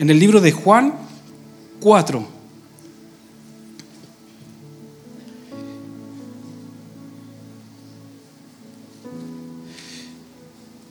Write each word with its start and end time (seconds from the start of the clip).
en 0.00 0.08
el 0.08 0.18
libro 0.18 0.40
de 0.40 0.50
Juan 0.50 0.94
4. 1.80 2.26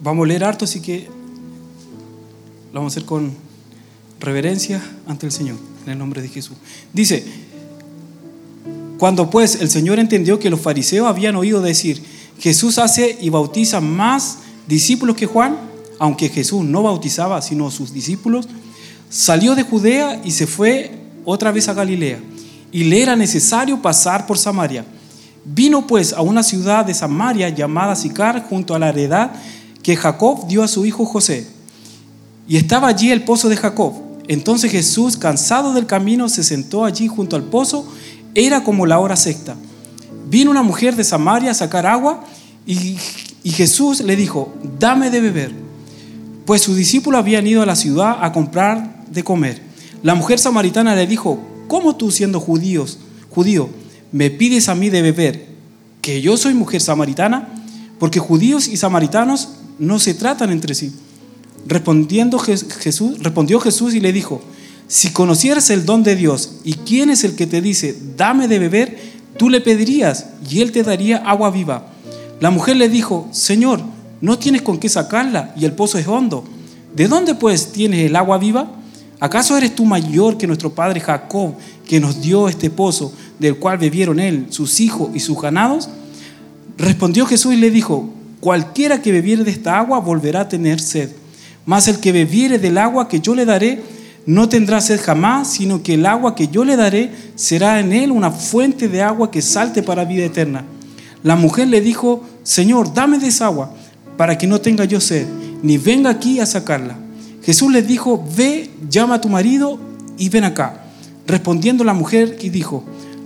Vamos 0.03 0.23
a 0.23 0.27
leer 0.27 0.43
harto, 0.43 0.65
así 0.65 0.79
que 0.79 1.07
lo 2.71 2.79
vamos 2.79 2.93
a 2.93 2.99
hacer 2.99 3.05
con 3.05 3.33
reverencia 4.19 4.79
ante 5.07 5.25
el 5.25 5.31
Señor, 5.31 5.57
en 5.87 5.93
el 5.93 5.97
nombre 5.97 6.21
de 6.21 6.27
Jesús. 6.27 6.57
Dice, 6.93 7.25
cuando 8.99 9.31
pues 9.31 9.59
el 9.59 9.71
Señor 9.71 9.97
entendió 9.97 10.37
que 10.37 10.51
los 10.51 10.61
fariseos 10.61 11.07
habían 11.07 11.35
oído 11.35 11.63
decir, 11.63 12.03
Jesús 12.37 12.77
hace 12.77 13.17
y 13.19 13.31
bautiza 13.31 13.81
más 13.81 14.37
discípulos 14.67 15.15
que 15.15 15.25
Juan, 15.25 15.57
aunque 15.97 16.29
Jesús 16.29 16.63
no 16.63 16.83
bautizaba 16.83 17.41
sino 17.41 17.71
sus 17.71 17.91
discípulos, 17.91 18.47
salió 19.09 19.55
de 19.55 19.63
Judea 19.63 20.21
y 20.23 20.31
se 20.31 20.47
fue 20.47 20.91
otra 21.25 21.51
vez 21.51 21.67
a 21.67 21.73
Galilea. 21.73 22.19
Y 22.71 22.83
le 22.83 23.01
era 23.01 23.15
necesario 23.15 23.81
pasar 23.81 24.27
por 24.27 24.37
Samaria. 24.37 24.85
Vino 25.43 25.87
pues 25.87 26.13
a 26.13 26.21
una 26.21 26.43
ciudad 26.43 26.85
de 26.85 26.93
Samaria 26.93 27.49
llamada 27.49 27.95
Sicar, 27.95 28.45
junto 28.47 28.75
a 28.75 28.79
la 28.79 28.89
heredad 28.89 29.31
que 29.81 29.95
Jacob 29.95 30.47
dio 30.47 30.63
a 30.63 30.67
su 30.67 30.85
hijo 30.85 31.05
José. 31.05 31.47
Y 32.47 32.57
estaba 32.57 32.87
allí 32.87 33.11
el 33.11 33.23
pozo 33.23 33.49
de 33.49 33.57
Jacob. 33.57 33.93
Entonces 34.27 34.71
Jesús, 34.71 35.17
cansado 35.17 35.73
del 35.73 35.87
camino, 35.87 36.29
se 36.29 36.43
sentó 36.43 36.85
allí 36.85 37.07
junto 37.07 37.35
al 37.35 37.43
pozo. 37.43 37.87
Era 38.35 38.63
como 38.63 38.85
la 38.85 38.99
hora 38.99 39.15
sexta. 39.15 39.55
Vino 40.27 40.51
una 40.51 40.61
mujer 40.61 40.95
de 40.95 41.03
Samaria 41.03 41.51
a 41.51 41.55
sacar 41.55 41.87
agua 41.87 42.23
y, 42.67 42.97
y 43.43 43.49
Jesús 43.49 44.01
le 44.01 44.15
dijo, 44.15 44.53
dame 44.77 45.09
de 45.09 45.21
beber. 45.21 45.51
Pues 46.45 46.61
sus 46.61 46.75
discípulos 46.75 47.19
habían 47.19 47.47
ido 47.47 47.63
a 47.63 47.65
la 47.65 47.75
ciudad 47.75 48.17
a 48.21 48.31
comprar 48.31 48.98
de 49.11 49.23
comer. 49.23 49.61
La 50.03 50.15
mujer 50.15 50.39
samaritana 50.39 50.95
le 50.95 51.07
dijo, 51.07 51.39
¿cómo 51.67 51.95
tú 51.95 52.11
siendo 52.11 52.39
judíos, 52.39 52.99
judío, 53.29 53.69
me 54.11 54.29
pides 54.29 54.69
a 54.69 54.75
mí 54.75 54.89
de 54.89 55.01
beber 55.01 55.47
que 56.01 56.21
yo 56.21 56.37
soy 56.37 56.53
mujer 56.53 56.81
samaritana? 56.81 57.49
Porque 57.99 58.19
judíos 58.19 58.67
y 58.67 58.77
samaritanos 58.77 59.49
no 59.77 59.99
se 59.99 60.13
tratan 60.13 60.51
entre 60.51 60.73
sí. 60.73 60.93
Respondiendo 61.67 62.39
Jesús, 62.39 63.19
respondió 63.21 63.59
Jesús 63.59 63.93
y 63.93 63.99
le 63.99 64.13
dijo, 64.13 64.41
si 64.87 65.11
conocieras 65.11 65.69
el 65.69 65.85
don 65.85 66.03
de 66.03 66.15
Dios 66.15 66.53
y 66.63 66.73
quién 66.73 67.09
es 67.09 67.23
el 67.23 67.35
que 67.35 67.45
te 67.45 67.61
dice, 67.61 67.95
dame 68.17 68.47
de 68.47 68.57
beber, 68.57 68.97
tú 69.37 69.49
le 69.49 69.61
pedirías 69.61 70.27
y 70.49 70.61
él 70.61 70.71
te 70.71 70.83
daría 70.83 71.17
agua 71.17 71.51
viva. 71.51 71.93
La 72.39 72.49
mujer 72.49 72.77
le 72.77 72.89
dijo, 72.89 73.27
Señor, 73.31 73.81
no 74.21 74.39
tienes 74.39 74.61
con 74.61 74.79
qué 74.79 74.89
sacarla 74.89 75.53
y 75.55 75.65
el 75.65 75.73
pozo 75.73 75.97
es 75.97 76.07
hondo. 76.07 76.43
¿De 76.95 77.07
dónde 77.07 77.35
pues 77.35 77.71
tienes 77.71 78.05
el 78.05 78.15
agua 78.15 78.37
viva? 78.37 78.78
¿Acaso 79.19 79.57
eres 79.57 79.75
tú 79.75 79.83
mayor 79.83 80.37
que 80.37 80.47
nuestro 80.47 80.73
padre 80.73 81.01
Jacob, 81.01 81.53
que 81.85 81.99
nos 81.99 82.21
dio 82.21 82.47
este 82.47 82.69
pozo, 82.69 83.11
del 83.37 83.57
cual 83.57 83.77
bebieron 83.77 84.19
él, 84.19 84.47
sus 84.49 84.79
hijos 84.79 85.09
y 85.13 85.19
sus 85.19 85.39
ganados? 85.41 85.89
Respondió 86.77 87.25
Jesús 87.25 87.53
y 87.53 87.57
le 87.57 87.69
dijo, 87.69 88.09
cualquiera 88.39 89.01
que 89.01 89.11
bebiere 89.11 89.43
de 89.43 89.51
esta 89.51 89.77
agua 89.77 89.99
volverá 89.99 90.41
a 90.41 90.49
tener 90.49 90.79
sed, 90.79 91.09
mas 91.65 91.89
el 91.89 91.99
que 91.99 92.13
bebiere 92.13 92.59
del 92.59 92.77
agua 92.77 93.09
que 93.09 93.19
yo 93.19 93.35
le 93.35 93.43
daré 93.43 93.81
no 94.25 94.47
tendrá 94.47 94.79
sed 94.79 95.01
jamás, 95.03 95.51
sino 95.51 95.83
que 95.83 95.95
el 95.95 96.05
agua 96.05 96.35
que 96.35 96.47
yo 96.47 96.63
le 96.63 96.77
daré 96.77 97.11
será 97.35 97.81
en 97.81 97.91
él 97.91 98.11
una 98.11 98.31
fuente 98.31 98.87
de 98.87 99.01
agua 99.01 99.31
que 99.31 99.41
salte 99.41 99.83
para 99.83 100.05
vida 100.05 100.23
eterna. 100.23 100.63
La 101.23 101.35
mujer 101.35 101.67
le 101.67 101.81
dijo, 101.81 102.23
Señor, 102.43 102.93
dame 102.93 103.19
de 103.19 103.27
esa 103.27 103.47
agua, 103.47 103.73
para 104.15 104.37
que 104.37 104.47
no 104.47 104.61
tenga 104.61 104.85
yo 104.85 105.01
sed, 105.01 105.27
ni 105.61 105.77
venga 105.77 106.09
aquí 106.09 106.39
a 106.39 106.45
sacarla. 106.45 106.95
Jesús 107.49 107.71
le 107.71 107.81
dijo, 107.81 108.23
ve, 108.37 108.69
llama 108.91 109.15
a 109.15 109.21
tu 109.21 109.27
marido 109.27 109.79
y 110.19 110.29
ven 110.29 110.43
acá. 110.43 110.83
Respondiendo 111.25 111.83
la 111.83 111.95
mujer 111.95 112.37
y 112.39 112.49
dijo, 112.49 112.83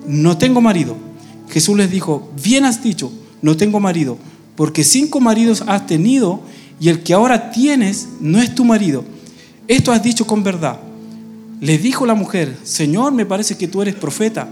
no 0.08 0.38
tengo 0.38 0.62
marido. 0.62 0.96
Jesús 1.50 1.76
les 1.76 1.92
dijo, 1.92 2.32
bien 2.42 2.64
has 2.64 2.82
dicho, 2.82 3.12
no 3.42 3.58
tengo 3.58 3.82
marido, 3.82 4.18
porque 4.56 4.86
cinco 4.86 5.20
maridos 5.20 5.66
has 5.68 5.88
tenido 5.88 6.40
y 6.80 6.88
el 6.88 7.04
que 7.04 7.14
ahora 7.14 7.52
tienes 7.52 8.08
no 8.22 8.42
es 8.42 8.56
tu 8.56 8.64
marido. 8.64 9.04
Esto 9.68 9.92
has 9.92 10.02
dicho 10.02 10.26
con 10.26 10.42
verdad. 10.42 10.80
Le 11.60 11.78
dijo 11.78 12.06
la 12.06 12.16
mujer, 12.16 12.56
Señor, 12.64 13.12
me 13.12 13.26
parece 13.26 13.58
que 13.58 13.68
tú 13.68 13.82
eres 13.82 13.96
profeta. 13.96 14.48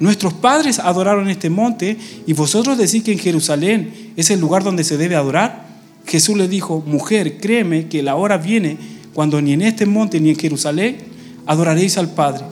Nuestros 0.00 0.34
padres 0.34 0.80
adoraron 0.80 1.28
este 1.28 1.50
monte 1.50 1.96
y 2.26 2.32
vosotros 2.32 2.76
decís 2.76 3.04
que 3.04 3.12
en 3.12 3.20
Jerusalén 3.20 4.12
es 4.16 4.30
el 4.30 4.40
lugar 4.40 4.64
donde 4.64 4.82
se 4.82 4.96
debe 4.96 5.14
adorar. 5.14 5.68
Jesús 6.04 6.36
le 6.36 6.48
dijo, 6.48 6.82
mujer, 6.84 7.38
créeme 7.38 7.86
que 7.86 8.02
la 8.02 8.16
hora 8.16 8.38
viene 8.38 8.93
cuando 9.14 9.40
ni 9.40 9.52
en 9.52 9.62
este 9.62 9.86
monte 9.86 10.20
ni 10.20 10.30
en 10.30 10.36
Jerusalén 10.36 10.98
adoraréis 11.46 11.96
al 11.96 12.10
Padre. 12.10 12.44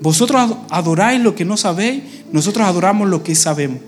Vosotros 0.00 0.56
adoráis 0.70 1.20
lo 1.20 1.34
que 1.34 1.44
no 1.44 1.56
sabéis, 1.56 2.02
nosotros 2.32 2.66
adoramos 2.66 3.08
lo 3.08 3.22
que 3.22 3.34
sabemos. 3.34 3.78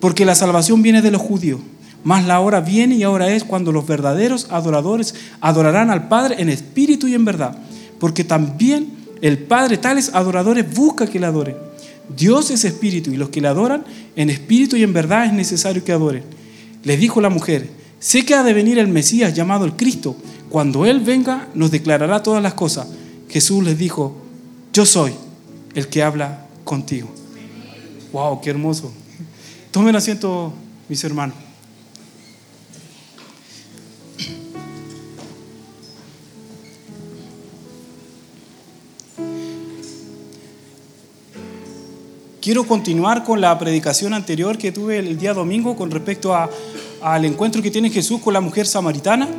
Porque 0.00 0.24
la 0.24 0.34
salvación 0.34 0.82
viene 0.82 1.02
de 1.02 1.10
los 1.10 1.22
judíos. 1.22 1.60
Mas 2.04 2.26
la 2.26 2.40
hora 2.40 2.60
viene 2.60 2.96
y 2.96 3.04
ahora 3.04 3.32
es 3.32 3.44
cuando 3.44 3.70
los 3.70 3.86
verdaderos 3.86 4.48
adoradores 4.50 5.14
adorarán 5.40 5.90
al 5.90 6.08
Padre 6.08 6.36
en 6.38 6.48
espíritu 6.48 7.06
y 7.06 7.14
en 7.14 7.24
verdad. 7.24 7.56
Porque 8.00 8.24
también 8.24 8.88
el 9.20 9.38
Padre 9.38 9.78
tales 9.78 10.10
adoradores 10.12 10.74
busca 10.74 11.06
que 11.06 11.20
le 11.20 11.26
adoren. 11.26 11.56
Dios 12.16 12.50
es 12.50 12.64
espíritu 12.64 13.12
y 13.12 13.16
los 13.16 13.28
que 13.28 13.40
le 13.40 13.48
adoran 13.48 13.84
en 14.16 14.30
espíritu 14.30 14.76
y 14.76 14.82
en 14.82 14.92
verdad 14.92 15.26
es 15.26 15.32
necesario 15.32 15.84
que 15.84 15.92
adoren. 15.92 16.24
Le 16.82 16.96
dijo 16.96 17.20
la 17.20 17.28
mujer, 17.28 17.68
sé 18.00 18.24
que 18.24 18.34
ha 18.34 18.42
de 18.42 18.52
venir 18.52 18.78
el 18.78 18.88
Mesías 18.88 19.34
llamado 19.34 19.64
el 19.64 19.74
Cristo. 19.74 20.16
Cuando 20.52 20.84
Él 20.84 21.00
venga 21.00 21.48
nos 21.54 21.70
declarará 21.70 22.22
todas 22.22 22.42
las 22.42 22.52
cosas. 22.52 22.86
Jesús 23.30 23.64
les 23.64 23.78
dijo, 23.78 24.14
yo 24.70 24.84
soy 24.84 25.14
el 25.74 25.88
que 25.88 26.02
habla 26.02 26.46
contigo. 26.62 27.08
Wow, 28.12 28.42
qué 28.42 28.50
hermoso. 28.50 28.92
Tomen 29.70 29.96
asiento, 29.96 30.52
mis 30.90 31.02
hermanos. 31.04 31.36
Quiero 42.42 42.66
continuar 42.66 43.24
con 43.24 43.40
la 43.40 43.58
predicación 43.58 44.12
anterior 44.12 44.58
que 44.58 44.70
tuve 44.70 44.98
el 44.98 45.16
día 45.16 45.32
domingo 45.32 45.76
con 45.76 45.90
respecto 45.90 46.34
a, 46.34 46.50
al 47.00 47.24
encuentro 47.24 47.62
que 47.62 47.70
tiene 47.70 47.88
Jesús 47.88 48.20
con 48.20 48.34
la 48.34 48.42
mujer 48.42 48.66
samaritana. 48.66 49.30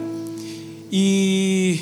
Y 0.96 1.82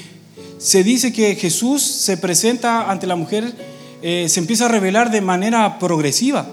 se 0.57 0.85
dice 0.85 1.11
que 1.11 1.35
Jesús 1.35 1.81
se 1.81 2.15
presenta 2.15 2.89
ante 2.89 3.07
la 3.07 3.17
mujer, 3.17 3.53
eh, 4.01 4.27
se 4.29 4.39
empieza 4.39 4.67
a 4.67 4.69
revelar 4.69 5.11
de 5.11 5.19
manera 5.19 5.79
progresiva. 5.79 6.47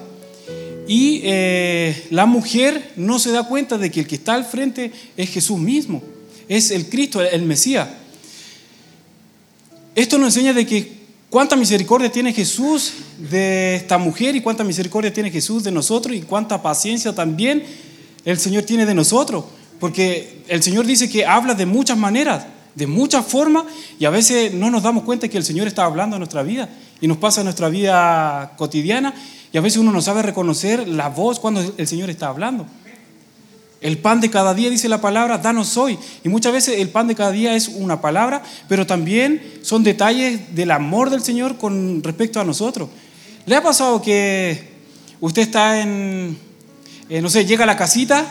Y 0.88 1.20
eh, 1.22 2.08
la 2.10 2.26
mujer 2.26 2.94
no 2.96 3.20
se 3.20 3.30
da 3.30 3.46
cuenta 3.46 3.78
de 3.78 3.92
que 3.92 4.00
el 4.00 4.08
que 4.08 4.16
está 4.16 4.34
al 4.34 4.44
frente 4.44 4.91
es 5.16 5.30
Jesús 5.30 5.56
mismo, 5.56 6.02
es 6.48 6.72
el 6.72 6.88
Cristo, 6.88 7.22
el 7.22 7.42
Mesías. 7.42 7.91
Esto 9.94 10.19
nos 10.19 10.36
enseña 10.36 10.52
de 10.52 10.66
que 10.66 10.98
¿Cuánta 11.30 11.56
misericordia 11.56 12.10
tiene 12.10 12.32
Jesús 12.32 12.94
de 13.30 13.76
esta 13.76 13.98
mujer 13.98 14.34
y 14.34 14.40
cuánta 14.40 14.64
misericordia 14.64 15.12
tiene 15.12 15.30
Jesús 15.30 15.62
de 15.62 15.70
nosotros 15.70 16.16
y 16.16 16.22
cuánta 16.22 16.62
paciencia 16.62 17.14
también 17.14 17.62
el 18.25 18.38
Señor 18.38 18.62
tiene 18.62 18.86
de 18.86 18.94
nosotros? 18.94 19.44
Porque 19.78 20.43
el 20.49 20.62
Señor 20.62 20.87
dice 20.87 21.09
que 21.09 21.25
habla 21.25 21.55
de 21.55 21.66
muchas 21.66 21.97
maneras, 21.97 22.47
de 22.75 22.87
muchas 22.87 23.27
formas 23.27 23.65
y 23.99 24.05
a 24.05 24.11
veces 24.11 24.55
no 24.55 24.71
nos 24.71 24.83
damos 24.83 25.05
cuenta 25.05 25.28
que 25.28 25.39
el 25.39 25.44
Señor 25.44 25.66
está 25.66 25.84
hablando 25.84 26.16
en 26.16 26.21
nuestra 26.21 26.43
vida 26.43 26.69
y 27.00 27.06
nos 27.06 27.19
pasa 27.19 27.41
en 27.41 27.47
nuestra 27.47 27.69
vida 27.69 28.55
cotidiana 28.56 29.14
y 29.52 29.58
a 29.58 29.61
veces 29.61 29.79
uno 29.79 29.93
no 29.93 30.02
sabe 30.02 30.23
reconocer 30.23 30.87
la 30.87 31.08
voz 31.08 31.41
cuando 31.41 31.75
el 31.76 31.87
Señor 31.87 32.11
está 32.11 32.29
hablando. 32.29 32.67
El 33.81 33.99
pan 33.99 34.20
de 34.20 34.29
cada 34.29 34.55
día, 34.55 34.70
dice 34.70 34.88
la 34.88 35.00
palabra, 35.00 35.38
danos 35.38 35.76
hoy. 35.76 35.97
Y 36.25 36.29
muchas 36.29 36.52
veces 36.52 36.81
el 36.81 36.88
pan 36.88 37.06
de 37.06 37.14
cada 37.14 37.31
día 37.31 37.55
es 37.55 37.69
una 37.69 38.00
palabra, 38.00 38.43
pero 38.69 38.87
también 38.87 39.41
son 39.62 39.85
detalles 39.85 40.55
del 40.55 40.73
amor 40.73 41.11
del 41.11 41.23
Señor 41.23 41.56
con 41.56 42.02
respecto 42.02 42.41
a 42.41 42.44
nosotros. 42.44 42.88
¿Le 43.47 43.55
ha 43.55 43.62
pasado 43.62 44.02
que 44.02 44.73
usted 45.20 45.43
está 45.43 45.81
en, 45.81 46.37
eh, 47.08 47.20
no 47.23 47.31
sé, 47.31 47.47
llega 47.47 47.62
a 47.62 47.67
la 47.67 47.76
casita 47.76 48.26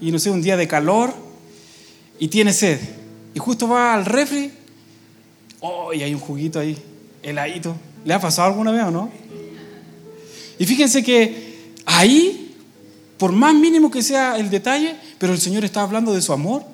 y 0.00 0.10
no 0.10 0.18
sé, 0.18 0.30
un 0.30 0.42
día 0.42 0.56
de 0.56 0.66
calor 0.66 1.12
y 2.18 2.28
tiene 2.28 2.52
sed? 2.52 2.80
Y 3.34 3.38
justo 3.38 3.68
va 3.68 3.94
al 3.94 4.04
refri, 4.04 4.50
oh, 5.60 5.92
y 5.92 6.02
hay 6.02 6.14
un 6.14 6.20
juguito 6.20 6.58
ahí, 6.58 6.76
heladito. 7.22 7.76
¿Le 8.04 8.14
ha 8.14 8.20
pasado 8.20 8.48
alguna 8.48 8.72
vez 8.72 8.82
o 8.84 8.90
no? 8.90 9.10
Y 10.58 10.66
fíjense 10.66 11.02
que 11.02 11.74
ahí 11.86 12.40
por 13.20 13.32
más 13.32 13.54
mínimo 13.54 13.90
que 13.90 14.02
sea 14.02 14.38
el 14.38 14.48
detalle, 14.48 14.96
pero 15.18 15.34
el 15.34 15.40
Señor 15.40 15.62
está 15.62 15.82
hablando 15.82 16.14
de 16.14 16.22
su 16.22 16.32
amor 16.32 16.64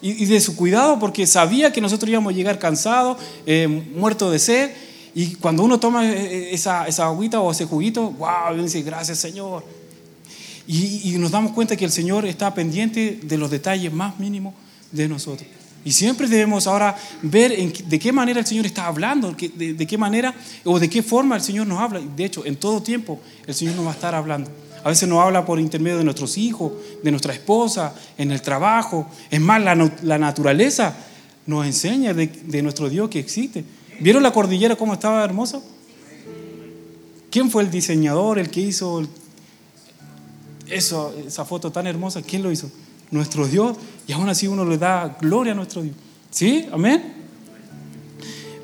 y, 0.00 0.24
de 0.24 0.40
su 0.40 0.56
cuidado 0.56 0.98
porque 0.98 1.26
sabía 1.26 1.72
que 1.72 1.80
nosotros 1.82 2.08
íbamos 2.08 2.32
a 2.32 2.36
llegar 2.36 2.58
cansados, 2.58 3.18
eh, 3.44 3.68
muertos 3.68 4.32
de 4.32 4.38
sed. 4.38 4.70
Y 5.14 5.34
cuando 5.34 5.62
uno 5.62 5.78
toma 5.78 6.10
eh, 6.10 6.54
esa, 6.54 6.88
esa 6.88 7.04
agüita 7.04 7.38
o 7.40 7.52
ese 7.52 7.66
juguito, 7.66 8.10
wow, 8.12 8.56
dice, 8.56 8.80
gracias 8.80 9.18
Señor. 9.18 9.62
Y, 10.66 11.16
nos 11.18 11.30
damos 11.30 11.52
cuenta 11.52 11.76
que 11.76 11.84
el 11.84 11.90
Señor 11.90 12.24
está 12.24 12.54
pendiente 12.54 13.20
de 13.22 13.38
los 13.38 13.50
detalles 13.50 13.92
más 13.92 14.18
mínimos 14.18 14.54
de 14.92 15.08
nosotros. 15.08 15.48
Y 15.84 15.92
siempre 15.92 16.26
debemos 16.26 16.66
ahora 16.66 16.96
ver 17.20 17.54
de 17.54 17.98
qué 17.98 18.10
manera 18.10 18.40
el 18.40 18.46
Señor 18.46 18.64
está 18.64 18.86
hablando, 18.86 19.32
de, 19.32 19.86
qué 19.86 19.98
manera 19.98 20.34
o 20.64 20.78
de 20.78 20.88
qué 20.88 21.02
forma 21.02 21.36
el 21.36 21.42
Señor 21.42 21.66
nos 21.66 21.78
habla. 21.78 22.00
De 22.00 22.24
hecho, 22.24 22.46
en 22.46 22.56
todo 22.56 22.82
tiempo 22.82 23.20
el 23.46 23.54
Señor 23.54 23.74
nos 23.74 23.84
va 23.84 23.90
a 23.90 23.94
estar 23.94 24.14
hablando. 24.14 24.50
A 24.82 24.88
veces 24.88 25.08
nos 25.08 25.18
habla 25.22 25.44
por 25.44 25.60
intermedio 25.60 25.98
de 25.98 26.04
nuestros 26.04 26.38
hijos, 26.38 26.72
de 27.02 27.10
nuestra 27.10 27.34
esposa, 27.34 27.94
en 28.16 28.30
el 28.30 28.40
trabajo. 28.40 29.06
Es 29.30 29.40
más, 29.40 29.62
la, 29.62 29.74
la 30.02 30.18
naturaleza 30.18 30.96
nos 31.46 31.66
enseña 31.66 32.14
de, 32.14 32.26
de, 32.26 32.62
nuestro 32.62 32.88
Dios 32.88 33.10
que 33.10 33.18
existe. 33.18 33.64
¿Vieron 34.00 34.22
la 34.22 34.32
cordillera 34.32 34.76
cómo 34.76 34.94
estaba 34.94 35.22
hermosa? 35.22 35.60
¿Quién 37.30 37.50
fue 37.50 37.62
el 37.62 37.70
diseñador, 37.70 38.38
el 38.38 38.50
que 38.50 38.60
hizo 38.60 39.06
eso, 40.68 41.14
esa 41.26 41.44
foto 41.44 41.70
tan 41.70 41.86
hermosa? 41.86 42.22
¿Quién 42.22 42.42
lo 42.42 42.50
hizo? 42.50 42.70
Nuestro 43.10 43.46
Dios. 43.46 43.76
Y 44.06 44.12
aún 44.12 44.28
así 44.28 44.46
uno 44.46 44.64
le 44.64 44.78
da 44.78 45.16
gloria 45.20 45.52
a 45.52 45.56
nuestro 45.56 45.82
Dios. 45.82 45.94
¿Sí? 46.30 46.66
Amén. 46.72 47.14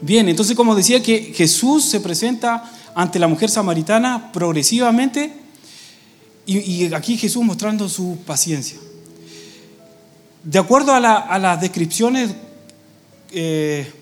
Bien, 0.02 0.28
entonces 0.28 0.56
como 0.56 0.74
decía 0.74 1.02
que 1.02 1.32
Jesús 1.34 1.84
se 1.84 2.00
presenta 2.00 2.70
ante 2.94 3.18
la 3.18 3.28
mujer 3.28 3.50
samaritana 3.50 4.32
progresivamente 4.32 5.32
y, 6.46 6.92
aquí 6.94 7.16
Jesús 7.16 7.44
mostrando 7.44 7.88
su 7.88 8.18
paciencia. 8.26 8.78
De 10.42 10.58
acuerdo 10.58 10.92
a, 10.92 11.38
las 11.38 11.60
descripciones 11.60 12.34
eh, 13.30 13.92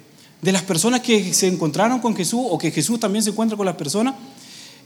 de 0.40 0.52
las 0.52 0.62
personas 0.62 1.00
que 1.00 1.34
se 1.34 1.48
encontraron 1.48 1.98
con 2.00 2.16
Jesús 2.16 2.40
o 2.48 2.56
que 2.56 2.70
Jesús 2.70 3.00
también 3.00 3.22
se 3.22 3.30
encuentra 3.30 3.56
con 3.56 3.66
las 3.66 3.76
personas, 3.76 4.14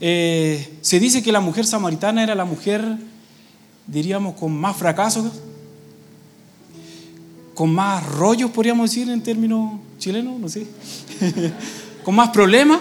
eh, 0.05 0.69
se 0.81 0.99
dice 0.99 1.23
que 1.23 1.31
la 1.31 1.39
mujer 1.39 1.65
samaritana 1.65 2.25
era 2.25 2.35
la 2.35 2.45
mujer, 2.45 2.85
diríamos, 3.87 4.35
con 4.35 4.53
más 4.53 4.77
fracasos, 4.77 5.31
con 7.55 7.73
más 7.73 8.05
rollos, 8.05 8.51
podríamos 8.51 8.91
decir 8.91 9.09
en 9.09 9.23
términos 9.23 9.79
chilenos, 9.99 10.41
no 10.41 10.49
sé, 10.49 10.67
con 12.05 12.17
más 12.17 12.31
problemas, 12.31 12.81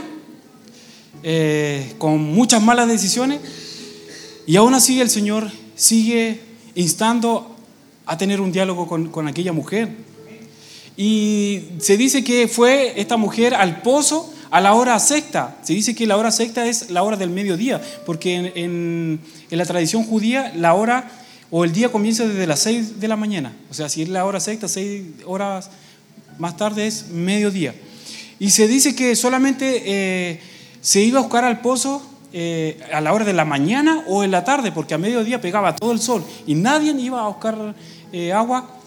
eh, 1.22 1.94
con 2.00 2.20
muchas 2.20 2.64
malas 2.64 2.88
decisiones 2.88 3.40
y 4.48 4.56
aún 4.56 4.74
así 4.74 5.00
el 5.00 5.12
Señor 5.12 5.52
sigue 5.76 6.42
instando 6.74 7.56
a 8.08 8.18
tener 8.18 8.42
un 8.42 8.52
diálogo 8.52 8.88
con, 8.88 9.28
aquella 9.28 9.54
mujer. 9.54 9.90
Y 10.98 11.66
se 11.78 11.98
dice 11.98 12.24
que 12.24 12.48
fue 12.48 13.00
esta 13.00 13.16
mujer 13.16 13.54
al 13.54 13.84
pozo 13.84 14.34
a 14.52 14.60
la 14.60 14.74
hora 14.74 15.00
sexta. 15.00 15.56
Se 15.64 15.74
dice 15.74 15.96
que 15.96 16.06
la 16.06 16.18
hora 16.18 16.30
sexta 16.30 16.68
es 16.68 16.92
la 16.92 17.04
hora 17.04 17.18
del 17.18 17.30
mediodía, 17.30 17.82
porque 18.06 18.52
en, 18.54 19.20
la 19.50 19.66
tradición 19.66 20.04
judía 20.04 20.54
la 20.56 20.74
hora 20.74 21.10
o 21.50 21.64
el 21.64 21.72
día 21.72 21.90
comienza 21.90 22.28
desde 22.28 22.46
las 22.46 22.60
seis 22.60 23.00
de 23.00 23.08
la 23.08 23.16
mañana. 23.16 23.54
O 23.70 23.74
sea, 23.74 23.90
si 23.90 24.04
es 24.04 24.10
la 24.10 24.26
hora 24.26 24.40
sexta, 24.40 24.68
seis 24.68 25.04
horas 25.26 25.72
más 26.38 26.58
tarde 26.58 26.86
es 26.86 27.08
mediodía. 27.08 27.74
Y 28.40 28.52
se 28.52 28.68
dice 28.68 28.96
que 28.96 29.16
solamente 29.16 29.84
eh, 29.86 30.40
se 30.82 31.02
iba 31.02 31.20
a 31.20 31.24
buscar 31.24 31.46
al 31.46 31.62
pozo 31.62 32.02
eh, 32.34 32.80
a 32.94 33.02
la 33.02 33.14
hora 33.14 33.26
de 33.26 33.34
la 33.34 33.46
mañana 33.46 34.04
o 34.08 34.24
en 34.24 34.32
la 34.32 34.44
tarde, 34.44 34.72
porque 34.72 34.94
a 34.94 34.98
mediodía 34.98 35.40
pegaba 35.40 35.76
todo 35.76 35.92
el 35.92 36.00
sol 36.00 36.24
y 36.46 36.56
nadie 36.56 36.92
iba 37.00 37.24
a 37.24 37.28
buscar 37.28 37.76
eh, 38.12 38.34
agua, 38.34 38.78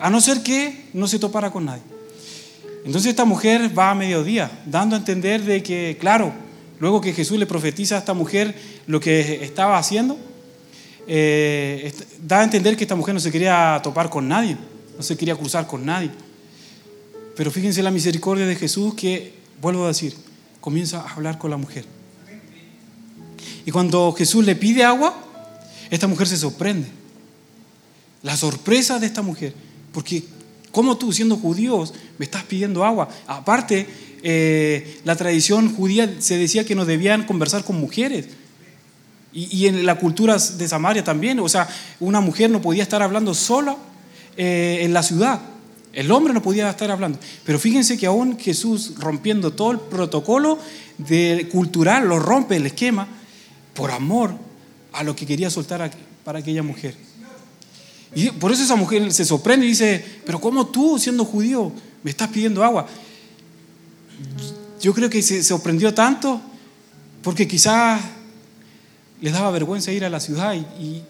a 0.00 0.08
no 0.08 0.20
ser 0.22 0.42
que 0.42 0.88
no 0.94 1.06
se 1.06 1.18
topara 1.18 1.50
con 1.50 1.66
nadie. 1.66 1.82
Entonces 2.84 3.10
esta 3.10 3.24
mujer 3.24 3.76
va 3.76 3.90
a 3.90 3.94
mediodía, 3.94 4.50
dando 4.66 4.96
a 4.96 4.98
entender 4.98 5.42
de 5.42 5.62
que, 5.62 5.96
claro, 6.00 6.32
luego 6.80 7.00
que 7.00 7.12
Jesús 7.12 7.38
le 7.38 7.46
profetiza 7.46 7.96
a 7.96 7.98
esta 7.98 8.14
mujer 8.14 8.54
lo 8.86 9.00
que 9.00 9.44
estaba 9.44 9.78
haciendo, 9.78 10.16
da 12.22 12.40
a 12.40 12.44
entender 12.44 12.76
que 12.76 12.84
esta 12.84 12.96
mujer 12.96 13.14
no 13.14 13.20
se 13.20 13.32
quería 13.32 13.80
topar 13.82 14.08
con 14.08 14.28
nadie, 14.28 14.56
no 14.96 15.02
se 15.02 15.16
quería 15.16 15.36
cruzar 15.36 15.66
con 15.66 15.84
nadie. 15.84 16.10
Pero 17.36 17.50
fíjense 17.50 17.82
la 17.82 17.90
misericordia 17.90 18.46
de 18.46 18.56
Jesús 18.56 18.94
que, 18.94 19.34
vuelvo 19.60 19.84
a 19.84 19.88
decir, 19.88 20.14
comienza 20.60 21.00
a 21.00 21.14
hablar 21.14 21.38
con 21.38 21.50
la 21.50 21.56
mujer 21.56 21.84
y 23.68 23.70
cuando 23.70 24.12
Jesús 24.12 24.46
le 24.46 24.56
pide 24.56 24.82
agua, 24.82 25.14
esta 25.90 26.06
mujer 26.06 26.26
se 26.26 26.38
sorprende. 26.38 26.88
La 28.22 28.34
sorpresa 28.34 28.98
de 28.98 29.04
esta 29.04 29.20
mujer, 29.20 29.52
porque 29.92 30.24
¿cómo 30.72 30.96
tú 30.96 31.12
siendo 31.12 31.36
judíos 31.36 31.94
me 32.18 32.24
estás 32.24 32.44
pidiendo 32.44 32.84
agua? 32.84 33.08
Aparte, 33.26 33.86
eh, 34.22 35.00
la 35.04 35.16
tradición 35.16 35.74
judía 35.74 36.16
se 36.18 36.36
decía 36.36 36.64
que 36.64 36.74
no 36.74 36.84
debían 36.84 37.24
conversar 37.24 37.64
con 37.64 37.80
mujeres. 37.80 38.26
Y, 39.32 39.66
en 39.66 39.84
la 39.84 39.96
cultura 39.96 40.36
de 40.36 40.68
Samaria 40.68 41.04
también, 41.04 41.38
o 41.38 41.48
sea, 41.48 41.68
una 42.00 42.20
mujer 42.20 42.50
no 42.50 42.62
podía 42.62 42.82
estar 42.82 43.02
hablando 43.02 43.34
sola 43.34 43.76
eh, 44.36 44.78
en 44.80 44.92
la 44.92 45.02
ciudad. 45.02 45.40
El 45.92 46.10
hombre 46.10 46.32
no 46.32 46.42
podía 46.42 46.68
estar 46.68 46.90
hablando. 46.90 47.18
Pero 47.44 47.58
fíjense 47.58 47.98
que 47.98 48.06
aún 48.06 48.38
Jesús, 48.38 48.94
rompiendo 48.98 49.52
todo 49.52 49.72
el 49.72 49.80
protocolo 49.80 50.58
cultural, 51.52 52.08
lo 52.08 52.18
rompe 52.18 52.56
el 52.56 52.66
esquema, 52.66 53.06
por 53.74 53.92
amor 53.92 54.34
a 54.92 55.04
lo 55.04 55.14
que 55.14 55.24
quería 55.24 55.50
soltar 55.50 55.90
para 56.24 56.40
aquella 56.40 56.64
mujer. 56.64 56.96
Y 58.14 58.30
por 58.30 58.52
eso 58.52 58.62
esa 58.62 58.76
mujer 58.76 59.12
se 59.12 59.24
sorprende 59.24 59.66
y 59.66 59.70
dice, 59.70 60.04
pero 60.24 60.40
¿cómo 60.40 60.66
tú, 60.66 60.98
siendo 60.98 61.24
judío, 61.24 61.72
me 62.02 62.10
estás 62.10 62.28
pidiendo 62.28 62.64
agua? 62.64 62.86
Yo 64.80 64.94
creo 64.94 65.10
que 65.10 65.22
se 65.22 65.42
sorprendió 65.42 65.92
tanto 65.92 66.40
porque 67.22 67.46
quizás 67.46 68.00
les 69.20 69.32
daba 69.32 69.50
vergüenza 69.50 69.92
ir 69.92 70.04
a 70.04 70.10
la 70.10 70.20
ciudad 70.20 70.54
y, 70.54 71.02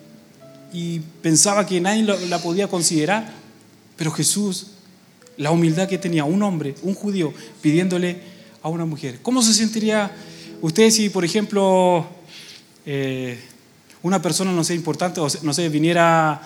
pensaba 1.23 1.67
que 1.67 1.81
nadie 1.81 2.03
la 2.03 2.43
podía 2.43 2.69
considerar. 2.69 3.33
Pero 3.97 4.12
Jesús, 4.12 4.69
la 5.37 5.50
humildad 5.50 5.89
que 5.89 5.99
tenía 5.99 6.25
un 6.25 6.43
hombre, 6.43 6.75
un 6.83 6.95
judío, 6.95 7.33
pidiéndole 7.62 8.21
a 8.62 8.69
una 8.69 8.85
mujer. 8.85 9.21
¿Cómo 9.23 9.43
se 9.43 9.55
sentiría 9.55 10.11
usted 10.61 10.91
si, 10.91 11.09
por 11.09 11.25
ejemplo, 11.25 12.06
eh, 12.87 13.39
una 14.03 14.21
persona, 14.21 14.53
no 14.53 14.65
sé, 14.65 14.75
importante, 14.75 15.21
o 15.21 15.29
no 15.43 15.53
sé, 15.53 15.69
viniera, 15.69 16.41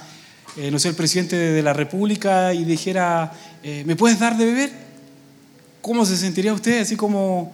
eh, 0.56 0.70
no 0.70 0.78
sé, 0.78 0.88
el 0.88 0.94
presidente 0.94 1.36
de 1.36 1.62
la 1.62 1.72
República 1.72 2.52
y 2.54 2.64
dijera, 2.64 3.32
eh, 3.62 3.82
¿me 3.86 3.96
puedes 3.96 4.18
dar 4.18 4.36
de 4.36 4.44
beber? 4.44 4.70
¿Cómo 5.80 6.04
se 6.06 6.16
sentiría 6.16 6.52
usted? 6.52 6.80
Así 6.80 6.96
como, 6.96 7.52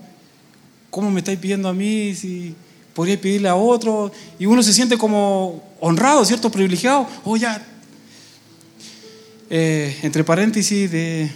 ¿cómo 0.91 1.11
me 1.11 1.21
estáis 1.21 1.39
pidiendo 1.39 1.69
a 1.69 1.73
mí? 1.73 2.15
Si 2.15 2.55
podría 2.95 3.21
pedirle 3.21 3.49
a 3.49 3.55
otro. 3.55 4.13
Y 4.39 4.47
uno 4.47 4.63
se 4.63 4.73
siente 4.73 4.99
como 4.99 5.63
honrado, 5.81 6.25
¿cierto? 6.25 6.51
Privilegiado. 6.51 7.07
Oh, 7.25 7.37
ya. 7.37 7.65
entre 9.49 10.25
paréntesis, 10.25 10.91
de, 10.91 11.31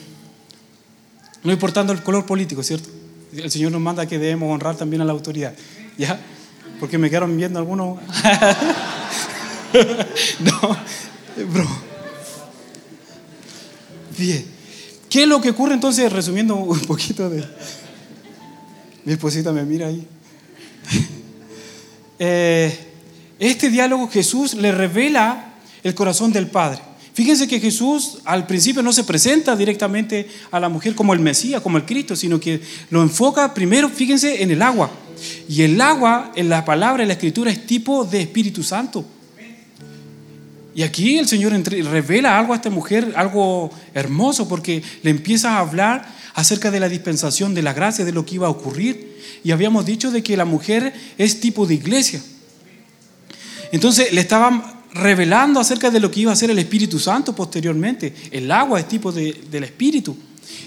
no 1.42 1.52
importando 1.52 1.92
el 1.92 2.02
color 2.02 2.26
político, 2.26 2.62
¿cierto? 2.62 2.90
El 3.32 3.50
Señor 3.50 3.72
nos 3.72 3.80
manda 3.80 4.06
que 4.06 4.18
debemos 4.18 4.52
honrar 4.52 4.76
también 4.76 5.00
a 5.00 5.04
la 5.04 5.12
autoridad. 5.12 5.54
¿Ya? 5.96 6.20
porque 6.82 6.98
me 6.98 7.08
quedaron 7.08 7.36
viendo 7.36 7.60
algunos. 7.60 8.00
no, 10.40 10.76
bro. 11.36 11.68
Bien. 14.18 14.44
¿Qué 15.08 15.22
es 15.22 15.28
lo 15.28 15.40
que 15.40 15.50
ocurre 15.50 15.74
entonces, 15.74 16.10
resumiendo 16.12 16.56
un 16.56 16.80
poquito 16.86 17.28
de... 17.28 17.44
Mi 19.04 19.12
esposita 19.12 19.52
me 19.52 19.64
mira 19.64 19.88
ahí. 19.88 20.06
Eh, 22.24 22.78
este 23.40 23.68
diálogo 23.68 24.08
Jesús 24.08 24.54
le 24.54 24.70
revela 24.70 25.54
el 25.82 25.92
corazón 25.92 26.32
del 26.32 26.46
Padre. 26.46 26.80
Fíjense 27.14 27.48
que 27.48 27.58
Jesús 27.58 28.18
al 28.24 28.46
principio 28.46 28.80
no 28.80 28.92
se 28.92 29.02
presenta 29.02 29.56
directamente 29.56 30.28
a 30.52 30.60
la 30.60 30.68
mujer 30.68 30.94
como 30.94 31.14
el 31.14 31.18
Mesías, 31.18 31.60
como 31.60 31.78
el 31.78 31.84
Cristo, 31.84 32.14
sino 32.14 32.38
que 32.38 32.60
lo 32.90 33.02
enfoca 33.02 33.52
primero, 33.52 33.88
fíjense, 33.88 34.40
en 34.40 34.52
el 34.52 34.62
agua. 34.62 34.92
Y 35.48 35.62
el 35.62 35.80
agua, 35.80 36.30
en 36.36 36.48
la 36.48 36.64
palabra, 36.64 37.02
en 37.02 37.08
la 37.08 37.14
escritura, 37.14 37.50
es 37.50 37.66
tipo 37.66 38.04
de 38.04 38.20
Espíritu 38.20 38.62
Santo. 38.62 39.04
Y 40.74 40.82
aquí 40.82 41.18
el 41.18 41.28
Señor 41.28 41.52
revela 41.52 42.38
algo 42.38 42.52
a 42.52 42.56
esta 42.56 42.70
mujer, 42.70 43.12
algo 43.16 43.70
hermoso, 43.92 44.48
porque 44.48 44.82
le 45.02 45.10
empieza 45.10 45.56
a 45.56 45.58
hablar 45.58 46.06
acerca 46.34 46.70
de 46.70 46.80
la 46.80 46.88
dispensación 46.88 47.54
de 47.54 47.62
la 47.62 47.74
gracia, 47.74 48.04
de 48.04 48.12
lo 48.12 48.24
que 48.24 48.36
iba 48.36 48.46
a 48.46 48.50
ocurrir. 48.50 49.20
Y 49.44 49.50
habíamos 49.50 49.84
dicho 49.84 50.10
de 50.10 50.22
que 50.22 50.36
la 50.36 50.44
mujer 50.44 50.94
es 51.18 51.40
tipo 51.40 51.66
de 51.66 51.74
iglesia. 51.74 52.22
Entonces 53.70 54.12
le 54.12 54.20
estaban 54.20 54.62
revelando 54.94 55.60
acerca 55.60 55.90
de 55.90 56.00
lo 56.00 56.10
que 56.10 56.20
iba 56.20 56.30
a 56.30 56.34
hacer 56.34 56.50
el 56.50 56.58
Espíritu 56.58 56.98
Santo 56.98 57.34
posteriormente. 57.34 58.14
El 58.30 58.50
agua 58.50 58.80
es 58.80 58.88
tipo 58.88 59.12
del 59.12 59.64
Espíritu. 59.64 60.16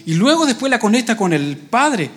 Y 0.05 0.13
luego 0.13 0.45
después 0.45 0.69
la 0.69 0.79
conecta 0.79 1.17
con 1.17 1.33
el 1.33 1.57
Padre. 1.57 2.09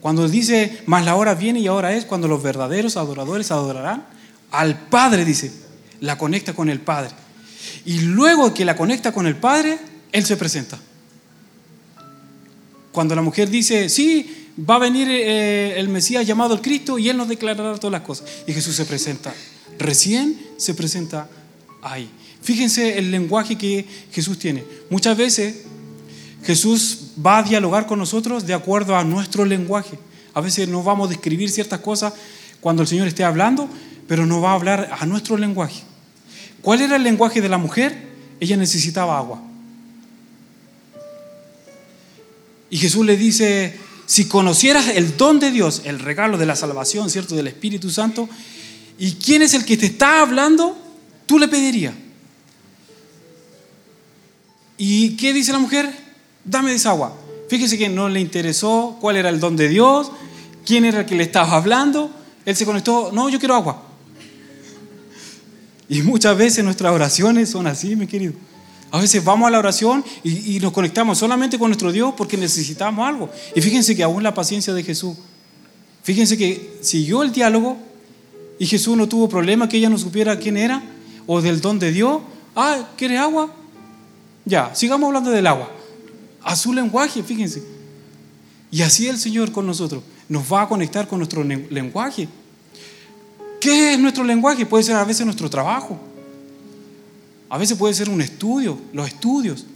Cuando 0.00 0.28
dice, 0.28 0.82
más 0.86 1.04
la 1.04 1.16
hora 1.16 1.34
viene 1.34 1.60
y 1.60 1.66
ahora 1.66 1.92
es 1.94 2.04
cuando 2.04 2.28
los 2.28 2.42
verdaderos 2.42 2.96
adoradores 2.96 3.50
adorarán 3.50 4.06
al 4.50 4.78
Padre, 4.88 5.24
dice, 5.24 5.52
la 6.00 6.16
conecta 6.16 6.52
con 6.52 6.68
el 6.68 6.80
Padre. 6.80 7.10
Y 7.84 8.00
luego 8.00 8.54
que 8.54 8.64
la 8.64 8.76
conecta 8.76 9.12
con 9.12 9.26
el 9.26 9.36
Padre, 9.36 9.78
Él 10.12 10.24
se 10.24 10.36
presenta. 10.36 10.78
Cuando 12.92 13.14
la 13.14 13.22
mujer 13.22 13.50
dice, 13.50 13.88
sí, 13.88 14.48
va 14.58 14.76
a 14.76 14.78
venir 14.78 15.08
eh, 15.10 15.78
el 15.78 15.88
Mesías 15.88 16.26
llamado 16.26 16.54
el 16.54 16.60
Cristo 16.60 16.98
y 16.98 17.08
Él 17.08 17.16
nos 17.16 17.28
declarará 17.28 17.76
todas 17.76 17.92
las 17.92 18.02
cosas. 18.02 18.28
Y 18.46 18.52
Jesús 18.52 18.74
se 18.74 18.84
presenta. 18.84 19.34
Recién 19.78 20.38
se 20.56 20.74
presenta 20.74 21.28
ahí. 21.82 22.10
Fíjense 22.42 22.98
el 22.98 23.10
lenguaje 23.10 23.56
que 23.56 23.86
Jesús 24.12 24.38
tiene. 24.38 24.64
Muchas 24.90 25.16
veces 25.16 25.62
Jesús 26.44 27.12
va 27.24 27.38
a 27.38 27.42
dialogar 27.42 27.86
con 27.86 27.98
nosotros 27.98 28.46
de 28.46 28.54
acuerdo 28.54 28.96
a 28.96 29.04
nuestro 29.04 29.44
lenguaje. 29.44 29.98
A 30.34 30.40
veces 30.40 30.68
no 30.68 30.82
vamos 30.82 31.08
a 31.08 31.10
describir 31.10 31.50
ciertas 31.50 31.80
cosas 31.80 32.12
cuando 32.60 32.82
el 32.82 32.88
Señor 32.88 33.08
esté 33.08 33.24
hablando, 33.24 33.68
pero 34.06 34.26
no 34.26 34.40
va 34.40 34.52
a 34.52 34.54
hablar 34.54 34.96
a 34.98 35.06
nuestro 35.06 35.36
lenguaje. 35.36 35.82
¿Cuál 36.68 36.82
era 36.82 36.96
el 36.96 37.02
lenguaje 37.02 37.40
de 37.40 37.48
la 37.48 37.56
mujer? 37.56 37.96
Ella 38.40 38.54
necesitaba 38.58 39.16
agua. 39.16 39.40
Y 42.68 42.76
Jesús 42.76 43.06
le 43.06 43.16
dice, 43.16 43.74
si 44.04 44.26
conocieras 44.26 44.88
el 44.88 45.16
don 45.16 45.40
de 45.40 45.50
Dios, 45.50 45.80
el 45.86 45.98
regalo 45.98 46.36
de 46.36 46.44
la 46.44 46.56
salvación, 46.56 47.08
¿cierto? 47.08 47.34
Del 47.34 47.46
Espíritu 47.46 47.88
Santo, 47.88 48.28
¿y 48.98 49.12
quién 49.12 49.40
es 49.40 49.54
el 49.54 49.64
que 49.64 49.78
te 49.78 49.86
está 49.86 50.20
hablando? 50.20 50.76
Tú 51.24 51.38
le 51.38 51.48
pedirías. 51.48 51.94
¿Y 54.76 55.16
qué 55.16 55.32
dice 55.32 55.52
la 55.52 55.60
mujer? 55.60 55.90
Dame 56.44 56.74
esa 56.74 56.90
agua. 56.90 57.16
Fíjese 57.48 57.78
que 57.78 57.88
no 57.88 58.10
le 58.10 58.20
interesó 58.20 58.98
cuál 59.00 59.16
era 59.16 59.30
el 59.30 59.40
don 59.40 59.56
de 59.56 59.70
Dios, 59.70 60.12
quién 60.66 60.84
era 60.84 61.00
el 61.00 61.06
que 61.06 61.16
le 61.16 61.22
estaba 61.22 61.56
hablando. 61.56 62.10
Él 62.44 62.54
se 62.54 62.66
conectó, 62.66 63.10
no, 63.10 63.30
yo 63.30 63.38
quiero 63.38 63.54
agua. 63.54 63.87
Y 65.88 66.02
muchas 66.02 66.36
veces 66.36 66.64
nuestras 66.64 66.92
oraciones 66.92 67.50
son 67.50 67.66
así, 67.66 67.96
mi 67.96 68.06
querido. 68.06 68.34
A 68.90 69.00
veces 69.00 69.22
vamos 69.22 69.48
a 69.48 69.50
la 69.50 69.58
oración 69.58 70.04
y, 70.22 70.58
nos 70.60 70.72
conectamos 70.72 71.18
solamente 71.18 71.58
con 71.58 71.68
nuestro 71.68 71.92
Dios 71.92 72.14
porque 72.16 72.36
necesitamos 72.36 73.06
algo. 73.06 73.30
Y 73.54 73.60
fíjense 73.60 73.94
que 73.94 74.02
aún 74.02 74.22
la 74.22 74.32
paciencia 74.34 74.72
de 74.72 74.82
Jesús, 74.82 75.16
fíjense 76.02 76.36
que 76.38 76.78
siguió 76.80 77.22
el 77.22 77.32
diálogo 77.32 77.76
y 78.58 78.66
Jesús 78.66 78.96
no 78.96 79.08
tuvo 79.08 79.28
problema 79.28 79.68
que 79.68 79.76
ella 79.76 79.90
no 79.90 79.98
supiera 79.98 80.38
quién 80.38 80.56
era 80.56 80.82
o 81.26 81.40
del 81.40 81.60
don 81.60 81.78
de 81.78 81.92
Dios. 81.92 82.22
Ah, 82.56 82.88
¿quiere 82.96 83.18
agua? 83.18 83.52
Ya, 84.44 84.74
sigamos 84.74 85.08
hablando 85.08 85.30
del 85.30 85.46
agua. 85.46 85.70
A 86.42 86.56
su 86.56 86.72
lenguaje, 86.72 87.22
fíjense. 87.22 87.62
Y 88.70 88.82
así 88.82 89.06
el 89.06 89.18
Señor 89.18 89.52
con 89.52 89.66
nosotros 89.66 90.02
nos 90.28 90.50
va 90.50 90.62
a 90.62 90.68
conectar 90.68 91.06
con 91.08 91.18
nuestro 91.18 91.44
lenguaje. 91.44 92.28
¿Qué 93.60 93.94
es 93.94 93.98
nuestro 93.98 94.24
lenguaje? 94.24 94.66
Puede 94.66 94.84
ser 94.84 94.96
a 94.96 95.04
veces 95.04 95.24
nuestro 95.24 95.50
trabajo. 95.50 95.98
A 97.48 97.58
veces 97.58 97.76
puede 97.76 97.94
ser 97.94 98.08
un 98.08 98.20
estudio, 98.20 98.78
los 98.92 99.08
estudios. 99.08 99.66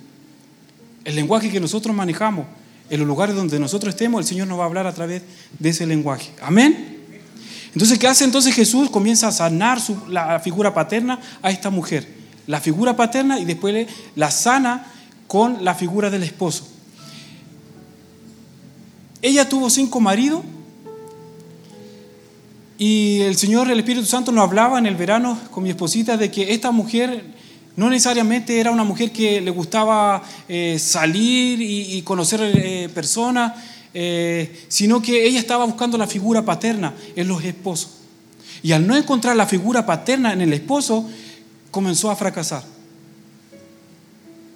El 1.04 1.16
lenguaje 1.16 1.50
que 1.50 1.60
nosotros 1.60 1.94
manejamos, 1.94 2.46
en 2.90 2.98
los 3.00 3.08
lugares 3.08 3.34
donde 3.34 3.58
nosotros 3.58 3.94
estemos, 3.94 4.20
el 4.20 4.26
Señor 4.26 4.46
nos 4.46 4.58
va 4.58 4.64
a 4.64 4.66
hablar 4.66 4.86
a 4.86 4.92
través 4.92 5.22
de 5.58 5.68
ese 5.68 5.86
lenguaje. 5.86 6.30
Amén. 6.42 6.98
Entonces, 7.72 7.98
¿qué 7.98 8.06
hace 8.06 8.24
entonces 8.24 8.54
Jesús? 8.54 8.90
Comienza 8.90 9.28
a 9.28 9.32
sanar 9.32 9.78
la 10.08 10.38
figura 10.40 10.74
paterna 10.74 11.18
a 11.40 11.50
esta 11.50 11.70
mujer. 11.70 12.06
La 12.46 12.60
figura 12.60 12.94
paterna 12.94 13.38
y 13.40 13.44
después 13.44 13.88
la 14.14 14.30
sana 14.30 14.86
con 15.26 15.64
la 15.64 15.74
figura 15.74 16.10
del 16.10 16.22
esposo. 16.22 16.68
Ella 19.22 19.48
tuvo 19.48 19.70
cinco 19.70 20.00
maridos 20.00 20.42
y 22.84 23.20
el 23.20 23.36
Señor, 23.36 23.70
el 23.70 23.78
Espíritu 23.78 24.04
Santo, 24.06 24.32
nos 24.32 24.42
hablaba 24.42 24.76
en 24.76 24.86
el 24.86 24.96
verano 24.96 25.38
con 25.52 25.62
mi 25.62 25.70
esposita 25.70 26.16
de 26.16 26.32
que 26.32 26.52
esta 26.52 26.72
mujer 26.72 27.22
no 27.76 27.88
necesariamente 27.88 28.58
era 28.58 28.72
una 28.72 28.82
mujer 28.82 29.12
que 29.12 29.40
le 29.40 29.52
gustaba 29.52 30.20
eh, 30.48 30.80
salir 30.80 31.62
y, 31.62 32.02
conocer 32.02 32.40
eh, 32.42 32.88
personas, 32.92 33.52
eh, 33.94 34.64
sino 34.66 35.00
que 35.00 35.24
ella 35.24 35.38
estaba 35.38 35.64
buscando 35.64 35.96
la 35.96 36.08
figura 36.08 36.44
paterna 36.44 36.92
en 37.14 37.28
los 37.28 37.44
esposos. 37.44 37.98
Y 38.64 38.72
al 38.72 38.84
no 38.84 38.96
encontrar 38.96 39.36
la 39.36 39.46
figura 39.46 39.86
paterna 39.86 40.32
en 40.32 40.40
el 40.40 40.52
esposo, 40.52 41.08
comenzó 41.70 42.10
a 42.10 42.16
fracasar. 42.16 42.64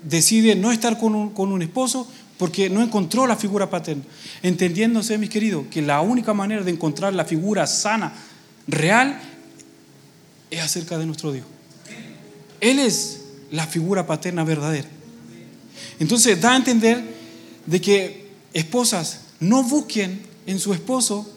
Decide 0.03 0.57
no 0.57 0.73
estar 0.73 0.99
con 0.99 1.31
con 1.31 1.53
un 1.53 1.63
esposo 1.63 2.09
porque 2.39 2.69
no 2.69 2.83
encontró 2.83 3.27
la 3.27 3.37
figura 3.37 3.71
paterna. 3.71 4.05
Entendiéndose, 4.43 5.19
mis 5.19 5.31
queridos, 5.31 5.67
que 5.71 5.83
la 5.83 6.01
única 6.01 6.35
manera 6.35 6.63
de 6.63 6.71
encontrar 6.71 7.15
la 7.15 7.25
figura 7.25 7.67
sana, 7.67 8.13
real, 8.67 9.21
es 10.51 10.61
acerca 10.61 10.99
de 10.99 11.07
nuestro 11.07 11.33
Dios. 11.33 11.47
Él 12.61 12.79
es 12.79 13.23
la 13.51 13.67
figura 13.67 14.07
paterna 14.07 14.45
verdadera. 14.45 14.89
Entonces 15.99 16.41
da 16.41 16.53
a 16.53 16.57
entender 16.57 17.03
de 17.65 17.81
que 17.81 18.31
esposas 18.53 19.21
no 19.41 19.63
busquen 19.63 20.23
en 20.47 20.59
su 20.59 20.73
esposo 20.73 21.31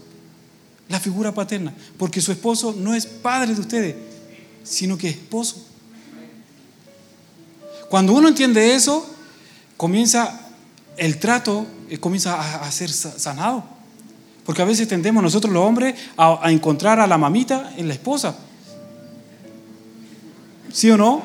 la 0.88 1.00
figura 1.00 1.34
paterna, 1.34 1.74
porque 1.98 2.20
su 2.20 2.32
esposo 2.32 2.76
no 2.78 2.96
es 2.96 3.06
padre 3.06 3.54
de 3.54 3.62
ustedes, 3.62 3.96
sino 4.64 4.98
que 4.98 5.10
es 5.10 5.16
esposo. 5.16 5.66
Cuando 7.90 8.14
uno 8.14 8.28
entiende 8.28 8.76
eso, 8.76 9.08
comienza 9.78 10.49
el 11.00 11.18
trato, 11.20 11.66
eh, 11.90 11.98
comienza 11.98 12.62
a, 12.62 12.72
ser 12.72 12.92
sanado. 12.92 13.64
Porque 14.46 14.62
a 14.62 14.66
veces 14.66 14.88
tendemos 14.88 15.22
nosotros 15.24 15.54
los 15.54 15.64
hombres 15.64 15.96
a 16.18 16.52
encontrar 16.52 17.00
a 17.00 17.08
la 17.08 17.18
mamita 17.18 17.74
en 17.78 17.88
la 17.88 17.94
esposa. 17.94 18.36
¿Sí 20.72 20.90
o 20.90 20.98
no? 20.98 21.22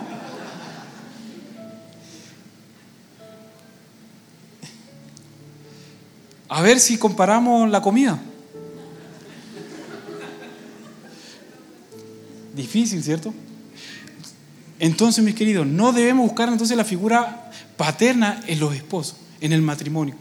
A 6.48 6.62
ver 6.62 6.78
si 6.78 6.98
comparamos 6.98 7.68
la 7.70 7.82
comida. 7.82 8.20
Difícil, 12.54 13.02
¿cierto? 13.02 13.34
Entonces, 14.78 15.24
mis 15.24 15.34
queridos, 15.34 15.66
no 15.66 15.92
debemos 15.92 16.26
buscar 16.26 16.48
entonces 16.48 16.76
la 16.76 16.84
figura 16.84 17.50
paterna 17.76 18.40
en 18.46 18.60
los 18.60 18.74
esposos, 18.74 19.16
en 19.40 19.52
el 19.52 19.62
matrimonio, 19.62 20.14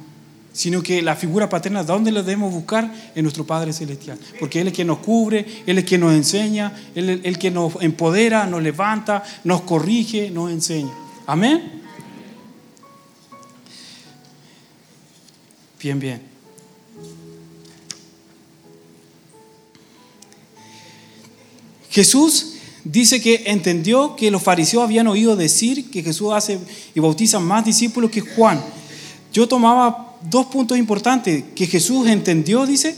sino 0.51 0.81
que 0.83 1.01
la 1.01 1.15
figura 1.15 1.49
paterna, 1.49 1.83
¿dónde 1.83 2.11
la 2.11 2.21
debemos 2.21 2.53
buscar? 2.53 2.93
En 3.15 3.23
nuestro 3.23 3.45
Padre 3.45 3.73
Celestial. 3.73 4.17
Porque 4.39 4.61
Él 4.61 4.67
es 4.67 4.73
quien 4.73 4.87
nos 4.87 4.99
cubre, 4.99 5.63
Él 5.65 5.77
es 5.77 5.85
quien 5.85 6.01
nos 6.01 6.13
enseña, 6.13 6.73
Él 6.95 7.09
es 7.09 7.19
el 7.23 7.37
que 7.37 7.51
nos 7.51 7.81
empodera, 7.81 8.45
nos 8.45 8.61
levanta, 8.61 9.23
nos 9.43 9.61
corrige, 9.61 10.29
nos 10.29 10.51
enseña. 10.51 10.93
Amén. 11.25 11.81
Bien, 15.79 15.99
bien. 15.99 16.33
Jesús 21.93 22.53
dice 22.83 23.21
que 23.21 23.43
entendió 23.45 24.15
que 24.15 24.31
los 24.31 24.41
fariseos 24.41 24.83
habían 24.83 25.05
oído 25.07 25.35
decir 25.35 25.91
que 25.91 26.01
Jesús 26.01 26.33
hace 26.33 26.57
y 26.95 26.99
bautiza 26.99 27.39
más 27.39 27.63
discípulos 27.63 28.09
que 28.09 28.21
Juan. 28.21 28.63
Yo 29.33 29.47
tomaba 29.47 30.15
dos 30.29 30.45
puntos 30.45 30.77
importantes, 30.77 31.43
que 31.55 31.67
Jesús 31.67 32.07
entendió, 32.07 32.65
dice, 32.65 32.95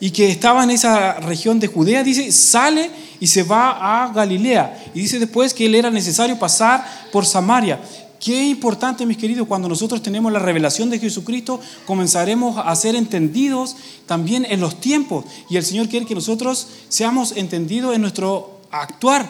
y 0.00 0.10
que 0.10 0.30
estaba 0.30 0.62
en 0.62 0.70
esa 0.70 1.14
región 1.14 1.58
de 1.58 1.66
Judea, 1.66 2.04
dice, 2.04 2.30
sale 2.30 2.90
y 3.18 3.26
se 3.26 3.42
va 3.42 4.04
a 4.04 4.12
Galilea. 4.12 4.90
Y 4.94 5.00
dice 5.00 5.18
después 5.18 5.54
que 5.54 5.66
él 5.66 5.74
era 5.74 5.90
necesario 5.90 6.38
pasar 6.38 6.84
por 7.10 7.26
Samaria. 7.26 7.80
Qué 8.20 8.48
importante, 8.48 9.06
mis 9.06 9.16
queridos, 9.16 9.46
cuando 9.46 9.68
nosotros 9.68 10.02
tenemos 10.02 10.32
la 10.32 10.40
revelación 10.40 10.90
de 10.90 10.98
Jesucristo, 10.98 11.60
comenzaremos 11.86 12.56
a 12.58 12.74
ser 12.76 12.94
entendidos 12.94 13.76
también 14.06 14.46
en 14.48 14.60
los 14.60 14.80
tiempos. 14.80 15.24
Y 15.48 15.56
el 15.56 15.64
Señor 15.64 15.88
quiere 15.88 16.04
que 16.04 16.14
nosotros 16.14 16.68
seamos 16.88 17.32
entendidos 17.36 17.94
en 17.94 18.02
nuestro 18.02 18.60
actuar. 18.70 19.28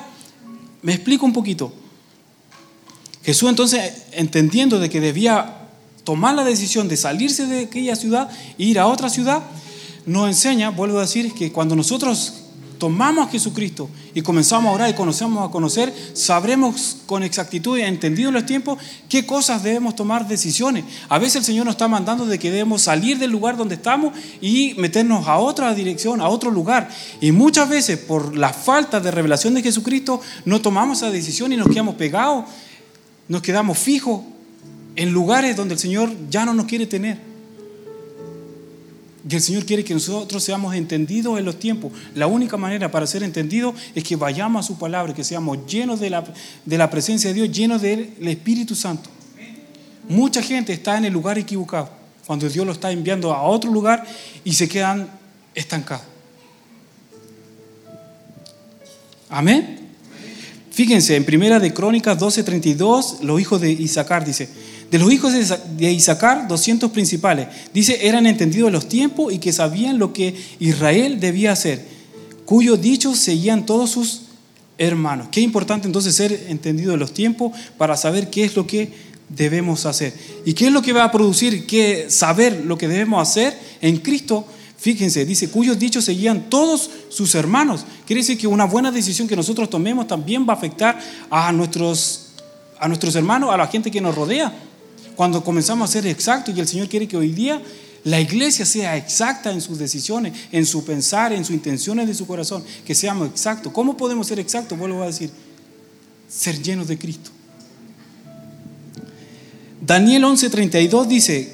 Me 0.82 0.92
explico 0.92 1.24
un 1.24 1.32
poquito. 1.32 1.72
Jesús 3.22 3.48
entonces, 3.48 4.04
entendiendo 4.12 4.80
de 4.80 4.88
que 4.88 5.00
debía 5.00 5.57
tomar 6.08 6.34
la 6.34 6.42
decisión 6.42 6.88
de 6.88 6.96
salirse 6.96 7.44
de 7.44 7.64
aquella 7.64 7.94
ciudad 7.94 8.30
e 8.58 8.64
ir 8.64 8.78
a 8.78 8.86
otra 8.86 9.10
ciudad, 9.10 9.42
nos 10.06 10.26
enseña, 10.26 10.70
vuelvo 10.70 10.96
a 10.96 11.02
decir, 11.02 11.34
que 11.34 11.52
cuando 11.52 11.76
nosotros 11.76 12.44
tomamos 12.78 13.28
a 13.28 13.30
Jesucristo 13.30 13.90
y 14.14 14.22
comenzamos 14.22 14.70
a 14.70 14.72
orar 14.72 14.88
y 14.88 14.94
conocemos 14.94 15.46
a 15.46 15.52
conocer, 15.52 15.92
sabremos 16.14 16.96
con 17.04 17.22
exactitud 17.24 17.76
y 17.76 17.82
entendido 17.82 18.28
en 18.30 18.36
los 18.36 18.46
tiempos 18.46 18.78
qué 19.10 19.26
cosas 19.26 19.62
debemos 19.62 19.96
tomar 19.96 20.26
decisiones. 20.26 20.86
A 21.10 21.18
veces 21.18 21.36
el 21.36 21.44
Señor 21.44 21.66
nos 21.66 21.74
está 21.74 21.88
mandando 21.88 22.24
de 22.24 22.38
que 22.38 22.50
debemos 22.50 22.80
salir 22.80 23.18
del 23.18 23.30
lugar 23.30 23.58
donde 23.58 23.74
estamos 23.74 24.14
y 24.40 24.72
meternos 24.78 25.28
a 25.28 25.36
otra 25.36 25.74
dirección, 25.74 26.22
a 26.22 26.28
otro 26.30 26.50
lugar. 26.50 26.88
Y 27.20 27.32
muchas 27.32 27.68
veces 27.68 27.98
por 27.98 28.34
la 28.34 28.54
falta 28.54 28.98
de 28.98 29.10
revelación 29.10 29.52
de 29.52 29.62
Jesucristo 29.62 30.22
no 30.46 30.62
tomamos 30.62 31.02
esa 31.02 31.10
decisión 31.10 31.52
y 31.52 31.58
nos 31.58 31.68
quedamos 31.68 31.96
pegados, 31.96 32.46
nos 33.28 33.42
quedamos 33.42 33.76
fijos 33.76 34.22
en 34.98 35.12
lugares 35.12 35.54
donde 35.54 35.74
el 35.74 35.80
Señor 35.80 36.10
ya 36.28 36.44
no 36.44 36.52
nos 36.52 36.66
quiere 36.66 36.84
tener. 36.84 37.18
Y 39.30 39.32
el 39.32 39.40
Señor 39.40 39.64
quiere 39.64 39.84
que 39.84 39.94
nosotros 39.94 40.42
seamos 40.42 40.74
entendidos 40.74 41.38
en 41.38 41.44
los 41.44 41.60
tiempos. 41.60 41.92
La 42.16 42.26
única 42.26 42.56
manera 42.56 42.90
para 42.90 43.06
ser 43.06 43.22
entendidos 43.22 43.76
es 43.94 44.02
que 44.02 44.16
vayamos 44.16 44.64
a 44.64 44.66
su 44.66 44.76
palabra, 44.76 45.14
que 45.14 45.22
seamos 45.22 45.64
llenos 45.68 46.00
de 46.00 46.10
la, 46.10 46.24
de 46.64 46.78
la 46.78 46.90
presencia 46.90 47.30
de 47.30 47.34
Dios, 47.34 47.52
llenos 47.56 47.80
del 47.80 48.12
Espíritu 48.22 48.74
Santo. 48.74 49.08
Mucha 50.08 50.42
gente 50.42 50.72
está 50.72 50.98
en 50.98 51.04
el 51.04 51.12
lugar 51.12 51.38
equivocado, 51.38 51.90
cuando 52.26 52.48
Dios 52.48 52.66
lo 52.66 52.72
está 52.72 52.90
enviando 52.90 53.32
a 53.32 53.42
otro 53.42 53.70
lugar 53.70 54.04
y 54.42 54.52
se 54.54 54.68
quedan 54.68 55.08
estancados. 55.54 56.06
Amén. 59.28 59.78
Fíjense, 60.72 61.14
en 61.14 61.24
Primera 61.24 61.60
de 61.60 61.72
Crónicas 61.72 62.18
12:32, 62.18 63.20
los 63.22 63.40
hijos 63.40 63.60
de 63.60 63.70
Isaacar 63.70 64.24
dice, 64.24 64.48
De 64.90 64.98
los 64.98 65.12
hijos 65.12 65.32
de 65.76 65.92
Isaacar, 65.92 66.48
200 66.48 66.90
principales. 66.90 67.48
Dice, 67.74 68.06
eran 68.06 68.26
entendidos 68.26 68.72
los 68.72 68.88
tiempos 68.88 69.32
y 69.32 69.38
que 69.38 69.52
sabían 69.52 69.98
lo 69.98 70.12
que 70.12 70.34
Israel 70.60 71.20
debía 71.20 71.52
hacer, 71.52 71.84
cuyos 72.46 72.80
dichos 72.80 73.18
seguían 73.18 73.66
todos 73.66 73.90
sus 73.90 74.22
hermanos. 74.78 75.28
Qué 75.30 75.40
importante 75.40 75.86
entonces 75.86 76.14
ser 76.14 76.46
entendido 76.48 76.92
de 76.92 76.98
los 76.98 77.12
tiempos 77.12 77.52
para 77.76 77.96
saber 77.96 78.30
qué 78.30 78.44
es 78.44 78.56
lo 78.56 78.66
que 78.66 78.90
debemos 79.28 79.84
hacer. 79.84 80.14
¿Y 80.44 80.54
qué 80.54 80.68
es 80.68 80.72
lo 80.72 80.80
que 80.80 80.92
va 80.92 81.04
a 81.04 81.12
producir 81.12 81.66
que 81.66 82.08
saber 82.08 82.64
lo 82.64 82.78
que 82.78 82.88
debemos 82.88 83.20
hacer 83.28 83.58
en 83.80 83.98
Cristo? 83.98 84.46
Fíjense, 84.78 85.26
dice, 85.26 85.50
cuyos 85.50 85.78
dichos 85.78 86.04
seguían 86.04 86.48
todos 86.48 86.88
sus 87.08 87.34
hermanos. 87.34 87.84
Quiere 88.06 88.22
decir 88.22 88.38
que 88.38 88.46
una 88.46 88.64
buena 88.64 88.92
decisión 88.92 89.26
que 89.26 89.36
nosotros 89.36 89.68
tomemos 89.68 90.06
también 90.06 90.46
va 90.48 90.52
a 90.52 90.56
afectar 90.56 90.98
a 91.28 91.52
nuestros, 91.52 92.28
a 92.78 92.86
nuestros 92.86 93.14
hermanos, 93.16 93.52
a 93.52 93.56
la 93.56 93.66
gente 93.66 93.90
que 93.90 94.00
nos 94.00 94.14
rodea. 94.14 94.52
Cuando 95.18 95.42
comenzamos 95.42 95.90
a 95.90 95.92
ser 95.94 96.06
exactos 96.06 96.56
y 96.56 96.60
el 96.60 96.68
Señor 96.68 96.88
quiere 96.88 97.08
que 97.08 97.16
hoy 97.16 97.32
día 97.32 97.60
la 98.04 98.20
iglesia 98.20 98.64
sea 98.64 98.96
exacta 98.96 99.50
en 99.50 99.60
sus 99.60 99.76
decisiones, 99.76 100.32
en 100.52 100.64
su 100.64 100.84
pensar, 100.84 101.32
en 101.32 101.44
sus 101.44 101.56
intenciones 101.56 102.06
de 102.06 102.14
su 102.14 102.24
corazón, 102.24 102.62
que 102.86 102.94
seamos 102.94 103.28
exactos. 103.28 103.72
¿Cómo 103.72 103.96
podemos 103.96 104.28
ser 104.28 104.38
exactos? 104.38 104.78
Vuelvo 104.78 105.02
a 105.02 105.06
decir, 105.06 105.32
ser 106.28 106.62
llenos 106.62 106.86
de 106.86 106.98
Cristo. 106.98 107.32
Daniel 109.84 110.22
11:32 110.22 111.06
dice, 111.08 111.52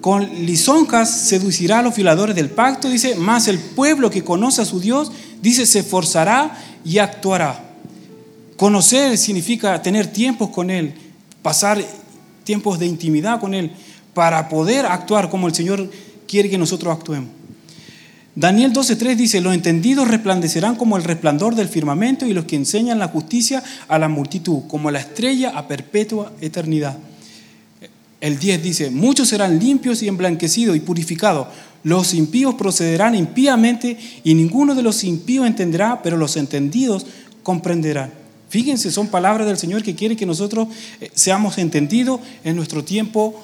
con 0.00 0.46
lisonjas 0.46 1.10
seducirá 1.10 1.80
a 1.80 1.82
los 1.82 1.96
violadores 1.96 2.36
del 2.36 2.48
pacto, 2.48 2.88
dice, 2.88 3.16
más 3.16 3.48
el 3.48 3.58
pueblo 3.58 4.08
que 4.08 4.22
conoce 4.22 4.62
a 4.62 4.64
su 4.64 4.78
Dios, 4.78 5.10
dice, 5.42 5.66
se 5.66 5.80
esforzará 5.80 6.56
y 6.84 6.98
actuará. 6.98 7.74
Conocer 8.56 9.18
significa 9.18 9.82
tener 9.82 10.12
tiempos 10.12 10.50
con 10.50 10.70
Él, 10.70 10.94
pasar 11.42 11.84
tiempos 12.44 12.78
de 12.78 12.86
intimidad 12.86 13.40
con 13.40 13.54
Él, 13.54 13.72
para 14.14 14.48
poder 14.48 14.86
actuar 14.86 15.28
como 15.28 15.48
el 15.48 15.54
Señor 15.54 15.90
quiere 16.28 16.48
que 16.48 16.58
nosotros 16.58 16.96
actuemos. 16.96 17.30
Daniel 18.36 18.72
12:3 18.72 19.16
dice, 19.16 19.40
los 19.40 19.54
entendidos 19.54 20.08
resplandecerán 20.08 20.74
como 20.74 20.96
el 20.96 21.04
resplandor 21.04 21.54
del 21.54 21.68
firmamento 21.68 22.26
y 22.26 22.32
los 22.32 22.46
que 22.46 22.56
enseñan 22.56 22.98
la 22.98 23.08
justicia 23.08 23.62
a 23.86 23.98
la 23.98 24.08
multitud, 24.08 24.62
como 24.66 24.90
la 24.90 24.98
estrella 24.98 25.50
a 25.50 25.68
perpetua 25.68 26.32
eternidad. 26.40 26.98
El 28.20 28.38
10 28.38 28.62
dice, 28.62 28.90
muchos 28.90 29.28
serán 29.28 29.58
limpios 29.58 30.02
y 30.02 30.08
emblanquecidos 30.08 30.76
y 30.76 30.80
purificados. 30.80 31.46
Los 31.84 32.14
impíos 32.14 32.54
procederán 32.54 33.14
impíamente 33.14 33.98
y 34.24 34.34
ninguno 34.34 34.74
de 34.74 34.82
los 34.82 35.04
impíos 35.04 35.46
entenderá, 35.46 36.00
pero 36.02 36.16
los 36.16 36.36
entendidos 36.36 37.06
comprenderán. 37.42 38.23
Fíjense, 38.54 38.92
son 38.92 39.08
palabras 39.08 39.48
del 39.48 39.58
Señor 39.58 39.82
que 39.82 39.96
quiere 39.96 40.14
que 40.14 40.24
nosotros 40.24 40.68
eh, 41.00 41.10
seamos 41.12 41.58
entendidos 41.58 42.20
en 42.44 42.54
nuestro 42.54 42.84
tiempo 42.84 43.34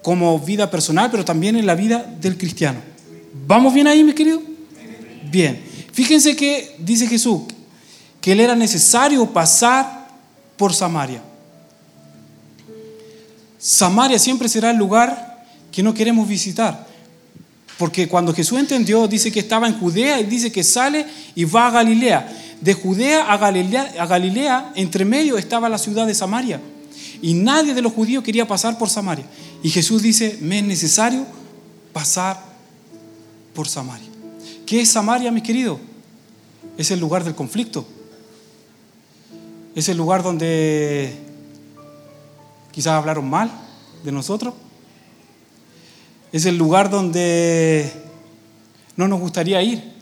como 0.00 0.38
vida 0.38 0.70
personal, 0.70 1.10
pero 1.10 1.26
también 1.26 1.56
en 1.56 1.66
la 1.66 1.74
vida 1.74 2.10
del 2.22 2.38
cristiano. 2.38 2.80
¿Vamos 3.46 3.74
bien 3.74 3.86
ahí, 3.86 4.02
mi 4.02 4.14
querido? 4.14 4.40
Bien. 5.30 5.62
Fíjense 5.92 6.34
que 6.34 6.74
dice 6.78 7.06
Jesús 7.06 7.42
que 8.22 8.32
él 8.32 8.40
era 8.40 8.56
necesario 8.56 9.26
pasar 9.26 10.08
por 10.56 10.72
Samaria. 10.72 11.22
Samaria 13.58 14.18
siempre 14.18 14.48
será 14.48 14.70
el 14.70 14.78
lugar 14.78 15.44
que 15.70 15.82
no 15.82 15.92
queremos 15.92 16.26
visitar. 16.26 16.86
Porque 17.76 18.08
cuando 18.08 18.32
Jesús 18.32 18.58
entendió, 18.58 19.06
dice 19.06 19.30
que 19.30 19.40
estaba 19.40 19.66
en 19.66 19.78
Judea 19.78 20.18
y 20.18 20.24
dice 20.24 20.50
que 20.50 20.64
sale 20.64 21.04
y 21.34 21.44
va 21.44 21.66
a 21.66 21.72
Galilea. 21.72 22.53
De 22.64 22.72
Judea 22.72 23.30
a 23.30 23.36
Galilea, 23.36 24.72
entre 24.74 25.04
medio 25.04 25.36
estaba 25.36 25.68
la 25.68 25.76
ciudad 25.76 26.06
de 26.06 26.14
Samaria. 26.14 26.62
Y 27.20 27.34
nadie 27.34 27.74
de 27.74 27.82
los 27.82 27.92
judíos 27.92 28.24
quería 28.24 28.48
pasar 28.48 28.78
por 28.78 28.88
Samaria. 28.88 29.26
Y 29.62 29.68
Jesús 29.68 30.00
dice, 30.00 30.38
me 30.40 30.60
es 30.60 30.64
necesario 30.64 31.26
pasar 31.92 32.42
por 33.54 33.68
Samaria. 33.68 34.08
¿Qué 34.64 34.80
es 34.80 34.88
Samaria, 34.88 35.30
mis 35.30 35.42
queridos? 35.42 35.78
Es 36.78 36.90
el 36.90 37.00
lugar 37.00 37.22
del 37.22 37.34
conflicto. 37.34 37.86
Es 39.74 39.90
el 39.90 39.98
lugar 39.98 40.22
donde 40.22 41.14
quizás 42.72 42.94
hablaron 42.94 43.28
mal 43.28 43.50
de 44.02 44.10
nosotros. 44.10 44.54
Es 46.32 46.46
el 46.46 46.56
lugar 46.56 46.88
donde 46.88 47.92
no 48.96 49.06
nos 49.06 49.20
gustaría 49.20 49.62
ir. 49.62 49.93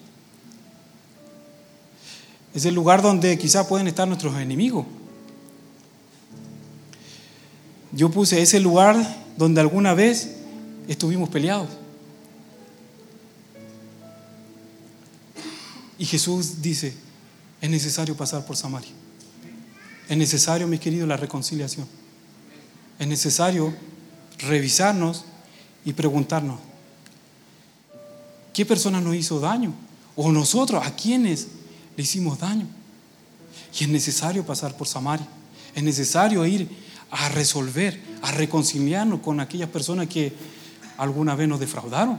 Es 2.54 2.64
el 2.64 2.74
lugar 2.74 3.02
donde 3.02 3.38
quizás 3.38 3.66
pueden 3.66 3.88
estar 3.88 4.06
nuestros 4.06 4.36
enemigos. 4.36 4.86
Yo 7.92 8.10
puse 8.10 8.40
ese 8.40 8.60
lugar 8.60 8.96
donde 9.36 9.60
alguna 9.60 9.94
vez 9.94 10.36
estuvimos 10.88 11.28
peleados. 11.28 11.68
Y 15.98 16.04
Jesús 16.04 16.60
dice, 16.60 16.94
es 17.60 17.70
necesario 17.70 18.16
pasar 18.16 18.44
por 18.44 18.56
Samaria. 18.56 18.90
Es 20.08 20.16
necesario, 20.16 20.66
mis 20.66 20.80
queridos, 20.80 21.08
la 21.08 21.16
reconciliación. 21.16 21.86
Es 22.98 23.06
necesario 23.06 23.74
revisarnos 24.38 25.24
y 25.84 25.92
preguntarnos, 25.92 26.58
¿qué 28.52 28.66
persona 28.66 29.00
nos 29.00 29.14
hizo 29.14 29.40
daño? 29.40 29.72
O 30.16 30.30
nosotros, 30.32 30.84
¿a 30.84 30.94
quiénes 30.94 31.48
le 31.96 32.02
hicimos 32.02 32.38
daño? 32.38 32.66
Y 33.78 33.84
es 33.84 33.90
necesario 33.90 34.44
pasar 34.44 34.76
por 34.76 34.86
Samaria. 34.86 35.26
Es 35.74 35.82
necesario 35.82 36.44
ir 36.46 36.68
a 37.10 37.28
resolver, 37.28 38.00
a 38.22 38.32
reconciliarnos 38.32 39.20
con 39.20 39.40
aquellas 39.40 39.68
personas 39.68 40.08
que 40.08 40.32
alguna 40.96 41.34
vez 41.34 41.48
nos 41.48 41.60
defraudaron, 41.60 42.18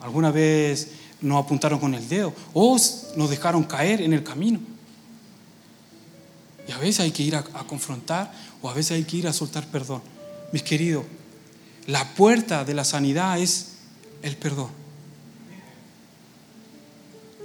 alguna 0.00 0.30
vez 0.30 0.88
nos 1.20 1.44
apuntaron 1.44 1.78
con 1.78 1.94
el 1.94 2.08
dedo 2.08 2.32
o 2.52 2.76
nos 3.16 3.30
dejaron 3.30 3.64
caer 3.64 4.00
en 4.00 4.12
el 4.12 4.22
camino. 4.22 4.60
Y 6.68 6.72
a 6.72 6.78
veces 6.78 7.00
hay 7.00 7.10
que 7.10 7.22
ir 7.22 7.36
a, 7.36 7.42
confrontar 7.42 8.32
o 8.62 8.68
a 8.68 8.74
veces 8.74 8.92
hay 8.92 9.04
que 9.04 9.18
ir 9.18 9.28
a 9.28 9.32
soltar 9.32 9.66
perdón. 9.66 10.02
Mis 10.52 10.62
queridos, 10.62 11.04
la 11.86 12.14
puerta 12.14 12.64
de 12.64 12.74
la 12.74 12.84
sanidad 12.84 13.38
es 13.38 13.72
el 14.22 14.36
perdón. 14.36 14.70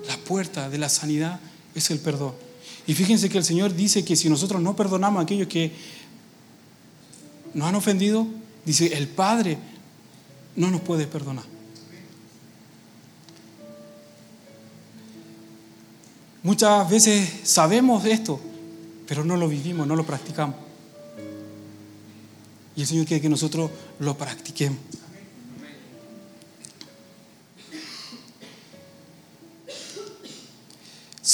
La 0.08 0.18
puerta 0.18 0.70
de 0.70 0.78
la 0.78 0.90
sanidad 0.90 1.40
es 1.80 1.90
el 1.92 2.00
perdón. 2.00 2.34
Y 2.86 2.94
fíjense 2.94 3.30
que 3.30 3.38
el 3.38 3.44
Señor 3.44 3.76
dice 3.76 4.06
que 4.06 4.16
si 4.16 4.30
nosotros 4.30 4.62
no 4.62 4.76
perdonamos 4.76 5.20
a 5.20 5.24
aquellos 5.24 5.48
que 5.48 5.72
nos 7.54 7.68
han 7.68 7.76
ofendido, 7.76 8.28
dice, 8.66 8.98
el 8.98 9.08
Padre 9.08 9.58
no 10.56 10.70
nos 10.70 10.82
puede 10.82 11.08
perdonar. 11.08 11.46
Muchas 16.42 16.90
veces 16.90 17.30
sabemos 17.44 18.06
esto, 18.06 18.40
pero 19.08 19.26
no 19.26 19.36
lo 19.36 19.48
vivimos, 19.48 19.86
no 19.86 19.96
lo 19.96 20.06
practicamos. 20.06 20.56
Y 22.76 22.82
el 22.82 22.88
Señor 22.88 23.06
quiere 23.06 23.22
que 23.22 23.30
nosotros 23.30 23.70
lo 24.00 24.18
practiquemos. 24.18 24.80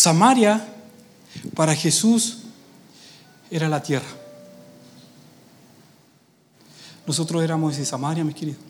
Samaria 0.05 0.63
para 1.55 1.75
Jesús 1.75 2.43
era 3.49 3.67
la 3.67 3.81
tierra. 3.81 4.05
Nosotros 7.07 7.43
éramos 7.43 7.75
de 7.75 7.85
Samaria, 7.85 8.23
mis 8.23 8.35
queridos. 8.35 8.61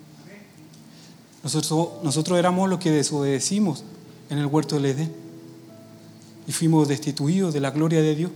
Nosotros, 1.44 2.02
nosotros 2.04 2.40
éramos 2.40 2.70
los 2.70 2.80
que 2.80 2.90
desobedecimos 2.90 3.84
en 4.30 4.38
el 4.38 4.46
huerto 4.46 4.76
del 4.76 4.86
Edén. 4.86 5.14
Y 6.48 6.54
fuimos 6.54 6.88
destituidos 6.88 7.54
de 7.54 7.60
la 7.60 7.72
gloria 7.72 8.02
de 8.02 8.16
Dios 8.16 8.32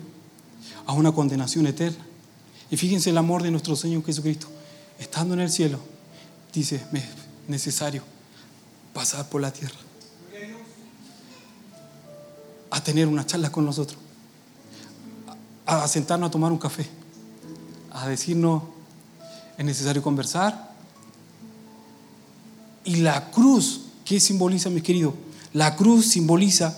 a 0.86 0.92
una 0.92 1.14
condenación 1.14 1.68
eterna. 1.68 2.06
Y 2.70 2.76
fíjense 2.76 3.12
el 3.12 3.18
amor 3.18 3.44
de 3.44 3.52
nuestro 3.52 3.78
Señor 3.78 4.04
Jesucristo. 4.04 4.48
Estando 5.00 5.36
en 5.36 5.40
el 5.40 5.50
cielo, 5.50 5.80
dice, 6.52 6.84
es 6.92 7.04
necesario 7.48 8.04
pasar 8.94 9.30
por 9.30 9.40
la 9.40 9.54
tierra. 9.54 9.89
A 12.72 12.84
tener 12.84 13.08
una 13.08 13.26
charla 13.26 13.52
con 13.52 13.66
nosotros. 13.66 14.00
A 15.66 15.88
sentarnos 15.88 16.28
a 16.28 16.32
tomar 16.32 16.52
un 16.52 16.58
café. 16.58 16.88
A 17.92 18.08
decirnos 18.08 18.64
es 19.58 19.66
necesario 19.66 20.02
conversar. 20.02 20.74
Y 22.86 22.98
la 22.98 23.30
cruz, 23.30 23.82
¿qué 24.06 24.20
simboliza, 24.20 24.70
mis 24.70 24.84
queridos? 24.84 25.14
La 25.54 25.76
cruz 25.76 26.08
simboliza 26.08 26.78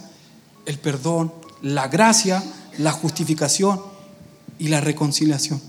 el 0.66 0.80
perdón, 0.80 1.32
la 1.62 1.88
gracia, 1.88 2.44
la 2.80 2.92
justificación 2.92 3.82
y 4.58 4.70
la 4.70 4.82
reconciliación. 4.82 5.62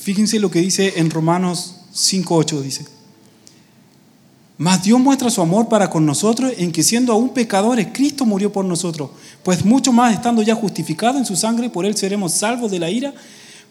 Fíjense 0.00 0.38
lo 0.38 0.50
que 0.50 0.60
dice 0.60 0.94
en 0.96 1.10
Romanos 1.10 1.76
5.8, 1.94 2.60
dice. 2.60 2.93
Mas 4.56 4.84
Dios 4.84 5.00
muestra 5.00 5.30
su 5.30 5.40
amor 5.40 5.68
para 5.68 5.90
con 5.90 6.06
nosotros 6.06 6.52
en 6.56 6.70
que 6.70 6.84
siendo 6.84 7.12
aún 7.12 7.30
pecadores, 7.30 7.88
Cristo 7.92 8.24
murió 8.24 8.52
por 8.52 8.64
nosotros. 8.64 9.10
Pues 9.42 9.64
mucho 9.64 9.92
más 9.92 10.14
estando 10.14 10.42
ya 10.42 10.54
justificado 10.54 11.18
en 11.18 11.26
su 11.26 11.34
sangre, 11.34 11.70
por 11.70 11.84
él 11.84 11.96
seremos 11.96 12.32
salvos 12.32 12.70
de 12.70 12.78
la 12.78 12.88
ira 12.88 13.12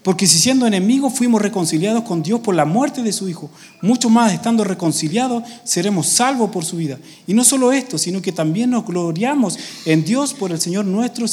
Porque 0.03 0.27
si 0.27 0.37
siendo 0.37 0.67
enemigos 0.67 1.13
fuimos 1.13 1.41
reconciliados 1.41 2.03
con 2.03 2.21
Dios 2.21 2.41
por 2.41 2.53
la 2.53 2.65
muerte 2.65 3.01
de 3.01 3.13
su 3.13 3.29
Hijo, 3.29 3.49
mucho 3.81 4.09
más 4.09 4.33
estando 4.33 4.65
reconciliados 4.65 5.43
seremos 5.63 6.07
salvos 6.07 6.49
por 6.51 6.65
su 6.65 6.75
vida. 6.75 6.99
Y 7.27 7.33
no 7.33 7.45
solo 7.45 7.71
esto, 7.71 7.97
sino 7.97 8.21
que 8.21 8.33
también 8.33 8.69
nos 8.69 8.85
gloriamos 8.85 9.57
en 9.85 10.03
Dios 10.03 10.33
por 10.33 10.51
el 10.51 10.59
Señor 10.59 10.83
nuestro, 10.83 11.27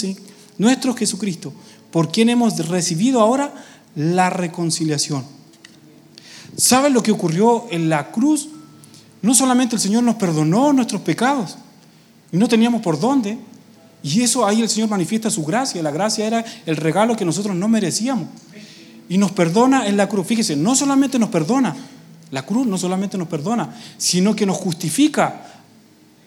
nuestro 0.59 0.95
Jesucristo, 0.95 1.53
por 1.91 2.13
quien 2.13 2.29
hemos 2.29 2.69
recibido 2.69 3.21
ahora 3.21 3.53
la 3.97 4.31
reconciliación. 4.31 5.25
¿Saben 6.57 6.93
lo 6.93 7.03
que 7.03 7.11
ocurrió 7.11 7.67
en 7.73 7.89
la 7.89 8.13
cruz? 8.13 8.49
No 9.23 9.35
solamente 9.35 9.77
el 9.77 9.81
Señor 9.81 10.03
nos 10.03 10.17
perdonó 10.17 10.73
nuestros 10.73 11.03
pecados, 11.03 11.57
y 12.33 12.37
no 12.37 12.49
teníamos 12.49 12.81
por 12.83 12.99
dónde, 12.99 13.39
y 14.03 14.23
eso 14.23 14.47
ahí 14.47 14.63
el 14.63 14.69
Señor 14.69 14.89
manifiesta 14.89 15.31
su 15.31 15.45
gracia. 15.45 15.83
La 15.83 15.91
gracia 15.91 16.27
era 16.27 16.45
el 16.65 16.77
regalo 16.77 17.17
que 17.17 17.25
nosotros 17.25 17.55
no 17.55 17.69
merecíamos 17.69 18.29
y 19.09 19.19
nos 19.19 19.33
perdona 19.33 19.87
en 19.87 19.97
la 19.97 20.09
cruz. 20.09 20.27
Fíjese, 20.27 20.57
no 20.57 20.75
solamente 20.75 21.19
nos 21.19 21.29
perdona, 21.29 21.77
la 22.31 22.47
cruz 22.47 22.67
no 22.67 22.79
solamente 22.79 23.19
nos 23.19 23.29
perdona, 23.29 23.75
sino 23.99 24.35
que 24.35 24.47
nos 24.47 24.57
justifica 24.57 25.47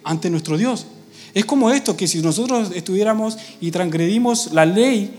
ante 0.03 0.29
nuestro 0.29 0.58
Dios. 0.58 0.86
Es 1.34 1.45
como 1.45 1.71
esto, 1.71 1.97
que 1.97 2.08
si 2.08 2.21
nosotros 2.21 2.71
estuviéramos 2.75 3.38
y 3.60 3.71
transgredimos 3.71 4.51
la 4.51 4.65
ley 4.65 5.17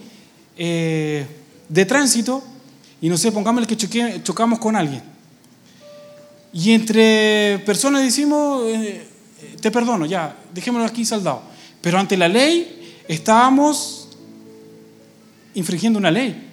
eh, 0.57 1.27
de 1.69 1.85
tránsito, 1.87 2.45
y 3.01 3.09
no 3.09 3.17
sé, 3.17 3.33
pongámosle 3.33 3.67
que 3.67 4.23
chocamos 4.23 4.59
con 4.61 4.77
alguien, 4.77 5.03
y 6.55 6.71
entre 6.71 7.59
personas 7.67 8.05
decimos, 8.05 8.63
eh, 8.69 9.05
te 9.61 9.73
perdono, 9.73 10.07
ya, 10.07 10.37
dejémoslo 10.55 10.87
aquí 10.87 11.05
saldado, 11.05 11.43
pero 11.81 11.99
ante 11.99 12.17
la 12.17 12.29
ley 12.29 13.03
estábamos 13.09 14.09
infringiendo 15.55 15.99
una 15.99 16.13
ley. 16.13 16.51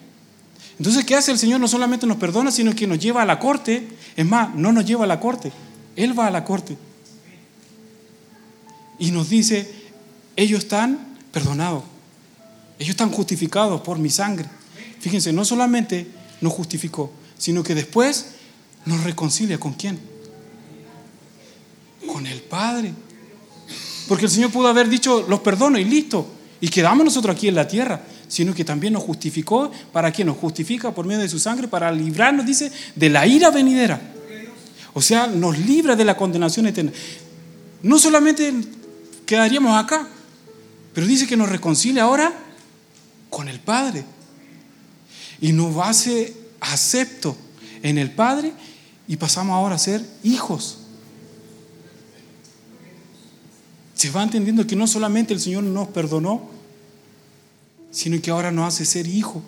Entonces, 0.80 1.06
¿qué 1.06 1.16
hace 1.16 1.32
el 1.32 1.38
Señor? 1.38 1.60
No 1.60 1.68
solamente 1.68 2.08
nos 2.08 2.18
perdona, 2.18 2.50
sino 2.50 2.74
que 2.74 2.88
nos 2.88 2.98
lleva 2.98 3.22
a 3.22 3.26
la 3.26 3.38
corte. 3.38 3.88
Es 4.16 4.26
más, 4.26 4.56
no 4.56 4.72
nos 4.72 4.84
lleva 4.84 5.04
a 5.04 5.08
la 5.08 5.20
corte, 5.20 5.52
Él 5.96 6.18
va 6.18 6.26
a 6.26 6.32
la 6.32 6.44
corte. 6.44 6.76
Y 8.98 9.12
nos 9.12 9.30
dice, 9.30 9.72
ellos 10.36 10.64
están 10.64 11.18
perdonados, 11.32 11.84
ellos 12.80 12.90
están 12.90 13.12
justificados 13.12 13.82
por 13.82 14.00
mi 14.00 14.10
sangre. 14.10 14.48
Fíjense, 15.00 15.32
no 15.32 15.46
solamente 15.46 16.08
nos 16.42 16.54
justificó, 16.54 17.12
sino 17.38 17.62
que 17.62 17.76
después 17.76 18.41
nos 18.86 19.04
reconcilia 19.04 19.60
con 19.60 19.74
quién? 19.74 20.00
Con 22.12 22.26
el 22.26 22.42
Padre. 22.42 22.94
Porque 24.08 24.26
el 24.26 24.32
Señor 24.32 24.52
pudo 24.52 24.68
haber 24.68 24.90
dicho, 24.90 25.26
los 25.28 25.40
perdono 25.40 25.78
y 25.78 25.86
listo. 25.86 26.28
Y 26.60 26.68
quedamos 26.70 27.06
nosotros 27.06 27.36
aquí 27.36 27.48
en 27.48 27.56
la 27.56 27.68
tierra 27.68 28.02
sino 28.32 28.56
que 28.56 28.64
también 28.64 28.94
nos 28.94 29.04
justificó. 29.04 29.70
¿Para 29.92 30.10
qué 30.10 30.24
nos 30.24 30.38
justifica? 30.38 30.96
Por 30.96 31.06
medio 31.06 31.20
de 31.20 31.28
su 31.28 31.38
sangre, 31.38 31.68
para 31.68 31.92
librarnos, 31.92 32.46
dice, 32.46 32.72
de 32.96 33.10
la 33.10 33.28
ira 33.28 33.52
venidera. 33.52 34.00
O 34.94 35.02
sea, 35.02 35.28
nos 35.28 35.60
libra 35.60 35.98
de 35.98 36.06
la 36.06 36.16
condenación 36.16 36.66
eterna. 36.66 36.94
No 37.84 38.00
solamente 38.00 38.54
quedaríamos 39.26 39.78
acá, 39.78 40.08
pero 40.94 41.06
dice 41.06 41.28
que 41.28 41.36
nos 41.36 41.50
reconcilia 41.50 42.04
ahora 42.04 42.32
con 43.30 43.50
el 43.50 43.60
Padre. 43.60 44.06
Y 45.42 45.52
nos 45.52 45.76
hace 45.86 46.34
acepto 46.62 47.36
en 47.84 47.98
el 47.98 48.12
Padre 48.12 48.54
y 49.08 49.18
pasamos 49.18 49.54
ahora 49.54 49.76
a 49.76 49.80
ser 49.80 50.06
hijos. 50.24 50.78
Se 53.96 54.10
va 54.10 54.24
entendiendo 54.24 54.66
que 54.66 54.76
no 54.76 54.88
solamente 54.88 55.34
el 55.34 55.40
Señor 55.40 55.64
nos 55.64 55.90
perdonó, 55.90 56.50
sino 57.92 58.22
que 58.22 58.32
ahora 58.32 58.52
nos 58.52 58.74
hace 58.74 58.86
ser 58.86 59.08
hijo. 59.08 59.44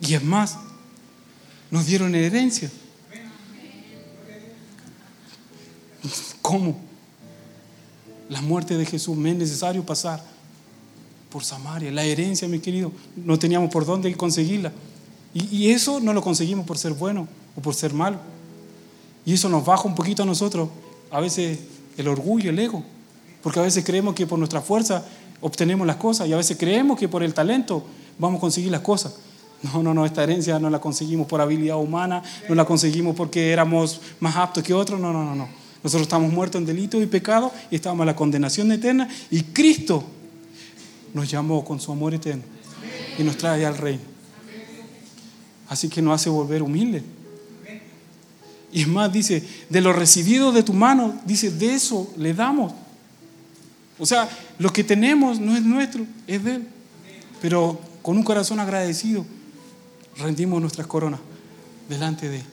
Y 0.00 0.14
es 0.14 0.22
más, 0.22 0.56
nos 1.70 1.86
dieron 1.86 2.14
herencia. 2.14 2.70
¿Cómo? 6.40 6.78
La 8.30 8.40
muerte 8.40 8.76
de 8.76 8.86
Jesús, 8.86 9.16
me 9.16 9.32
es 9.32 9.36
necesario 9.36 9.84
pasar 9.84 10.22
por 11.30 11.44
Samaria. 11.44 11.90
La 11.90 12.04
herencia, 12.04 12.48
mi 12.48 12.60
querido, 12.60 12.92
no 13.16 13.38
teníamos 13.38 13.70
por 13.70 13.84
dónde 13.84 14.14
conseguirla. 14.16 14.72
Y, 15.34 15.70
eso 15.70 16.00
no 16.00 16.12
lo 16.12 16.22
conseguimos 16.22 16.66
por 16.66 16.78
ser 16.78 16.92
bueno 16.94 17.28
o 17.56 17.60
por 17.60 17.74
ser 17.74 17.92
malo. 17.92 18.18
Y 19.24 19.34
eso 19.34 19.48
nos 19.48 19.64
baja 19.64 19.86
un 19.86 19.94
poquito 19.94 20.22
a 20.22 20.26
nosotros, 20.26 20.68
a 21.10 21.20
veces 21.20 21.58
el 21.96 22.08
orgullo, 22.08 22.50
el 22.50 22.58
ego, 22.58 22.82
porque 23.42 23.60
a 23.60 23.62
veces 23.62 23.84
creemos 23.84 24.14
que 24.14 24.26
por 24.26 24.38
nuestra 24.38 24.62
fuerza 24.62 25.04
obtenemos 25.40 25.86
las 25.86 25.96
cosas 25.96 26.28
y 26.28 26.32
a 26.32 26.36
veces 26.36 26.56
creemos 26.56 26.98
que 26.98 27.08
por 27.08 27.22
el 27.22 27.34
talento 27.34 27.84
vamos 28.18 28.38
a 28.38 28.40
conseguir 28.40 28.70
las 28.70 28.80
cosas. 28.80 29.16
No, 29.62 29.82
no, 29.82 29.92
no, 29.92 30.06
esta 30.06 30.22
herencia 30.22 30.58
no 30.58 30.70
la 30.70 30.80
conseguimos 30.80 31.26
por 31.26 31.40
habilidad 31.40 31.76
humana, 31.76 32.22
no 32.48 32.54
la 32.54 32.64
conseguimos 32.64 33.16
porque 33.16 33.52
éramos 33.52 34.00
más 34.20 34.36
aptos 34.36 34.62
que 34.62 34.72
otros, 34.72 35.00
no, 35.00 35.12
no, 35.12 35.24
no, 35.24 35.34
no. 35.34 35.48
Nosotros 35.82 36.02
estamos 36.02 36.32
muertos 36.32 36.60
en 36.60 36.66
delito 36.66 37.00
y 37.00 37.06
pecado 37.06 37.52
y 37.70 37.76
estábamos 37.76 38.02
en 38.02 38.06
la 38.08 38.16
condenación 38.16 38.70
eterna 38.72 39.08
y 39.30 39.42
Cristo 39.42 40.04
nos 41.14 41.30
llamó 41.30 41.64
con 41.64 41.80
su 41.80 41.92
amor 41.92 42.14
eterno 42.14 42.42
y 43.18 43.22
nos 43.22 43.36
trae 43.36 43.64
al 43.66 43.76
reino. 43.76 44.17
Así 45.68 45.88
que 45.88 46.02
nos 46.02 46.14
hace 46.14 46.30
volver 46.30 46.62
humildes. 46.62 47.02
Y 48.72 48.82
es 48.82 48.88
más, 48.88 49.12
dice, 49.12 49.42
de 49.68 49.80
lo 49.80 49.92
recibido 49.92 50.52
de 50.52 50.62
tu 50.62 50.72
mano, 50.72 51.20
dice, 51.24 51.50
de 51.50 51.74
eso 51.74 52.12
le 52.16 52.34
damos. 52.34 52.72
O 53.98 54.06
sea, 54.06 54.28
lo 54.58 54.72
que 54.72 54.84
tenemos 54.84 55.40
no 55.40 55.56
es 55.56 55.62
nuestro, 55.62 56.06
es 56.26 56.44
de 56.44 56.56
Él. 56.56 56.68
Pero 57.40 57.80
con 58.02 58.16
un 58.16 58.22
corazón 58.22 58.60
agradecido 58.60 59.24
rendimos 60.18 60.60
nuestras 60.60 60.86
coronas 60.86 61.20
delante 61.88 62.28
de 62.28 62.36
Él. 62.38 62.44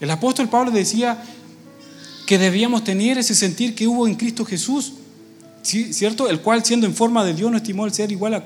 El 0.00 0.10
apóstol 0.10 0.48
Pablo 0.48 0.70
decía 0.70 1.22
que 2.26 2.38
debíamos 2.38 2.84
tener 2.84 3.18
ese 3.18 3.34
sentir 3.34 3.74
que 3.74 3.86
hubo 3.86 4.06
en 4.06 4.14
Cristo 4.14 4.44
Jesús, 4.44 4.94
¿cierto? 5.62 6.28
El 6.28 6.40
cual 6.40 6.64
siendo 6.64 6.86
en 6.86 6.94
forma 6.94 7.24
de 7.24 7.34
Dios 7.34 7.50
no 7.50 7.56
estimó 7.56 7.86
el 7.86 7.92
ser 7.92 8.12
igual 8.12 8.34
a, 8.34 8.44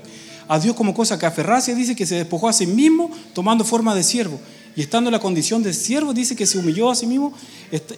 a 0.48 0.58
Dios 0.58 0.74
como 0.74 0.94
cosa 0.94 1.18
que 1.18 1.26
aferrase, 1.26 1.74
dice 1.74 1.96
que 1.96 2.06
se 2.06 2.16
despojó 2.16 2.48
a 2.48 2.52
sí 2.52 2.66
mismo 2.66 3.10
tomando 3.32 3.64
forma 3.64 3.94
de 3.94 4.02
siervo 4.02 4.40
y 4.76 4.82
estando 4.82 5.08
en 5.08 5.12
la 5.12 5.20
condición 5.20 5.62
de 5.62 5.72
siervo, 5.72 6.12
dice 6.12 6.34
que 6.34 6.46
se 6.46 6.58
humilló 6.58 6.90
a 6.90 6.94
sí 6.94 7.06
mismo, 7.06 7.32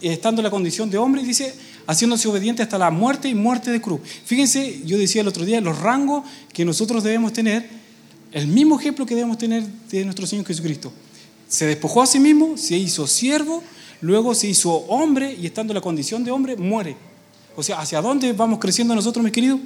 estando 0.03 0.41
en 0.41 0.45
la 0.45 0.51
condición 0.51 0.91
de 0.91 0.99
hombre, 0.99 1.23
dice, 1.23 1.55
haciéndose 1.87 2.29
obediente 2.29 2.63
hasta 2.63 2.77
la 2.77 2.91
muerte 2.91 3.29
y 3.29 3.35
muerte 3.35 3.71
de 3.71 3.81
cruz. 3.81 4.01
Fíjense, 4.25 4.83
yo 4.85 4.99
decía 4.99 5.23
el 5.23 5.29
otro 5.29 5.45
día, 5.45 5.61
los 5.61 5.79
rangos 5.79 6.25
que 6.53 6.65
nosotros 6.65 7.03
debemos 7.03 7.33
tener, 7.33 7.69
el 8.33 8.47
mismo 8.47 8.79
ejemplo 8.79 9.07
que 9.07 9.15
debemos 9.15 9.39
tener 9.39 9.65
de 9.65 10.05
nuestro 10.05 10.27
Señor 10.27 10.45
Jesucristo. 10.45 10.93
Se 11.49 11.65
despojó 11.65 12.03
a 12.03 12.07
sí 12.07 12.21
mismo, 12.21 12.59
se 12.59 12.77
hizo 12.77 13.07
siervo, 13.07 13.63
luego 14.03 14.35
se 14.35 14.49
hizo 14.49 14.73
hombre 14.89 15.35
y 15.41 15.47
estando 15.47 15.73
en 15.73 15.77
la 15.77 15.81
condición 15.81 16.25
de 16.25 16.31
hombre, 16.31 16.57
muere. 16.57 16.97
O 17.55 17.63
sea, 17.63 17.81
¿hacia 17.81 18.03
dónde 18.03 18.35
vamos 18.35 18.59
creciendo 18.59 18.95
nosotros, 18.95 19.25
mis 19.25 19.33
queridos? 19.33 19.61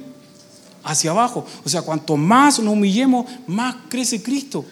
Hacia 0.83 1.11
abajo. 1.11 1.45
O 1.63 1.69
sea, 1.69 1.81
cuanto 1.81 2.17
más 2.17 2.59
nos 2.59 2.73
humillemos, 2.73 3.25
más 3.47 3.75
crece 3.89 4.21
Cristo. 4.21 4.65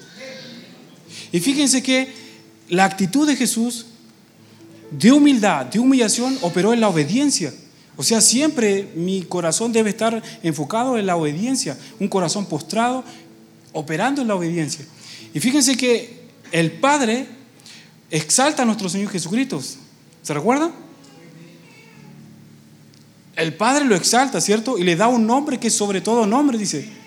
Y 1.32 1.40
fíjense 1.40 1.84
que 1.84 2.12
la 2.70 2.86
actitud 2.86 3.28
de 3.28 3.36
Jesús 3.36 3.86
de 4.92 5.12
humildad, 5.12 5.68
de 5.68 5.80
humillación, 5.80 6.38
operó 6.42 6.74
en 6.74 6.82
la 6.82 6.90
obediencia. 6.90 7.54
O 7.96 8.04
sea, 8.04 8.22
siempre 8.22 8.92
mi 8.96 9.24
corazón 9.24 9.72
debe 9.72 9.90
estar 9.90 10.24
enfocado 10.42 10.98
en 10.98 11.06
la 11.06 11.16
obediencia, 11.16 11.78
un 12.00 12.08
corazón 12.08 12.46
postrado, 12.46 13.04
operando 13.74 14.22
en 14.22 14.30
la 14.30 14.36
obediencia. 14.36 14.86
Y 15.34 15.40
fíjense 15.40 15.78
que 15.78 16.28
el 16.52 16.72
Padre 16.72 17.28
exalta 18.10 18.64
a 18.64 18.66
nuestro 18.66 18.90
Señor 18.90 19.12
Jesucristo. 19.12 19.62
¿Se 20.24 20.34
recuerda? 20.34 20.72
El 23.40 23.56
Padre 23.56 23.86
lo 23.86 23.96
exalta, 23.96 24.42
¿cierto? 24.42 24.78
Y 24.78 24.84
le 24.84 24.96
da 24.96 25.08
un 25.08 25.26
nombre 25.26 25.60
que 25.60 25.68
es 25.68 25.76
sobre 25.76 26.02
todo 26.02 26.26
nombre, 26.26 26.58
dice 26.58 27.00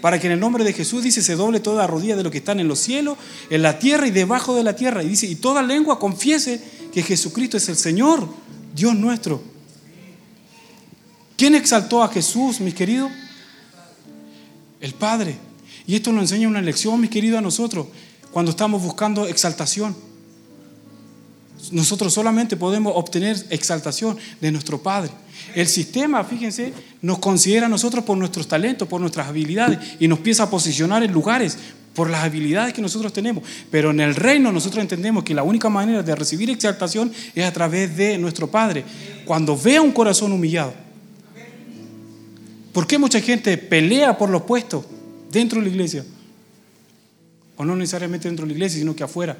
para 0.00 0.18
que 0.18 0.26
en 0.26 0.32
el 0.32 0.40
nombre 0.40 0.64
de 0.64 0.72
Jesús, 0.72 1.02
dice, 1.02 1.22
se 1.22 1.34
doble 1.34 1.60
toda 1.60 1.86
rodilla 1.86 2.16
de 2.16 2.22
lo 2.22 2.30
que 2.30 2.38
están 2.38 2.58
en 2.60 2.68
los 2.68 2.78
cielos, 2.78 3.18
en 3.50 3.62
la 3.62 3.78
tierra 3.78 4.06
y 4.06 4.10
debajo 4.10 4.54
de 4.54 4.64
la 4.64 4.74
tierra. 4.74 5.02
Y 5.02 5.08
dice, 5.08 5.26
y 5.26 5.36
toda 5.36 5.62
lengua 5.62 5.98
confiese 5.98 6.62
que 6.92 7.02
Jesucristo 7.02 7.56
es 7.56 7.68
el 7.68 7.76
Señor, 7.76 8.26
Dios 8.74 8.94
nuestro. 8.94 9.42
¿Quién 11.36 11.54
exaltó 11.54 12.02
a 12.02 12.08
Jesús, 12.08 12.60
mis 12.60 12.74
queridos? 12.74 13.10
El 14.80 14.94
Padre. 14.94 15.36
Y 15.86 15.96
esto 15.96 16.12
nos 16.12 16.22
enseña 16.22 16.48
una 16.48 16.62
lección, 16.62 17.00
mis 17.00 17.10
queridos, 17.10 17.38
a 17.38 17.42
nosotros, 17.42 17.86
cuando 18.30 18.50
estamos 18.52 18.82
buscando 18.82 19.26
exaltación. 19.26 19.94
Nosotros 21.72 22.12
solamente 22.12 22.56
podemos 22.56 22.92
obtener 22.96 23.36
exaltación 23.50 24.16
de 24.40 24.52
nuestro 24.52 24.82
Padre. 24.82 25.10
El 25.54 25.66
sistema, 25.66 26.22
fíjense, 26.24 26.72
nos 27.02 27.18
considera 27.18 27.66
a 27.66 27.68
nosotros 27.68 28.04
por 28.04 28.16
nuestros 28.16 28.46
talentos, 28.48 28.88
por 28.88 29.00
nuestras 29.00 29.28
habilidades 29.28 29.78
y 29.98 30.08
nos 30.08 30.18
empieza 30.18 30.44
a 30.44 30.50
posicionar 30.50 31.02
en 31.02 31.12
lugares 31.12 31.58
por 31.94 32.08
las 32.08 32.24
habilidades 32.24 32.72
que 32.72 32.82
nosotros 32.82 33.12
tenemos. 33.12 33.44
Pero 33.70 33.90
en 33.90 34.00
el 34.00 34.14
reino 34.14 34.52
nosotros 34.52 34.80
entendemos 34.82 35.24
que 35.24 35.34
la 35.34 35.42
única 35.42 35.68
manera 35.68 36.02
de 36.02 36.14
recibir 36.14 36.50
exaltación 36.50 37.12
es 37.34 37.44
a 37.44 37.52
través 37.52 37.96
de 37.96 38.18
nuestro 38.18 38.50
Padre. 38.50 38.84
Cuando 39.24 39.56
vea 39.56 39.82
un 39.82 39.92
corazón 39.92 40.32
humillado. 40.32 40.72
¿Por 42.72 42.86
qué 42.86 42.98
mucha 42.98 43.20
gente 43.20 43.56
pelea 43.58 44.16
por 44.16 44.30
los 44.30 44.42
puestos 44.42 44.84
dentro 45.30 45.58
de 45.58 45.66
la 45.66 45.72
iglesia? 45.72 46.04
o 47.60 47.64
no 47.66 47.76
necesariamente 47.76 48.26
dentro 48.26 48.46
de 48.46 48.52
la 48.52 48.54
iglesia, 48.54 48.78
sino 48.78 48.96
que 48.96 49.04
afuera, 49.04 49.36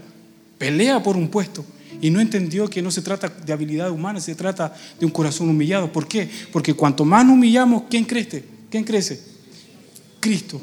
pelea 0.58 1.02
por 1.02 1.16
un 1.16 1.28
puesto 1.28 1.64
y 2.00 2.10
no 2.10 2.20
entendió 2.20 2.68
que 2.68 2.82
no 2.82 2.90
se 2.90 3.02
trata 3.02 3.28
de 3.28 3.52
habilidad 3.52 3.90
humana, 3.90 4.20
se 4.20 4.34
trata 4.34 4.74
de 4.98 5.06
un 5.06 5.12
corazón 5.12 5.48
humillado. 5.48 5.92
¿Por 5.92 6.06
qué? 6.06 6.28
Porque 6.52 6.74
cuanto 6.74 7.04
más 7.04 7.24
humillamos, 7.24 7.84
¿quién 7.88 8.04
crece? 8.04 8.44
¿Quién 8.70 8.84
crece? 8.84 9.20
Cristo. 10.20 10.60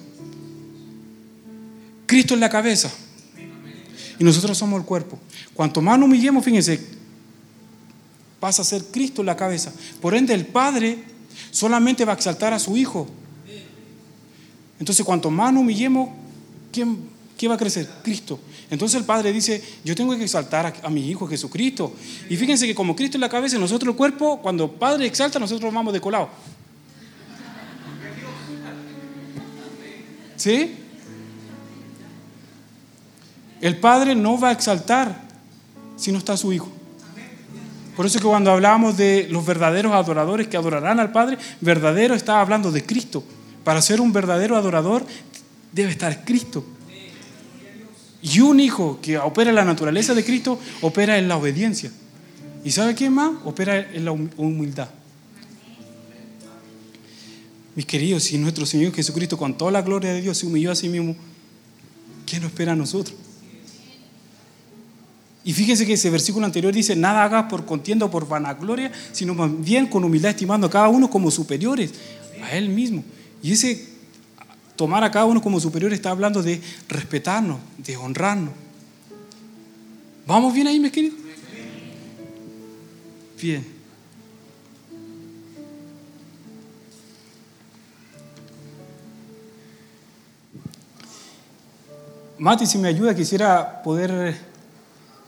Cristo 2.05 2.33
es 2.33 2.39
la 2.39 2.49
cabeza 2.49 2.91
y 4.19 4.23
nosotros 4.23 4.57
somos 4.57 4.79
el 4.79 4.85
cuerpo. 4.85 5.19
Cuanto 5.53 5.81
más 5.81 5.97
nos 5.99 6.07
humillemos, 6.07 6.43
fíjense, 6.43 6.79
pasa 8.39 8.61
a 8.61 8.65
ser 8.65 8.85
Cristo 8.85 9.23
la 9.23 9.35
cabeza. 9.35 9.71
Por 10.01 10.15
ende, 10.15 10.33
el 10.33 10.45
Padre 10.45 11.03
solamente 11.51 12.05
va 12.05 12.13
a 12.13 12.15
exaltar 12.15 12.53
a 12.53 12.59
su 12.59 12.77
Hijo. 12.77 13.07
Entonces, 14.79 15.05
cuanto 15.05 15.29
más 15.29 15.53
nos 15.53 15.61
humillemos, 15.61 16.09
¿quién, 16.71 17.09
va 17.45 17.56
a 17.56 17.58
crecer? 17.58 17.88
Cristo. 18.02 18.39
Entonces 18.71 19.00
el 19.00 19.06
Padre 19.06 19.32
dice, 19.32 19.62
yo 19.84 19.93
tengo 19.95 20.17
que 20.17 20.23
exaltar 20.23 20.73
a, 20.82 20.89
mi 20.89 21.08
Hijo 21.08 21.28
Jesucristo. 21.28 21.93
Y 22.30 22.36
fíjense 22.36 22.65
que 22.65 22.73
como 22.73 22.95
Cristo 22.95 23.17
es 23.17 23.21
la 23.21 23.30
cabeza, 23.30 23.60
nosotros 23.60 23.91
el 23.91 23.97
cuerpo, 23.97 24.41
cuando 24.41 24.71
Padre 24.71 25.06
exalta, 25.06 25.38
nosotros 25.38 25.71
vamos 25.71 25.93
de 25.93 26.02
colado. 26.02 26.30
¿Sí? 30.38 30.76
El 33.62 33.78
Padre 33.78 34.15
no 34.15 34.39
va 34.39 34.50
a 34.50 34.52
exaltar 34.54 35.28
si 35.95 36.12
no 36.12 36.17
está 36.17 36.38
su 36.38 36.54
Hijo. 36.54 36.71
Por 37.95 38.06
eso 38.06 38.19
es 38.19 38.21
que 38.21 38.30
cuando 38.30 38.52
hablábamos 38.52 38.95
de 38.95 39.28
los 39.30 39.43
verdaderos 39.43 39.91
adoradores 39.93 40.47
que 40.47 40.56
adorarán 40.56 41.00
al 41.00 41.12
Padre, 41.12 41.39
verdadero 41.62 42.13
está 42.13 42.39
hablando 42.39 42.71
de 42.71 42.86
Cristo. 42.86 43.23
Para 43.63 43.82
ser 43.82 44.00
un 44.00 44.13
verdadero 44.13 44.56
adorador 44.56 45.04
debe 45.71 45.89
estar 45.89 46.23
Cristo. 46.23 46.63
Y 48.21 48.39
un 48.39 48.60
hijo 48.60 48.99
que 49.01 49.17
opera 49.17 49.49
en 49.49 49.56
la 49.56 49.65
naturaleza 49.65 50.13
de 50.13 50.23
Cristo 50.23 50.60
opera 50.82 51.17
en 51.17 51.27
la 51.27 51.38
obediencia. 51.38 51.91
¿Y 52.63 52.71
sabe 52.71 52.95
quién 52.95 53.13
más? 53.13 53.32
Opera 53.45 53.80
en 53.80 54.06
la 54.06 54.12
humildad. 54.12 54.89
Mis 57.75 57.86
queridos, 57.86 58.23
si 58.23 58.38
nuestro 58.39 58.65
Señor 58.65 58.91
Jesucristo 58.93 59.38
con 59.38 59.56
toda 59.56 59.71
la 59.71 59.84
gloria 59.84 60.12
de 60.12 60.21
Dios 60.21 60.39
se 60.39 60.47
humilló 60.47 60.71
a 60.71 60.75
sí 60.75 60.89
mismo, 60.89 61.15
¿qué 62.25 62.39
nos 62.39 62.49
espera 62.49 62.71
a 62.71 62.75
nosotros? 62.75 63.15
Y 65.43 65.53
fíjense 65.53 65.86
que 65.86 65.93
ese 65.93 66.10
versículo 66.10 66.45
anterior 66.45 66.73
dice, 66.73 66.95
nada 66.95 67.23
hagas 67.23 67.45
por 67.45 67.65
contienda 67.65 68.08
o 68.08 68.12
por 68.12 68.27
vanagloria, 68.27 68.91
sino 69.13 69.34
más 69.34 69.49
bien 69.63 69.86
con 69.86 70.03
humildad 70.03 70.32
estimando 70.32 70.67
a 70.67 70.69
cada 70.69 70.89
uno 70.89 71.10
como 71.10 71.32
superiores 71.32 71.93
a 72.43 72.58
él 72.58 72.69
mismo. 72.69 73.03
Y 73.41 73.53
ese 73.53 73.96
tomar 74.77 75.03
a 75.03 75.11
cada 75.11 75.25
uno 75.25 75.41
como 75.41 75.59
superior 75.59 75.91
está 75.91 76.11
hablando 76.11 76.41
de 76.41 76.61
respetarnos, 76.87 77.59
de 77.79 77.97
honrarnos. 77.97 78.53
¿Vamos 80.25 80.53
bien 80.53 80.67
ahí, 80.67 80.79
mis 80.79 80.91
queridos? 80.91 81.17
Bien. 83.41 83.75
Mati, 92.37 92.67
si 92.67 92.77
me 92.77 92.87
ayuda, 92.87 93.15
quisiera 93.15 93.81
poder 93.81 94.37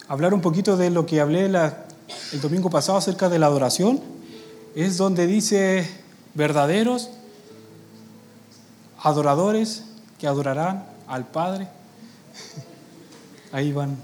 hablar 0.08 0.34
un 0.34 0.42
poquito 0.42 0.78
de 0.78 0.92
lo 0.92 1.08
que 1.08 1.20
hablé 1.20 1.46
el 1.46 2.42
domingo 2.42 2.70
pasado 2.70 3.00
acerca 3.00 3.30
de 3.30 3.40
la 3.40 3.48
adoración. 3.48 4.00
Es 4.76 4.98
donde 4.98 5.26
dice 5.26 5.90
verdaderos 6.36 7.10
adoradores 9.02 9.84
que 10.18 10.28
adorarán 10.28 10.86
al 11.08 11.28
Padre. 11.28 11.68
Ahí 13.52 13.72
van. 13.72 13.98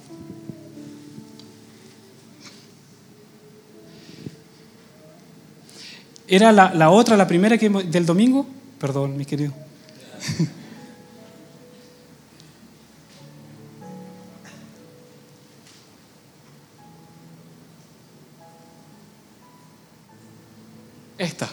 Era 6.27 6.51
la, 6.51 6.89
otra, 6.89 7.15
la 7.15 7.27
primera 7.27 7.55
que, 7.57 7.69
del 7.69 8.05
domingo. 8.05 8.47
Perdón, 8.79 9.15
mi 9.15 9.25
querido. 9.25 9.53
Esta. 21.17 21.49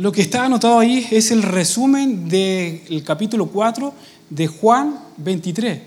Lo 0.00 0.12
que 0.12 0.22
está 0.22 0.46
anotado 0.46 0.78
ahí 0.78 1.06
es 1.10 1.30
el 1.30 1.42
resumen 1.42 2.26
del 2.26 3.04
capítulo 3.04 3.48
4 3.48 3.92
de 4.30 4.46
Juan 4.46 4.98
23. 5.18 5.78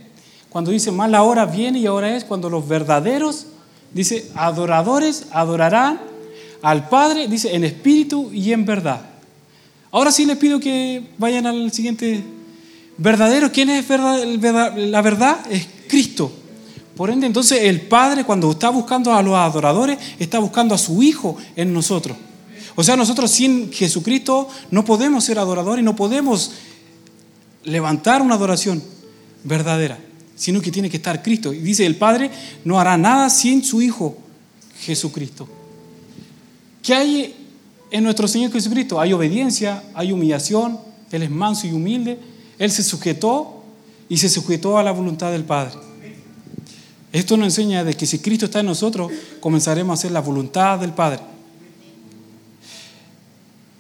Cuando 0.49 0.69
dice, 0.69 0.91
más 0.91 1.10
la 1.10 1.23
hora 1.23 1.47
viene 1.47 1.80
y 1.80 1.88
ahora 1.88 2.15
es 2.15 2.23
cuando 2.23 2.47
los 2.47 2.67
verdaderos, 2.67 3.47
dice, 3.91 4.30
adoradores 4.36 5.26
adorarán 5.32 5.99
al 6.62 6.89
Padre, 6.89 7.28
dice, 7.28 7.56
en 7.56 7.63
espíritu 7.63 8.30
y 8.32 8.54
en 8.54 8.65
verdad. 8.65 9.02
Ahora 9.89 10.12
sí 10.12 10.28
les 10.28 10.38
pido 10.38 10.60
que 10.60 11.02
vayan 11.17 11.47
al 11.47 11.71
siguiente. 11.71 12.23
Verdadero, 12.99 13.52
¿quién 13.52 13.71
es 13.71 13.89
la 13.89 15.02
verdad? 15.02 15.39
Es 15.49 15.67
Cristo. 15.88 16.32
Por 16.95 17.10
ende, 17.10 17.26
entonces 17.26 17.63
el 17.63 17.82
Padre 17.82 18.26
cuando 18.26 18.52
está 18.52 18.69
buscando 18.69 19.12
a 19.12 19.23
los 19.23 19.34
adoradores, 19.34 19.97
está 20.19 20.38
buscando 20.38 20.76
a 20.76 20.78
su 20.78 21.02
Hijo 21.02 21.36
en 21.56 21.73
nosotros. 21.73 22.15
O 22.76 22.84
sea, 22.84 22.96
nosotros 22.96 23.30
sin 23.30 23.72
Jesucristo 23.72 24.48
no 24.72 24.84
podemos 24.84 25.24
ser 25.24 25.40
adoradores 25.40 25.82
y 25.82 25.86
no 25.86 25.96
podemos 25.96 26.52
levantar 27.64 28.22
una 28.22 28.36
adoración 28.36 28.82
verdadera, 29.44 30.00
sino 30.36 30.62
que 30.62 30.72
tiene 30.72 30.90
que 30.90 30.98
estar 30.98 31.22
Cristo. 31.22 31.54
Y 31.54 31.60
dice, 31.60 31.86
el 31.86 31.96
Padre 31.96 32.32
no 32.66 32.80
hará 32.80 32.98
nada 32.98 33.30
sin 33.30 33.64
su 33.64 33.82
Hijo 33.82 34.18
Jesucristo. 34.80 35.48
¿Qué 36.82 36.94
hay 36.94 37.36
en 37.92 38.04
nuestro 38.04 38.28
Señor 38.28 38.52
Jesucristo? 38.52 39.00
Hay 39.00 39.14
obediencia, 39.14 39.84
hay 39.94 40.12
humillación, 40.12 40.80
Él 41.12 41.24
es 41.24 41.30
manso 41.30 41.68
y 41.68 41.72
humilde, 41.72 42.20
Él 42.58 42.72
se 42.72 42.84
sujetó 42.84 43.64
y 44.10 44.18
se 44.18 44.30
sujetó 44.30 44.78
a 44.78 44.84
la 44.84 44.92
voluntad 44.92 45.32
del 45.32 45.44
Padre. 45.44 45.76
Esto 47.12 47.38
nos 47.38 47.46
enseña 47.46 47.84
de 47.84 47.94
que 47.94 48.08
si 48.08 48.20
Cristo 48.20 48.46
está 48.46 48.62
en 48.62 48.66
nosotros, 48.66 49.12
comenzaremos 49.40 49.92
a 49.92 50.00
hacer 50.00 50.12
la 50.12 50.20
voluntad 50.20 50.80
del 50.80 50.94
Padre. 50.94 51.20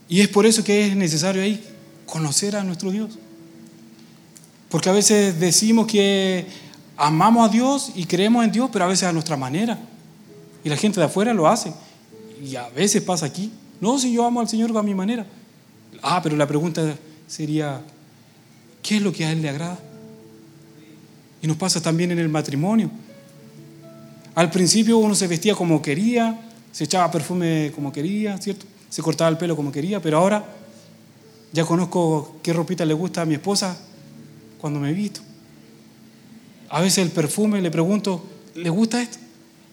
Y 0.09 0.21
es 0.21 0.27
por 0.27 0.45
eso 0.45 0.63
que 0.63 0.87
es 0.87 0.95
necesario 0.95 1.41
ahí 1.41 1.63
conocer 2.05 2.55
a 2.55 2.63
nuestro 2.63 2.91
Dios. 2.91 3.17
Porque 4.69 4.89
a 4.89 4.93
veces 4.93 5.39
decimos 5.39 5.87
que 5.87 6.45
amamos 6.97 7.47
a 7.47 7.51
Dios 7.51 7.91
y 7.95 8.05
creemos 8.05 8.43
en 8.43 8.51
Dios, 8.51 8.69
pero 8.71 8.85
a 8.85 8.87
veces 8.87 9.03
a 9.03 9.13
nuestra 9.13 9.37
manera. 9.37 9.79
Y 10.63 10.69
la 10.69 10.77
gente 10.77 10.99
de 10.99 11.05
afuera 11.05 11.33
lo 11.33 11.47
hace. 11.47 11.73
Y 12.43 12.55
a 12.55 12.69
veces 12.69 13.01
pasa 13.01 13.25
aquí. 13.25 13.51
No, 13.79 13.99
si 13.99 14.13
yo 14.13 14.25
amo 14.25 14.39
al 14.39 14.47
Señor 14.49 14.75
a 14.77 14.83
mi 14.83 14.95
manera. 14.95 15.25
Ah, 16.01 16.21
pero 16.21 16.35
la 16.35 16.47
pregunta 16.47 16.95
sería, 17.27 17.81
¿qué 18.81 18.97
es 18.97 19.01
lo 19.01 19.11
que 19.11 19.25
a 19.25 19.31
Él 19.31 19.41
le 19.41 19.49
agrada? 19.49 19.77
Y 21.41 21.47
nos 21.47 21.57
pasa 21.57 21.81
también 21.81 22.11
en 22.11 22.19
el 22.19 22.29
matrimonio. 22.29 22.89
Al 24.35 24.49
principio 24.49 24.97
uno 24.97 25.13
se 25.13 25.27
vestía 25.27 25.53
como 25.53 25.81
quería, 25.81 26.39
se 26.71 26.85
echaba 26.85 27.11
perfume 27.11 27.71
como 27.75 27.91
quería, 27.91 28.37
¿cierto? 28.37 28.65
Se 28.93 29.01
cortaba 29.01 29.31
el 29.31 29.39
pelo 29.39 29.55
como 29.55 29.71
quería, 29.71 29.99
pero 29.99 30.19
ahora 30.19 30.45
ya 31.51 31.65
conozco 31.65 32.35
qué 32.43 32.53
ropita 32.53 32.85
le 32.85 32.93
gusta 32.93 33.23
a 33.23 33.25
mi 33.25 33.33
esposa 33.33 33.75
cuando 34.61 34.79
me 34.79 34.93
visto. 34.93 35.19
A 36.69 36.79
veces 36.79 36.99
el 36.99 37.09
perfume 37.09 37.59
le 37.59 37.71
pregunto, 37.71 38.23
¿le 38.53 38.69
gusta 38.69 39.01
esto? 39.01 39.17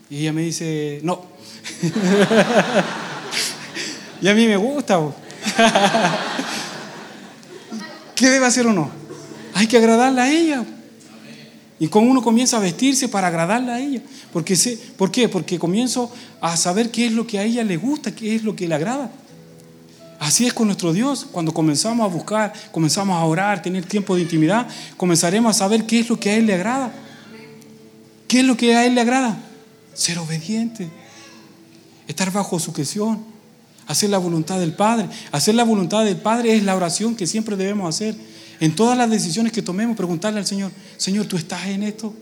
Y 0.09 0.21
ella 0.21 0.33
me 0.33 0.41
dice, 0.41 1.01
no. 1.03 1.23
y 4.23 4.29
a 4.29 4.35
mí 4.35 4.47
me 4.47 4.57
gusta. 4.57 4.99
¿Qué 8.17 8.31
debe 8.31 8.47
hacer 8.47 8.67
uno? 8.67 8.91
Hay 9.53 9.67
que 9.67 9.77
agradarla 9.77 10.23
a 10.23 10.33
ella. 10.33 10.65
Y 11.81 11.89
como 11.89 12.11
uno 12.11 12.23
comienza 12.23 12.59
a 12.59 12.61
vestirse 12.61 13.09
para 13.09 13.29
agradarla 13.29 13.77
a 13.77 13.81
ella. 13.81 14.03
Porque 14.35 14.55
sé, 14.55 14.79
¿Por 14.99 15.11
qué? 15.11 15.31
Porque 15.31 15.59
comienzo 15.59 16.13
a 16.43 16.55
saber 16.59 16.91
qué 16.91 17.07
es 17.07 17.13
lo 17.13 17.27
que 17.27 17.39
a 17.39 17.43
ella 17.43 17.65
le 17.65 17.79
gusta, 17.79 18.15
qué 18.15 18.37
es 18.37 18.45
lo 18.45 18.55
que 18.55 18.69
le 18.69 18.75
agrada. 18.75 19.11
Así 20.19 20.47
es 20.47 20.53
con 20.53 20.67
nuestro 20.67 20.93
Dios. 20.93 21.27
Cuando 21.33 21.53
comenzamos 21.53 22.05
a 22.05 22.15
buscar, 22.15 22.53
comenzamos 22.71 23.17
a 23.17 23.25
orar, 23.25 23.63
tener 23.63 23.87
tiempo 23.87 24.15
de 24.15 24.23
intimidad, 24.23 24.69
comenzaremos 24.99 25.57
a 25.57 25.59
saber 25.59 25.87
qué 25.87 26.01
es 26.01 26.11
lo 26.11 26.21
que 26.21 26.29
a 26.29 26.37
Él 26.37 26.47
le 26.47 26.55
agrada. 26.55 26.93
¿Qué 28.29 28.41
es 28.41 28.45
lo 28.45 28.59
que 28.59 28.77
a 28.77 28.85
Él 28.85 28.95
le 28.95 29.01
agrada? 29.01 29.39
Ser 29.95 30.19
obediente, 30.19 30.91
estar 32.07 32.31
bajo 32.31 32.59
su 32.59 32.67
sujeción, 32.67 33.25
hacer 33.87 34.11
la 34.11 34.19
voluntad 34.19 34.61
del 34.61 34.75
Padre. 34.75 35.09
Hacer 35.33 35.55
la 35.55 35.65
voluntad 35.65 36.05
del 36.05 36.19
Padre 36.19 36.55
es 36.55 36.63
la 36.63 36.77
oración 36.77 37.17
que 37.17 37.27
siempre 37.27 37.57
debemos 37.57 37.89
hacer. 37.89 38.15
En 38.61 38.75
todas 38.75 38.97
las 38.97 39.11
decisiones 39.11 39.53
que 39.53 39.63
tomemos, 39.63 39.97
preguntarle 39.97 40.39
al 40.39 40.47
Señor, 40.47 40.71
Señor, 40.99 41.27
¿tú 41.27 41.37
estás 41.37 41.67
en 41.67 41.83
esto? 41.83 42.15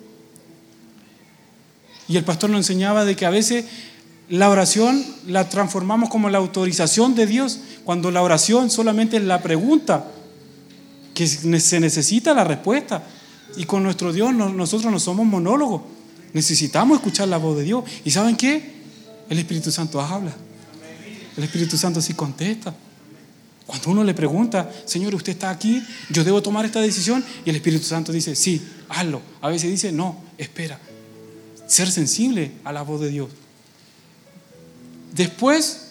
Y 2.07 2.17
el 2.17 2.25
pastor 2.25 2.49
nos 2.49 2.61
enseñaba 2.61 3.05
de 3.05 3.17
que 3.17 3.27
a 3.27 3.31
veces 3.31 3.65
la 4.31 4.49
oración 4.49 5.05
la 5.27 5.49
transformamos 5.49 6.09
como 6.09 6.31
la 6.31 6.39
autorización 6.39 7.15
de 7.15 7.27
Dios, 7.27 7.61
cuando 7.85 8.11
la 8.11 8.23
oración 8.23 8.71
solamente 8.71 9.17
es 9.17 9.25
la 9.25 9.43
pregunta, 9.43 10.05
que 11.13 11.27
se 11.27 11.81
necesita 11.81 12.33
la 12.35 12.45
respuesta. 12.45 13.03
Y 13.57 13.65
con 13.65 13.83
nuestro 13.83 14.13
Dios 14.13 14.33
nosotros 14.33 14.93
no 14.93 15.01
somos 15.01 15.27
monólogos, 15.27 15.83
necesitamos 16.33 16.99
escuchar 16.99 17.27
la 17.27 17.39
voz 17.39 17.57
de 17.57 17.65
Dios. 17.65 17.85
¿Y 18.05 18.11
saben 18.13 18.37
qué? 18.37 18.79
El 19.29 19.39
Espíritu 19.39 19.73
Santo 19.73 20.01
habla. 20.01 20.33
El 21.37 21.45
Espíritu 21.45 21.77
Santo 21.77 22.01
sí 22.01 22.15
contesta. 22.15 22.75
Cuando 23.69 23.91
uno 23.91 24.03
le 24.03 24.15
pregunta, 24.15 24.73
Señor, 24.87 25.15
usted 25.15 25.33
está 25.33 25.51
aquí, 25.51 25.85
yo 26.09 26.25
debo 26.25 26.41
tomar 26.41 26.65
esta 26.65 26.81
decisión, 26.81 27.23
y 27.45 27.51
el 27.51 27.57
Espíritu 27.57 27.85
Santo 27.85 28.13
dice, 28.13 28.35
sí, 28.35 28.67
hazlo. 28.89 29.21
A 29.43 29.51
veces 29.51 29.71
dice, 29.71 29.93
no, 29.93 30.23
espera. 30.39 30.81
Ser 31.67 31.91
sensible 31.91 32.53
a 32.65 32.73
la 32.73 32.81
voz 32.81 33.03
de 33.03 33.11
Dios. 33.11 33.29
Después, 35.15 35.89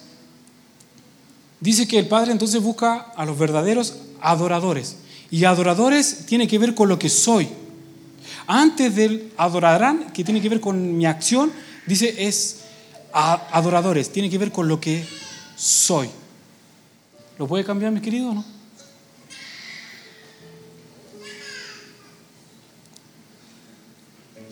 dice 1.60 1.88
que 1.88 2.00
el 2.00 2.08
Padre 2.08 2.32
entonces 2.32 2.60
busca 2.64 3.12
a 3.16 3.26
los 3.26 3.38
verdaderos 3.38 3.98
adoradores. 4.22 4.96
Y 5.30 5.46
adoradores 5.46 6.26
tiene 6.26 6.48
que 6.48 6.58
ver 6.58 6.74
con 6.74 6.90
lo 6.90 6.98
que 6.98 7.10
soy. 7.10 7.48
Antes 8.48 8.96
del 8.96 9.32
adorarán, 9.38 10.12
que 10.14 10.24
tiene 10.24 10.42
que 10.42 10.50
ver 10.50 10.62
con 10.62 10.98
mi 10.98 11.06
acción, 11.06 11.52
dice 11.86 12.28
es 12.28 12.62
adoradores, 13.12 14.12
tiene 14.12 14.32
que 14.32 14.40
ver 14.40 14.52
con 14.52 14.68
lo 14.68 14.82
que 14.82 15.06
soy. 15.56 16.10
¿Lo 17.38 17.48
puede 17.48 17.64
cambiar, 17.64 17.92
mi 17.92 18.02
querido, 18.02 18.30
o 18.30 18.34
no? 18.34 18.46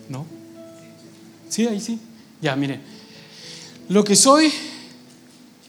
¿No? 0.08 0.26
Sí, 1.48 1.66
ahí 1.66 1.80
sí. 1.80 1.98
Ya, 2.40 2.54
mire. 2.54 2.80
Lo 3.88 4.04
que 4.04 4.14
soy, 4.14 4.52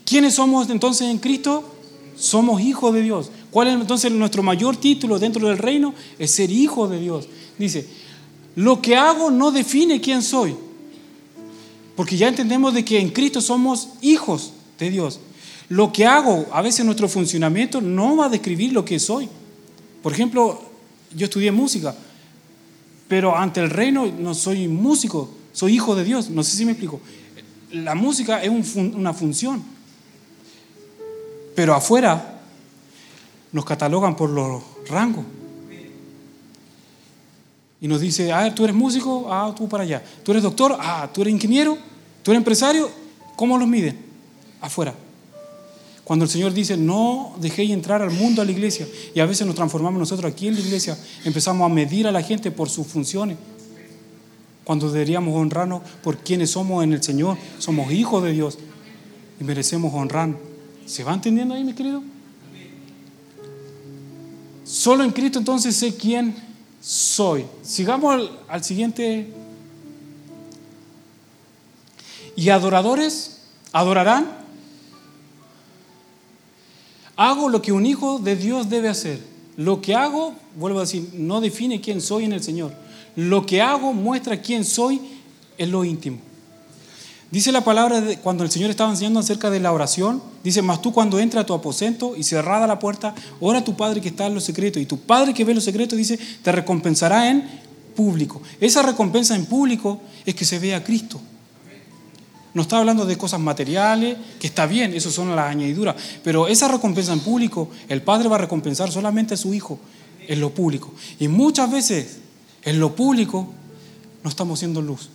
¿quiénes 0.05 0.35
somos 0.35 0.69
entonces 0.69 1.09
en 1.09 1.17
Cristo? 1.17 1.75
Somos 2.15 2.61
hijos 2.61 2.93
de 2.93 3.01
Dios. 3.01 3.31
¿Cuál 3.51 3.69
es 3.69 3.73
entonces 3.75 4.11
nuestro 4.11 4.43
mayor 4.43 4.77
título 4.77 5.17
dentro 5.17 5.47
del 5.47 5.57
reino? 5.57 5.93
Es 6.19 6.31
ser 6.31 6.51
hijo 6.51 6.87
de 6.87 6.99
Dios. 6.99 7.27
Dice, 7.57 7.87
lo 8.55 8.81
que 8.81 8.95
hago 8.95 9.31
no 9.31 9.51
define 9.51 10.01
quién 10.01 10.21
soy. 10.21 10.55
Porque 11.95 12.17
ya 12.17 12.27
entendemos 12.27 12.73
de 12.73 12.85
que 12.85 12.99
en 12.99 13.09
Cristo 13.09 13.41
somos 13.41 13.89
hijos 14.01 14.51
de 14.77 14.91
Dios. 14.91 15.19
Lo 15.69 15.91
que 15.91 16.05
hago, 16.05 16.47
a 16.51 16.61
veces 16.61 16.85
nuestro 16.85 17.09
funcionamiento 17.09 17.81
no 17.81 18.15
va 18.15 18.27
a 18.27 18.29
describir 18.29 18.71
lo 18.71 18.85
que 18.85 18.99
soy. 18.99 19.27
Por 20.01 20.13
ejemplo, 20.13 20.61
yo 21.13 21.25
estudié 21.25 21.51
música, 21.51 21.93
pero 23.07 23.35
ante 23.35 23.59
el 23.59 23.69
reino 23.69 24.05
no 24.05 24.33
soy 24.33 24.67
músico, 24.67 25.29
soy 25.51 25.73
hijo 25.75 25.95
de 25.95 26.05
Dios. 26.05 26.29
No 26.29 26.43
sé 26.43 26.55
si 26.55 26.65
me 26.65 26.71
explico. 26.71 27.01
La 27.71 27.95
música 27.95 28.41
es 28.41 28.75
una 28.75 29.13
función, 29.13 29.61
pero 31.53 31.73
afuera 31.73 32.39
nos 33.51 33.65
catalogan 33.65 34.15
por 34.15 34.29
los 34.29 34.63
rangos. 34.87 35.25
Y 37.79 37.87
nos 37.87 38.01
dice, 38.01 38.31
ah, 38.31 38.53
tú 38.55 38.63
eres 38.63 38.75
músico, 38.75 39.27
ah, 39.29 39.53
tú 39.55 39.67
para 39.67 39.83
allá. 39.83 40.03
Tú 40.23 40.31
eres 40.31 40.43
doctor, 40.43 40.77
ah, 40.79 41.09
tú 41.13 41.21
eres 41.21 41.33
ingeniero, 41.33 41.77
tú 42.23 42.31
eres 42.31 42.39
empresario. 42.39 42.89
¿Cómo 43.35 43.57
los 43.57 43.67
miden? 43.67 43.97
Afuera. 44.61 44.95
Cuando 46.07 46.23
el 46.23 46.31
Señor 46.31 46.53
dice, 46.53 46.77
no 46.77 47.35
dejéis 47.41 47.71
entrar 47.71 48.01
al 48.01 48.11
mundo 48.11 48.41
a 48.41 48.45
la 48.45 48.51
iglesia, 48.51 48.87
y 49.13 49.19
a 49.19 49.25
veces 49.25 49.45
nos 49.45 49.57
transformamos 49.57 49.99
nosotros 49.99 50.31
aquí 50.31 50.47
en 50.47 50.53
la 50.53 50.61
iglesia, 50.61 50.97
empezamos 51.25 51.69
a 51.69 51.73
medir 51.73 52.07
a 52.07 52.13
la 52.13 52.21
gente 52.21 52.49
por 52.49 52.69
sus 52.69 52.87
funciones, 52.87 53.37
cuando 54.63 54.89
deberíamos 54.89 55.35
honrarnos 55.35 55.81
por 56.01 56.15
quienes 56.19 56.51
somos 56.51 56.81
en 56.85 56.93
el 56.93 57.03
Señor, 57.03 57.37
somos 57.59 57.91
hijos 57.91 58.23
de 58.23 58.31
Dios 58.31 58.57
y 59.37 59.43
merecemos 59.43 59.93
honrar. 59.93 60.29
¿Se 60.85 61.03
va 61.03 61.13
entendiendo 61.13 61.53
ahí, 61.53 61.65
mi 61.65 61.73
querido? 61.73 62.01
Solo 64.63 65.03
en 65.03 65.11
Cristo 65.11 65.39
entonces 65.39 65.75
sé 65.75 65.93
quién 65.93 66.33
soy. 66.79 67.45
Sigamos 67.63 68.29
al 68.47 68.63
siguiente. 68.63 69.27
Y 72.37 72.47
adoradores 72.47 73.41
adorarán 73.73 74.46
Hago 77.17 77.49
lo 77.49 77.61
que 77.61 77.71
un 77.71 77.85
hijo 77.85 78.19
de 78.19 78.35
Dios 78.35 78.69
debe 78.69 78.89
hacer. 78.89 79.19
Lo 79.57 79.81
que 79.81 79.95
hago, 79.95 80.35
vuelvo 80.55 80.77
a 80.77 80.83
decir, 80.83 81.09
no 81.13 81.41
define 81.41 81.81
quién 81.81 81.99
soy 81.99 82.25
en 82.25 82.33
el 82.33 82.43
Señor. 82.43 82.71
Lo 83.15 83.45
que 83.45 83.61
hago 83.61 83.91
muestra 83.91 84.39
quién 84.39 84.63
soy 84.63 85.01
en 85.57 85.71
lo 85.71 85.83
íntimo. 85.83 86.19
Dice 87.31 87.51
la 87.51 87.63
palabra 87.63 87.99
de, 87.99 88.17
cuando 88.19 88.43
el 88.43 88.51
Señor 88.51 88.69
estaba 88.69 88.91
enseñando 88.91 89.19
acerca 89.19 89.49
de 89.49 89.59
la 89.59 89.73
oración, 89.73 90.21
dice, 90.43 90.61
mas 90.61 90.81
tú 90.81 90.93
cuando 90.93 91.19
entra 91.19 91.41
a 91.41 91.45
tu 91.45 91.53
aposento 91.53 92.15
y 92.15 92.23
cerrada 92.23 92.67
la 92.67 92.79
puerta, 92.79 93.15
ora 93.39 93.59
a 93.59 93.63
tu 93.65 93.75
Padre 93.75 93.99
que 93.99 94.09
está 94.09 94.27
en 94.27 94.35
los 94.35 94.45
secretos. 94.45 94.81
Y 94.81 94.85
tu 94.85 94.99
Padre 94.99 95.33
que 95.33 95.43
ve 95.43 95.55
los 95.55 95.63
secretos, 95.63 95.97
dice, 95.97 96.19
te 96.41 96.51
recompensará 96.51 97.29
en 97.29 97.43
público. 97.95 98.41
Esa 98.61 98.83
recompensa 98.83 99.35
en 99.35 99.45
público 99.45 99.99
es 100.25 100.35
que 100.35 100.45
se 100.45 100.59
vea 100.59 100.77
a 100.77 100.83
Cristo. 100.83 101.19
No 102.57 102.63
está 102.63 102.79
hablando 102.79 103.05
de 103.05 103.19
cosas 103.19 103.39
materiales, 103.39 104.17
que 104.39 104.47
está 104.47 104.65
bien, 104.65 104.95
eso 104.95 105.11
son 105.11 105.35
las 105.35 105.51
añadiduras, 105.51 105.95
pero 106.23 106.47
esa 106.47 106.67
recompensa 106.67 107.13
en 107.13 107.19
público, 107.19 107.69
el 107.87 108.01
Padre 108.01 108.29
va 108.29 108.37
a 108.37 108.39
recompensar 108.39 108.91
solamente 108.91 109.35
a 109.35 109.37
su 109.37 109.53
Hijo 109.53 109.77
en 110.27 110.41
lo 110.41 110.49
público. 110.49 110.91
Y 111.19 111.27
muchas 111.27 111.71
veces 111.71 112.17
en 112.63 112.79
lo 112.79 112.95
público 112.95 113.53
no 114.23 114.29
estamos 114.31 114.57
siendo 114.57 114.81
luz. 114.81 115.09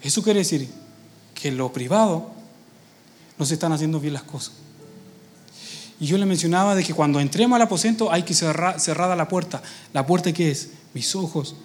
Eso 0.00 0.22
quiere 0.22 0.38
decir 0.38 0.68
que 1.34 1.48
en 1.48 1.56
lo 1.56 1.72
privado 1.72 2.30
no 3.36 3.44
se 3.44 3.54
están 3.54 3.72
haciendo 3.72 3.98
bien 3.98 4.14
las 4.14 4.22
cosas. 4.22 4.52
Y 5.98 6.06
yo 6.06 6.18
le 6.18 6.24
mencionaba 6.24 6.76
de 6.76 6.84
que 6.84 6.94
cuando 6.94 7.18
entremos 7.18 7.56
al 7.56 7.62
aposento 7.62 8.12
hay 8.12 8.22
que 8.22 8.32
cerrar 8.32 8.78
cerrada 8.78 9.16
la 9.16 9.26
puerta. 9.26 9.60
¿La 9.92 10.06
puerta 10.06 10.32
qué 10.32 10.52
es? 10.52 10.68
Mis 10.94 11.16
ojos, 11.16 11.56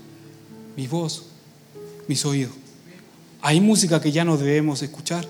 mi 0.76 0.88
voz, 0.88 1.26
mis 2.08 2.26
oídos. 2.26 2.54
Hay 3.42 3.60
música 3.60 4.00
que 4.00 4.12
ya 4.12 4.24
no 4.24 4.38
debemos 4.38 4.82
escuchar. 4.82 5.28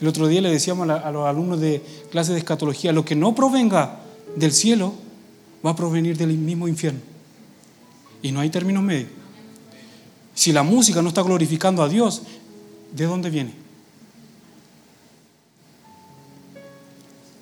El 0.00 0.08
otro 0.08 0.26
día 0.28 0.40
le 0.40 0.50
decíamos 0.50 0.88
a 0.88 1.10
los 1.10 1.26
alumnos 1.26 1.60
de 1.60 1.82
clase 2.10 2.32
de 2.32 2.38
escatología, 2.38 2.92
lo 2.92 3.04
que 3.04 3.14
no 3.14 3.34
provenga 3.34 4.00
del 4.36 4.52
cielo 4.52 4.94
va 5.64 5.70
a 5.70 5.76
provenir 5.76 6.16
del 6.16 6.36
mismo 6.36 6.68
infierno. 6.68 7.00
Y 8.22 8.32
no 8.32 8.40
hay 8.40 8.50
términos 8.50 8.82
medios. 8.82 9.10
Si 10.34 10.52
la 10.52 10.62
música 10.62 11.02
no 11.02 11.08
está 11.08 11.22
glorificando 11.22 11.82
a 11.82 11.88
Dios, 11.88 12.22
¿de 12.92 13.04
dónde 13.06 13.30
viene? 13.30 13.52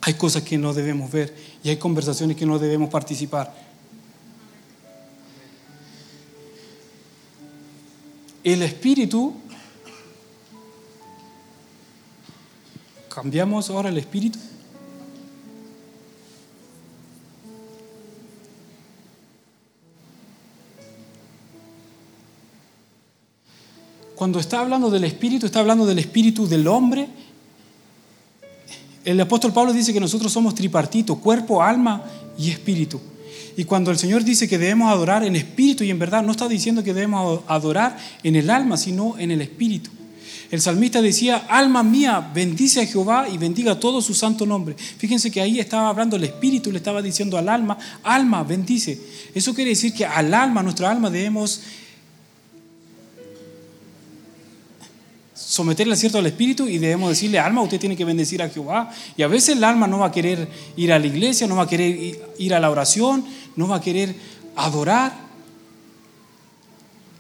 Hay 0.01 0.15
cosas 0.15 0.43
que 0.43 0.57
no 0.57 0.73
debemos 0.73 1.11
ver 1.11 1.35
y 1.63 1.69
hay 1.69 1.77
conversaciones 1.77 2.37
que 2.37 2.47
no 2.47 2.59
debemos 2.59 2.89
participar. 2.89 3.53
El 8.45 8.63
espíritu 8.63 9.35
¿Cambiamos 13.17 13.71
ahora 13.71 13.89
el 13.89 13.97
espíritu? 13.97 14.39
Cuando 24.15 24.39
está 24.39 24.61
hablando 24.61 24.91
del 24.91 25.05
espíritu, 25.05 25.47
está 25.47 25.61
hablando 25.61 25.87
del 25.87 25.99
espíritu 25.99 26.47
del 26.47 26.69
hombre. 26.69 27.09
El 29.03 29.19
apóstol 29.19 29.55
Pablo 29.55 29.73
dice 29.73 29.95
que 29.95 30.01
nosotros 30.01 30.31
somos 30.31 30.55
tripartito, 30.55 31.17
cuerpo, 31.17 31.63
alma 31.63 32.05
y 32.37 32.51
espíritu. 32.51 33.01
Y 33.57 33.65
cuando 33.65 33.91
el 33.91 33.97
Señor 33.97 34.25
dice 34.25 34.47
que 34.47 34.59
debemos 34.59 34.93
adorar 34.93 35.25
en 35.25 35.37
espíritu 35.37 35.85
y 35.85 35.91
en 35.91 35.99
verdad, 35.99 36.23
no 36.23 36.33
está 36.33 36.49
diciendo 36.49 36.85
que 36.85 36.93
debemos 36.93 37.41
adorar 37.47 37.97
en 38.23 38.37
el 38.37 38.51
alma, 38.51 38.77
sino 38.77 39.17
en 39.17 39.31
el 39.31 39.41
espíritu. 39.41 39.91
El 40.51 40.61
salmista 40.61 41.03
decía, 41.03 41.47
alma 41.49 41.83
mía, 41.83 42.31
bendice 42.33 42.81
a 42.83 42.87
Jehová 42.87 43.29
y 43.29 43.37
bendiga 43.37 43.81
todo 43.81 44.01
su 44.01 44.15
santo 44.15 44.47
nombre. 44.47 44.77
Fíjense 44.77 45.31
que 45.31 45.41
ahí 45.41 45.59
estaba 45.59 45.89
hablando 45.89 46.17
el 46.17 46.25
Espíritu, 46.25 46.71
le 46.71 46.79
estaba 46.79 47.03
diciendo 47.03 47.37
al 47.37 47.49
alma, 47.49 47.77
alma, 48.05 48.45
bendice. 48.45 49.01
Eso 49.35 49.55
quiere 49.55 49.71
decir 49.71 49.93
que 49.93 50.07
al 50.07 50.33
alma, 50.33 50.63
nuestra 50.63 50.91
alma, 50.91 51.11
debemos 51.11 51.63
someterle 55.35 55.97
cierto 55.97 56.19
al 56.19 56.27
Espíritu 56.27 56.69
y 56.69 56.79
debemos 56.79 57.09
decirle, 57.09 57.41
alma, 57.41 57.63
usted 57.63 57.81
tiene 57.81 57.97
que 57.97 58.05
bendecir 58.05 58.41
a 58.41 58.49
Jehová. 58.49 58.91
Y 59.17 59.23
a 59.23 59.29
veces 59.29 59.57
el 59.57 59.65
alma 59.65 59.89
no 59.89 59.99
va 59.99 60.07
a 60.07 60.13
querer 60.13 60.49
ir 60.77 60.93
a 60.93 60.99
la 60.99 61.07
iglesia, 61.07 61.49
no 61.49 61.57
va 61.57 61.65
a 61.65 61.69
querer 61.69 62.19
ir 62.39 62.55
a 62.55 62.61
la 62.61 62.71
oración, 62.71 63.25
no 63.57 63.67
va 63.67 63.77
a 63.77 63.81
querer 63.81 64.15
adorar. 64.55 65.27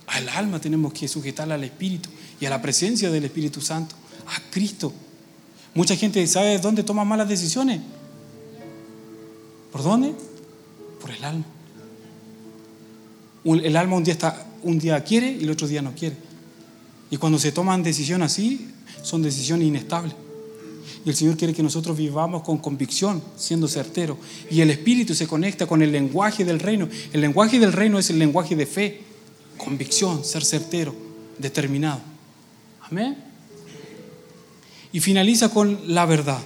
Al 0.07 0.28
alma 0.28 0.61
tenemos 0.61 0.92
que 0.92 1.09
sujetarla 1.09 1.57
al 1.57 1.64
Espíritu 1.64 2.09
y 2.41 2.47
a 2.47 2.51
la 2.51 2.61
presencia 2.61 3.11
del 3.11 3.24
Espíritu 3.24 3.61
Santo, 3.61 3.95
a 4.26 4.51
Cristo. 4.51 4.93
Mucha 5.74 5.97
gente 5.97 6.26
sabe 6.26 6.59
dónde 6.59 6.82
toma 6.82 7.05
malas 7.05 7.28
decisiones. 7.28 7.80
¿Por 9.72 9.82
dónde? 9.82 10.14
Por 11.01 11.11
el 11.11 11.24
alma. 11.24 11.45
El 13.45 13.76
alma 13.76 13.97
un 13.97 14.05
día, 14.05 14.14
está, 14.14 14.47
un 14.62 14.78
día 14.78 15.03
quiere 15.05 15.32
y 15.32 15.45
el 15.45 15.51
otro 15.51 15.68
día 15.68 15.82
no 15.82 15.93
quiere. 15.95 16.16
Y 17.11 17.16
cuando 17.16 17.39
se 17.39 17.53
toman 17.53 17.82
decisiones 17.82 18.32
así, 18.32 18.68
son 19.03 19.22
decisiones 19.22 19.68
inestables. 19.68 20.14
Y 21.05 21.09
el 21.09 21.14
Señor 21.14 21.37
quiere 21.37 21.55
que 21.55 21.62
nosotros 21.62 21.97
vivamos 21.97 22.43
con 22.43 22.59
convicción, 22.59 23.22
siendo 23.37 23.68
certero. 23.68 24.18
Y 24.51 24.61
el 24.61 24.70
Espíritu 24.70 25.14
se 25.14 25.28
conecta 25.28 25.66
con 25.66 25.80
el 25.82 25.93
lenguaje 25.93 26.45
del 26.45 26.59
reino. 26.59 26.89
El 27.12 27.20
lenguaje 27.20 27.61
del 27.61 27.72
reino 27.72 27.99
es 27.99 28.11
el 28.11 28.18
lenguaje 28.18 28.57
de 28.57 28.66
fe, 28.66 29.03
convicción, 29.57 30.24
ser 30.24 30.45
certero, 30.45 30.95
determinado. 31.39 32.16
Amén. 32.91 33.16
Y 34.93 35.01
finaliza 35.01 35.49
con 35.49 35.95
la 35.95 36.07
verdad. 36.07 36.41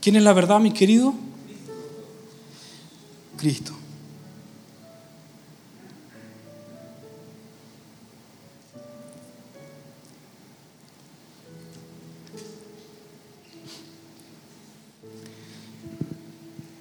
¿Quién 0.00 0.16
es 0.16 0.22
la 0.22 0.32
verdad, 0.32 0.58
mi 0.58 0.72
querido? 0.72 1.14
Cristo. 3.36 3.72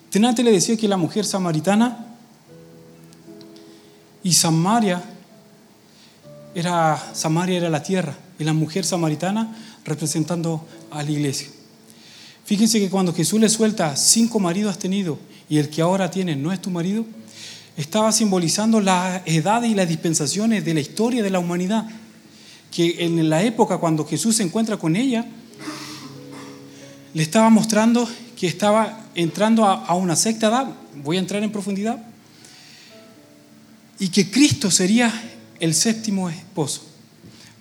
Tenante 0.09 0.43
le 0.43 0.51
decía 0.51 0.75
que 0.75 0.87
la 0.87 0.97
mujer 0.97 1.23
samaritana 1.23 2.05
y 4.23 4.33
Samaria 4.33 5.03
era 6.55 7.11
Samaria 7.13 7.57
era 7.57 7.69
la 7.69 7.83
tierra 7.83 8.17
y 8.37 8.43
la 8.43 8.53
mujer 8.53 8.85
samaritana 8.85 9.55
representando 9.85 10.65
a 10.91 11.03
la 11.03 11.11
iglesia. 11.11 11.47
Fíjense 12.45 12.79
que 12.79 12.89
cuando 12.89 13.13
Jesús 13.13 13.39
le 13.39 13.49
suelta 13.49 13.95
cinco 13.95 14.39
maridos 14.39 14.71
has 14.71 14.79
tenido 14.79 15.19
y 15.47 15.57
el 15.57 15.69
que 15.69 15.81
ahora 15.81 16.09
tiene 16.09 16.35
no 16.35 16.51
es 16.51 16.61
tu 16.61 16.69
marido, 16.69 17.05
estaba 17.77 18.11
simbolizando 18.11 18.81
las 18.81 19.21
edades 19.25 19.71
y 19.71 19.75
las 19.75 19.87
dispensaciones 19.87 20.65
de 20.65 20.73
la 20.73 20.79
historia 20.79 21.23
de 21.23 21.29
la 21.29 21.39
humanidad. 21.39 21.87
Que 22.71 23.05
en 23.05 23.29
la 23.29 23.43
época 23.43 23.77
cuando 23.77 24.05
Jesús 24.05 24.35
se 24.35 24.43
encuentra 24.43 24.77
con 24.77 24.95
ella, 24.95 25.25
le 27.13 27.23
estaba 27.23 27.49
mostrando 27.49 28.07
que 28.35 28.47
estaba 28.47 29.05
entrando 29.15 29.65
a, 29.65 29.93
una 29.95 30.15
secta 30.15 30.47
edad, 30.47 30.67
voy 31.03 31.17
a 31.17 31.19
entrar 31.19 31.43
en 31.43 31.51
profundidad, 31.51 32.01
y 33.99 34.09
que 34.09 34.31
Cristo 34.31 34.71
sería 34.71 35.11
el 35.59 35.73
séptimo 35.73 36.29
esposo. 36.29 36.81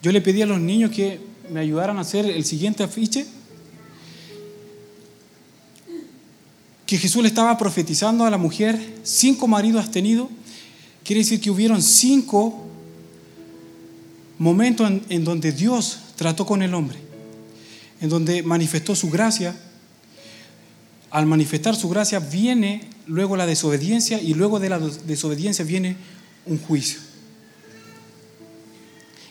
Yo 0.03 0.13
le 0.13 0.21
pedí 0.21 0.43
a 0.43 0.47
los 0.47 0.61
niños 0.61 0.91
que 0.91 1.21
me 1.51 1.61
ayudaran 1.61 1.99
a 1.99 2.03
hacer 2.03 2.27
el 2.27 2.45
siguiente 2.45 2.83
afiche, 2.83 3.27
que 6.87 6.99
Jesús 6.99 7.23
le 7.23 7.29
estaba 7.29 7.59
profetizando 7.59 8.25
a 8.25 8.31
la 8.31 8.39
mujer, 8.39 9.01
cinco 9.03 9.47
maridos 9.47 9.85
has 9.85 9.91
tenido, 9.91 10.31
quiere 11.05 11.21
decir 11.21 11.41
que 11.41 11.51
hubieron 11.51 11.83
cinco 11.83 12.65
momentos 14.39 14.91
en 15.09 15.25
donde 15.25 15.53
Dios 15.53 15.99
trató 16.17 16.47
con 16.47 16.63
el 16.63 16.73
hombre, 16.73 16.99
en 18.01 18.09
donde 18.09 18.43
manifestó 18.43 18.95
su 18.95 19.11
gracia, 19.11 19.55
al 21.11 21.27
manifestar 21.27 21.75
su 21.75 21.89
gracia 21.89 22.21
viene 22.21 22.83
luego 23.07 23.37
la 23.37 23.47
desobediencia 23.47 24.21
y 24.21 24.35
luego 24.35 24.61
de 24.61 24.69
la 24.69 24.79
desobediencia 24.79 25.65
viene 25.65 25.97
un 26.47 26.59
juicio. 26.59 27.08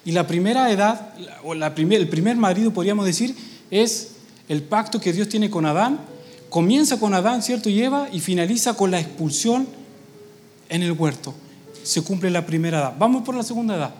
Y 0.07 0.13
la 0.13 0.25
primera 0.25 0.71
edad, 0.71 1.09
o 1.43 1.53
la 1.53 1.67
el 1.75 2.07
primer 2.07 2.37
marido, 2.37 2.71
podríamos 2.71 3.05
decir, 3.05 3.35
es 3.69 4.11
el 4.47 4.63
pacto 4.63 5.01
que 5.01 5.11
Dios 5.11 5.27
tiene 5.27 5.49
con 5.49 5.65
Adán. 5.65 5.99
Comienza 6.49 6.97
con 6.97 7.13
Adán, 7.13 7.43
¿cierto? 7.43 7.69
Y 7.69 7.81
Eva 7.81 8.07
y 8.13 8.21
finaliza 8.21 8.73
con 8.75 8.89
la 8.89 9.01
expulsión 9.01 9.67
en 10.69 10.81
el 10.81 10.93
huerto. 10.93 11.35
Se 11.83 12.03
cumple 12.03 12.29
la 12.29 12.45
primera 12.45 12.79
edad. 12.79 12.93
Vamos 12.97 13.23
por 13.23 13.35
la 13.35 13.43
segunda 13.43 13.75
edad. 13.75 13.95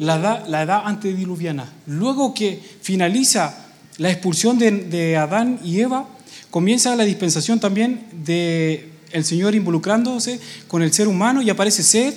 la 0.00 0.62
edad, 0.62 0.82
antediluviana. 0.84 1.72
Luego 1.86 2.34
que 2.34 2.60
finaliza 2.80 3.68
la 3.98 4.10
expulsión 4.10 4.58
de, 4.58 5.16
Adán 5.16 5.60
y 5.62 5.78
Eva, 5.78 6.08
comienza 6.50 6.96
la 6.96 7.04
dispensación 7.04 7.60
también 7.60 8.04
del 8.24 8.89
el 9.12 9.24
Señor 9.24 9.54
involucrándose 9.54 10.40
con 10.68 10.82
el 10.82 10.92
ser 10.92 11.08
humano 11.08 11.42
y 11.42 11.50
aparece 11.50 11.82
Sed 11.82 12.14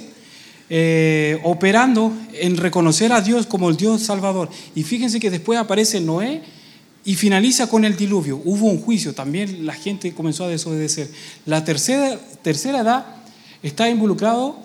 eh, 0.69 1.39
operando 1.43 2.13
en 2.33 2.57
reconocer 2.57 3.11
a 3.11 3.21
Dios 3.21 3.45
como 3.45 3.69
el 3.69 3.77
Dios 3.77 4.01
Salvador. 4.03 4.49
Y 4.75 4.83
fíjense 4.83 5.19
que 5.19 5.29
después 5.29 5.59
aparece 5.59 5.99
Noé 5.99 6.41
y 7.05 7.15
finaliza 7.15 7.67
con 7.67 7.85
el 7.85 7.97
diluvio. 7.97 8.41
Hubo 8.43 8.67
un 8.67 8.79
juicio, 8.79 9.13
también 9.13 9.65
la 9.65 9.73
gente 9.73 10.13
comenzó 10.13 10.45
a 10.45 10.47
desobedecer. 10.47 11.09
La 11.45 11.63
tercera, 11.65 12.19
tercera 12.41 12.79
edad 12.79 13.05
está 13.61 13.89
involucrado 13.89 14.63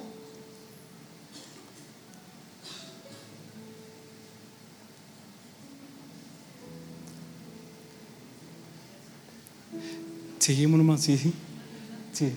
Seguimos 10.48 10.78
nomás, 10.78 11.02
sí, 11.02 11.18
sí. 11.18 11.30
Sí. 12.12 12.32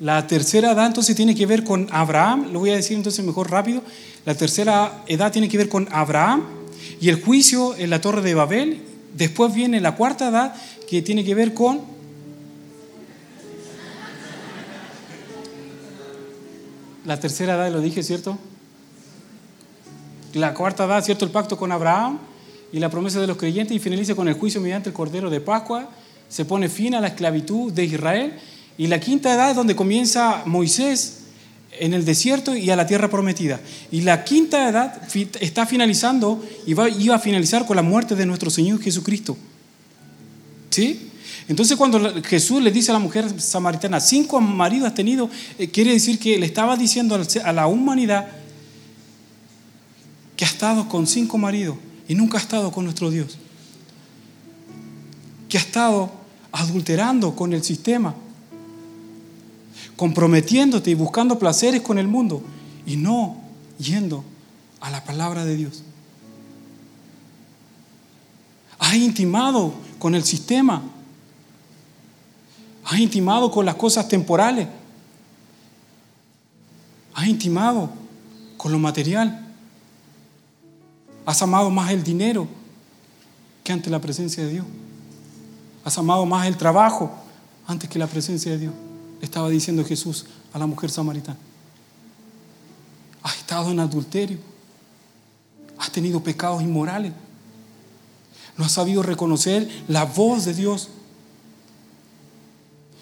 La 0.00 0.26
tercera 0.26 0.72
edad 0.72 0.86
entonces 0.86 1.14
tiene 1.14 1.34
que 1.34 1.44
ver 1.44 1.62
con 1.62 1.86
Abraham, 1.90 2.52
lo 2.52 2.60
voy 2.60 2.70
a 2.70 2.76
decir 2.76 2.96
entonces 2.96 3.24
mejor 3.24 3.50
rápido. 3.50 3.82
La 4.24 4.34
tercera 4.34 5.04
edad 5.06 5.30
tiene 5.30 5.48
que 5.48 5.58
ver 5.58 5.68
con 5.68 5.88
Abraham 5.92 6.44
y 7.00 7.10
el 7.10 7.22
juicio 7.22 7.76
en 7.76 7.90
la 7.90 8.00
torre 8.00 8.22
de 8.22 8.34
Babel. 8.34 8.82
Después 9.14 9.52
viene 9.52 9.80
la 9.80 9.96
cuarta 9.96 10.28
edad 10.28 10.54
que 10.88 11.02
tiene 11.02 11.24
que 11.24 11.34
ver 11.34 11.52
con... 11.52 11.82
La 17.04 17.18
tercera 17.18 17.54
edad, 17.54 17.70
lo 17.70 17.80
dije, 17.80 18.02
¿cierto? 18.02 18.38
La 20.34 20.54
cuarta 20.54 20.84
edad, 20.84 21.04
¿cierto? 21.04 21.24
El 21.24 21.30
pacto 21.30 21.56
con 21.56 21.72
Abraham 21.72 22.18
y 22.72 22.78
la 22.78 22.88
promesa 22.88 23.20
de 23.20 23.26
los 23.26 23.36
creyentes 23.36 23.76
y 23.76 23.80
finaliza 23.80 24.14
con 24.14 24.28
el 24.28 24.34
juicio 24.34 24.60
mediante 24.60 24.90
el 24.90 24.94
Cordero 24.94 25.28
de 25.28 25.40
Pascua 25.40 25.90
se 26.30 26.46
pone 26.46 26.70
fin 26.70 26.94
a 26.94 27.00
la 27.00 27.08
esclavitud 27.08 27.70
de 27.72 27.84
Israel. 27.84 28.38
Y 28.78 28.86
la 28.86 28.98
quinta 28.98 29.34
edad 29.34 29.50
es 29.50 29.56
donde 29.56 29.76
comienza 29.76 30.42
Moisés 30.46 31.18
en 31.78 31.92
el 31.92 32.04
desierto 32.04 32.56
y 32.56 32.70
a 32.70 32.76
la 32.76 32.86
tierra 32.86 33.10
prometida. 33.10 33.60
Y 33.90 34.00
la 34.02 34.24
quinta 34.24 34.68
edad 34.68 35.02
está 35.40 35.66
finalizando 35.66 36.42
y 36.66 36.72
va, 36.72 36.88
iba 36.88 37.16
a 37.16 37.18
finalizar 37.18 37.66
con 37.66 37.76
la 37.76 37.82
muerte 37.82 38.16
de 38.16 38.24
nuestro 38.24 38.48
Señor 38.48 38.80
Jesucristo. 38.80 39.36
¿Sí? 40.70 41.10
Entonces 41.48 41.76
cuando 41.76 42.22
Jesús 42.22 42.62
le 42.62 42.70
dice 42.70 42.92
a 42.92 42.94
la 42.94 43.00
mujer 43.00 43.40
samaritana, 43.40 43.98
cinco 43.98 44.40
maridos 44.40 44.86
has 44.86 44.94
tenido, 44.94 45.28
eh, 45.58 45.68
quiere 45.68 45.92
decir 45.92 46.18
que 46.18 46.38
le 46.38 46.46
estaba 46.46 46.76
diciendo 46.76 47.20
a 47.44 47.52
la 47.52 47.66
humanidad 47.66 48.28
que 50.36 50.44
ha 50.44 50.48
estado 50.48 50.88
con 50.88 51.08
cinco 51.08 51.38
maridos 51.38 51.76
y 52.06 52.14
nunca 52.14 52.38
ha 52.38 52.40
estado 52.40 52.70
con 52.70 52.84
nuestro 52.84 53.10
Dios. 53.10 53.36
Que 55.48 55.58
ha 55.58 55.60
estado 55.60 56.19
adulterando 56.52 57.34
con 57.34 57.52
el 57.52 57.62
sistema, 57.62 58.14
comprometiéndote 59.96 60.90
y 60.90 60.94
buscando 60.94 61.38
placeres 61.38 61.82
con 61.82 61.98
el 61.98 62.08
mundo 62.08 62.42
y 62.86 62.96
no 62.96 63.36
yendo 63.78 64.24
a 64.80 64.90
la 64.90 65.04
palabra 65.04 65.44
de 65.44 65.56
Dios. 65.56 65.82
Has 68.78 68.94
intimado 68.94 69.74
con 69.98 70.14
el 70.14 70.24
sistema. 70.24 70.82
Has 72.84 72.98
intimado 72.98 73.50
con 73.50 73.66
las 73.66 73.74
cosas 73.74 74.08
temporales. 74.08 74.66
Has 77.14 77.26
intimado 77.28 77.90
con 78.56 78.72
lo 78.72 78.78
material. 78.78 79.46
Has 81.26 81.42
amado 81.42 81.70
más 81.70 81.92
el 81.92 82.02
dinero 82.02 82.48
que 83.62 83.72
ante 83.72 83.90
la 83.90 84.00
presencia 84.00 84.44
de 84.44 84.50
Dios. 84.50 84.66
Has 85.84 85.96
amado 85.98 86.26
más 86.26 86.46
el 86.46 86.56
trabajo 86.56 87.10
antes 87.66 87.88
que 87.88 87.98
la 87.98 88.06
presencia 88.06 88.52
de 88.52 88.58
Dios. 88.58 88.74
estaba 89.20 89.48
diciendo 89.50 89.84
Jesús 89.84 90.26
a 90.52 90.58
la 90.58 90.66
mujer 90.66 90.90
samaritana. 90.90 91.38
Has 93.22 93.36
estado 93.36 93.70
en 93.70 93.80
adulterio. 93.80 94.38
Has 95.78 95.90
tenido 95.92 96.22
pecados 96.22 96.62
inmorales. 96.62 97.12
No 98.56 98.64
has 98.64 98.72
sabido 98.72 99.02
reconocer 99.02 99.68
la 99.88 100.04
voz 100.04 100.44
de 100.44 100.54
Dios. 100.54 100.88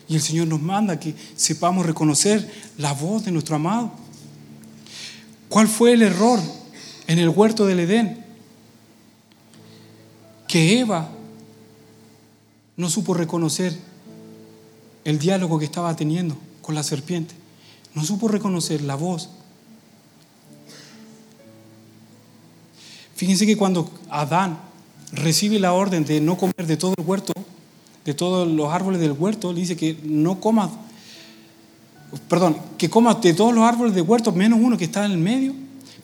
Y 0.09 0.15
el 0.17 0.23
Señor 0.23 0.49
nos 0.49 0.61
manda 0.61 0.99
que 0.99 1.15
sepamos 1.37 1.87
reconocer 1.87 2.51
la 2.79 2.93
voz 2.93 3.25
de 3.25 3.31
nuestro 3.31 3.57
amado. 3.57 3.93
¿Cuál 5.49 5.69
fue 5.69 5.93
el 5.93 6.03
error 6.03 6.41
en 7.07 7.19
el 7.19 7.29
huerto 7.29 7.67
del 7.67 7.81
Edén? 7.81 8.25
Que 10.47 10.81
Eva 10.81 11.11
no 12.79 12.89
supo 12.89 13.13
reconocer 13.13 13.77
el 15.05 15.19
diálogo 15.19 15.59
que 15.59 15.65
estaba 15.65 15.95
teniendo 15.97 16.37
con 16.63 16.75
la 16.75 16.83
serpiente. 16.83 17.35
No 17.95 18.05
supo 18.05 18.29
reconocer 18.29 18.83
la 18.83 18.95
voz. 18.95 19.29
Fíjense 23.17 23.47
que 23.47 23.57
cuando 23.57 23.91
Adán 24.11 24.61
recibe 25.13 25.59
la 25.59 25.73
orden 25.73 26.05
de 26.05 26.21
no 26.21 26.39
comer 26.39 26.67
de 26.67 26.77
todo 26.77 26.95
el 26.97 27.05
huerto, 27.05 27.33
de 28.05 28.15
todos 28.15 28.47
los 28.47 28.73
árboles 28.73 29.01
del 29.01 29.13
huerto, 29.13 29.53
le 29.53 29.61
dice 29.61 29.77
que 29.77 29.99
no 30.05 30.41
comas, 30.41 30.71
perdón, 32.29 32.57
que 32.79 32.89
comas 32.89 33.21
de 33.21 33.35
todos 33.35 33.53
los 33.53 33.65
árboles 33.65 33.93
del 33.93 34.05
huerto 34.05 34.31
menos 34.31 34.61
uno 34.63 34.79
que 34.79 34.85
está 34.85 35.05
en 35.05 35.13
el 35.13 35.19
medio. 35.19 35.53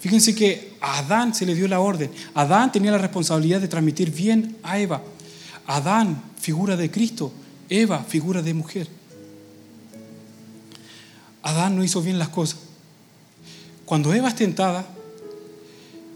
Fíjense 0.00 0.34
que 0.34 0.76
a 0.80 0.98
Adán 0.98 1.34
se 1.34 1.46
le 1.46 1.54
dio 1.54 1.68
la 1.68 1.78
orden. 1.78 2.10
Adán 2.34 2.72
tenía 2.72 2.90
la 2.90 2.98
responsabilidad 2.98 3.60
de 3.60 3.68
transmitir 3.68 4.10
bien 4.10 4.56
a 4.64 4.80
Eva. 4.80 5.00
Adán, 5.66 6.22
figura 6.38 6.76
de 6.76 6.90
Cristo. 6.90 7.32
Eva, 7.68 8.04
figura 8.04 8.42
de 8.42 8.54
mujer. 8.54 8.88
Adán 11.42 11.76
no 11.76 11.84
hizo 11.84 12.02
bien 12.02 12.18
las 12.18 12.28
cosas. 12.28 12.58
Cuando 13.84 14.14
Eva 14.14 14.28
es 14.28 14.36
tentada, 14.36 14.86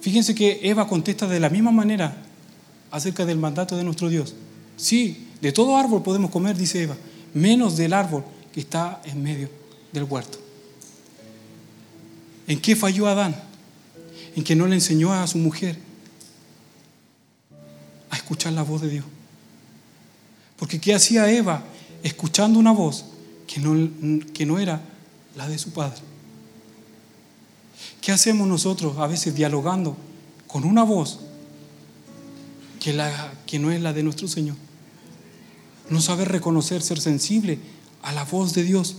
fíjense 0.01 0.35
que 0.35 0.61
Eva 0.63 0.89
contesta 0.89 1.27
de 1.27 1.41
la 1.41 1.51
misma 1.51 1.71
manera 1.71 2.17
acerca 2.91 3.27
del 3.27 3.39
mandato 3.39 3.77
de 3.77 3.85
nuestro 3.85 4.09
Dios. 4.09 4.35
Sí, 4.77 5.29
de 5.41 5.53
todo 5.53 5.77
árbol 5.77 6.03
podemos 6.03 6.31
comer, 6.31 6.57
dice 6.57 6.83
Eva, 6.83 6.97
menos 7.35 7.77
del 7.77 7.93
árbol 7.93 8.25
que 8.53 8.61
está 8.61 9.03
en 9.05 9.23
medio 9.23 9.51
del 9.93 10.05
huerto. 10.05 10.39
¿En 12.47 12.61
qué 12.61 12.75
falló 12.75 13.07
Adán? 13.07 13.37
En 14.35 14.43
que 14.43 14.57
no 14.57 14.67
le 14.67 14.77
enseñó 14.77 15.13
a 15.13 15.27
su 15.27 15.37
mujer 15.37 15.79
a 18.09 18.17
escuchar 18.17 18.55
la 18.55 18.63
voz 18.63 18.81
de 18.81 18.89
Dios. 18.89 19.05
Porque 20.59 20.81
¿qué 20.81 20.95
hacía 20.95 21.31
Eva 21.31 21.65
escuchando 22.03 22.59
una 22.59 22.73
voz 22.73 23.05
que 23.47 23.61
no, 23.61 23.91
que 24.33 24.45
no 24.45 24.59
era 24.59 24.83
la 25.37 25.49
de 25.49 25.59
su 25.59 25.71
padre? 25.71 26.01
¿Qué 28.01 28.13
hacemos 28.13 28.49
nosotros 28.49 28.99
a 28.99 29.07
veces 29.07 29.35
dialogando 29.35 29.97
con 30.47 30.65
una 30.65 30.83
voz 30.83 31.21
que, 32.81 32.93
la, 32.93 33.33
que 33.47 33.59
no 33.59 33.71
es 33.71 33.81
la 33.81 33.93
de 33.93 34.03
nuestro 34.03 34.29
Señor? 34.29 34.57
No 35.91 36.01
saber 36.01 36.29
reconocer, 36.29 36.83
ser 36.83 37.01
sensible 37.01 37.59
a 38.03 38.13
la 38.13 38.25
voz 38.25 38.53
de 38.53 38.63
Dios. 38.63 38.97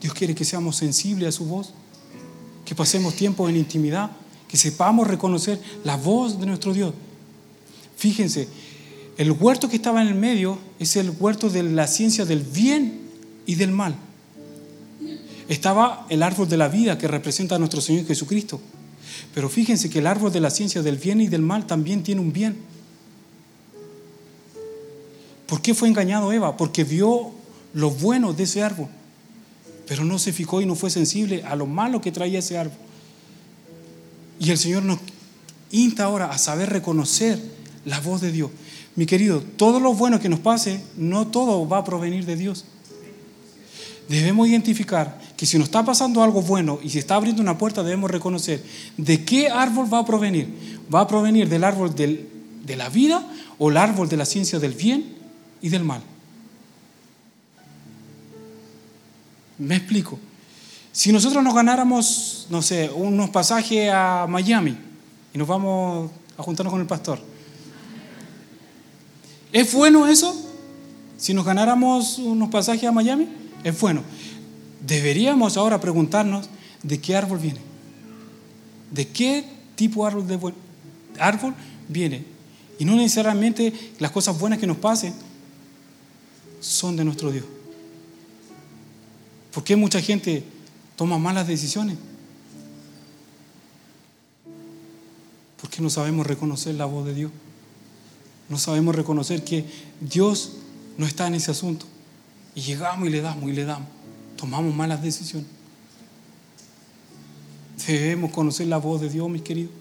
Dios 0.00 0.14
quiere 0.14 0.34
que 0.34 0.44
seamos 0.44 0.76
sensibles 0.76 1.28
a 1.28 1.32
su 1.32 1.44
voz, 1.44 1.72
que 2.64 2.74
pasemos 2.74 3.14
tiempo 3.14 3.48
en 3.48 3.56
intimidad, 3.56 4.10
que 4.48 4.56
sepamos 4.56 5.06
reconocer 5.06 5.60
la 5.84 5.96
voz 5.96 6.38
de 6.38 6.46
nuestro 6.46 6.72
Dios. 6.72 6.94
Fíjense, 7.96 8.48
el 9.16 9.32
huerto 9.32 9.68
que 9.68 9.76
estaba 9.76 10.02
en 10.02 10.08
el 10.08 10.14
medio 10.14 10.58
es 10.78 10.96
el 10.96 11.10
huerto 11.10 11.48
de 11.48 11.62
la 11.62 11.86
ciencia 11.86 12.24
del 12.24 12.42
bien 12.42 13.00
y 13.46 13.54
del 13.54 13.70
mal. 13.70 13.96
Estaba 15.48 16.06
el 16.10 16.22
árbol 16.22 16.48
de 16.48 16.56
la 16.56 16.68
vida 16.68 16.98
que 16.98 17.08
representa 17.08 17.54
a 17.54 17.58
nuestro 17.58 17.80
Señor 17.80 18.06
Jesucristo. 18.06 18.60
Pero 19.34 19.48
fíjense 19.48 19.88
que 19.88 20.00
el 20.00 20.06
árbol 20.06 20.32
de 20.32 20.40
la 20.40 20.50
ciencia 20.50 20.82
del 20.82 20.96
bien 20.96 21.20
y 21.20 21.28
del 21.28 21.42
mal 21.42 21.66
también 21.66 22.02
tiene 22.02 22.20
un 22.20 22.32
bien. 22.32 22.56
¿Por 25.46 25.62
qué 25.62 25.74
fue 25.74 25.88
engañado 25.88 26.32
Eva? 26.32 26.56
Porque 26.56 26.84
vio 26.84 27.30
lo 27.72 27.90
bueno 27.90 28.32
de 28.32 28.42
ese 28.42 28.62
árbol, 28.62 28.88
pero 29.86 30.04
no 30.04 30.18
se 30.18 30.32
fijó 30.32 30.60
y 30.60 30.66
no 30.66 30.74
fue 30.74 30.90
sensible 30.90 31.44
a 31.44 31.54
lo 31.54 31.66
malo 31.66 32.00
que 32.00 32.10
traía 32.10 32.40
ese 32.40 32.58
árbol. 32.58 32.76
Y 34.40 34.50
el 34.50 34.58
Señor 34.58 34.82
nos 34.82 34.98
insta 35.70 36.04
ahora 36.04 36.30
a 36.30 36.38
saber 36.38 36.70
reconocer 36.70 37.40
la 37.84 38.00
voz 38.00 38.20
de 38.20 38.32
Dios. 38.32 38.50
Mi 38.96 39.06
querido, 39.06 39.42
todo 39.56 39.78
lo 39.78 39.94
bueno 39.94 40.18
que 40.20 40.28
nos 40.28 40.40
pase, 40.40 40.82
no 40.96 41.26
todo 41.26 41.68
va 41.68 41.78
a 41.78 41.84
provenir 41.84 42.24
de 42.24 42.36
Dios. 42.36 42.64
Debemos 44.08 44.48
identificar 44.48 45.20
que 45.36 45.46
si 45.46 45.58
nos 45.58 45.66
está 45.66 45.84
pasando 45.84 46.22
algo 46.22 46.40
bueno 46.42 46.78
y 46.82 46.90
si 46.90 46.98
está 46.98 47.16
abriendo 47.16 47.42
una 47.42 47.58
puerta, 47.58 47.82
debemos 47.82 48.10
reconocer 48.10 48.62
de 48.96 49.24
qué 49.24 49.48
árbol 49.48 49.92
va 49.92 49.98
a 49.98 50.06
provenir. 50.06 50.78
¿Va 50.92 51.00
a 51.00 51.06
provenir 51.06 51.48
del 51.48 51.64
árbol 51.64 51.94
de 51.94 52.76
la 52.76 52.88
vida 52.88 53.26
o 53.58 53.70
el 53.70 53.76
árbol 53.76 54.08
de 54.08 54.16
la 54.16 54.24
ciencia 54.24 54.58
del 54.58 54.72
bien 54.72 55.16
y 55.60 55.68
del 55.68 55.84
mal. 55.84 56.02
Me 59.58 59.76
explico. 59.76 60.18
Si 60.92 61.12
nosotros 61.12 61.42
nos 61.42 61.54
ganáramos, 61.54 62.46
no 62.50 62.62
sé, 62.62 62.90
unos 62.94 63.30
pasajes 63.30 63.90
a 63.92 64.26
Miami 64.28 64.76
y 65.32 65.38
nos 65.38 65.48
vamos 65.48 66.10
a 66.36 66.42
juntarnos 66.42 66.72
con 66.72 66.80
el 66.80 66.86
pastor, 66.86 67.20
¿es 69.56 69.72
bueno 69.72 70.06
eso? 70.06 70.36
Si 71.16 71.32
nos 71.32 71.46
ganáramos 71.46 72.18
unos 72.18 72.50
pasajes 72.50 72.84
a 72.84 72.92
Miami, 72.92 73.26
es 73.64 73.80
bueno. 73.80 74.02
Deberíamos 74.86 75.56
ahora 75.56 75.80
preguntarnos 75.80 76.50
de 76.82 77.00
qué 77.00 77.16
árbol 77.16 77.38
viene. 77.38 77.60
¿De 78.90 79.08
qué 79.08 79.46
tipo 79.74 80.02
de 80.04 80.08
árbol, 80.08 80.54
árbol 81.18 81.54
viene? 81.88 82.22
Y 82.78 82.84
no 82.84 82.96
necesariamente 82.96 83.72
las 83.98 84.10
cosas 84.10 84.38
buenas 84.38 84.58
que 84.58 84.66
nos 84.66 84.76
pasen 84.76 85.14
son 86.60 86.94
de 86.94 87.04
nuestro 87.06 87.32
Dios. 87.32 87.46
¿Por 89.54 89.64
qué 89.64 89.74
mucha 89.74 90.02
gente 90.02 90.44
toma 90.96 91.16
malas 91.16 91.46
decisiones? 91.46 91.96
Porque 95.58 95.80
no 95.80 95.88
sabemos 95.88 96.26
reconocer 96.26 96.74
la 96.74 96.84
voz 96.84 97.06
de 97.06 97.14
Dios. 97.14 97.32
No 98.48 98.58
sabemos 98.58 98.94
reconocer 98.94 99.44
que 99.44 99.64
Dios 100.00 100.52
no 100.98 101.06
está 101.06 101.26
en 101.26 101.34
ese 101.34 101.50
asunto. 101.50 101.86
Y 102.54 102.60
llegamos 102.60 103.08
y 103.08 103.10
le 103.10 103.20
damos 103.20 103.50
y 103.50 103.52
le 103.52 103.64
damos. 103.64 103.88
Tomamos 104.36 104.74
malas 104.74 105.02
decisiones. 105.02 105.48
Debemos 107.86 108.32
conocer 108.32 108.66
la 108.66 108.78
voz 108.78 109.00
de 109.00 109.08
Dios, 109.08 109.28
mis 109.28 109.42
queridos. 109.42 109.72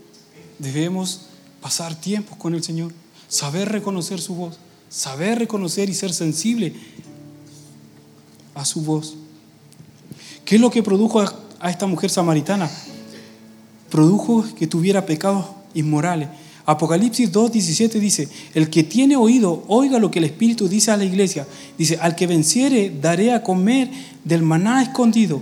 Debemos 0.60 1.22
pasar 1.62 1.96
tiempos 1.96 2.38
con 2.38 2.54
el 2.54 2.64
Señor. 2.64 2.92
Saber 3.28 3.70
reconocer 3.72 4.22
su 4.22 4.36
voz. 4.36 4.58
Saber 4.90 5.40
reconocer 5.40 5.90
y 5.90 5.94
ser 5.94 6.14
sensible 6.14 6.74
a 8.54 8.66
su 8.66 8.82
voz. 8.82 9.16
¿Qué 10.44 10.56
es 10.56 10.62
lo 10.62 10.70
que 10.70 10.84
produjo 10.84 11.22
a 11.22 11.70
esta 11.70 11.88
mujer 11.88 12.10
samaritana? 12.10 12.70
Produjo 13.90 14.46
que 14.56 14.68
tuviera 14.68 15.06
pecados 15.06 15.48
inmorales. 15.74 16.30
Apocalipsis 16.66 17.32
2.17 17.32 18.00
dice, 18.00 18.28
el 18.56 18.70
que 18.70 18.84
tiene 18.84 19.16
oído, 19.16 19.64
oiga 19.68 20.00
lo 20.00 20.10
que 20.10 20.20
el 20.20 20.26
Espíritu 20.26 20.68
dice 20.68 20.92
a 20.92 20.98
la 20.98 21.06
iglesia. 21.06 21.48
Dice, 21.78 22.00
al 22.02 22.16
que 22.16 22.26
venciere, 22.26 22.92
daré 23.02 23.34
a 23.34 23.44
comer 23.44 23.90
del 24.24 24.42
maná 24.42 24.82
escondido 24.82 25.42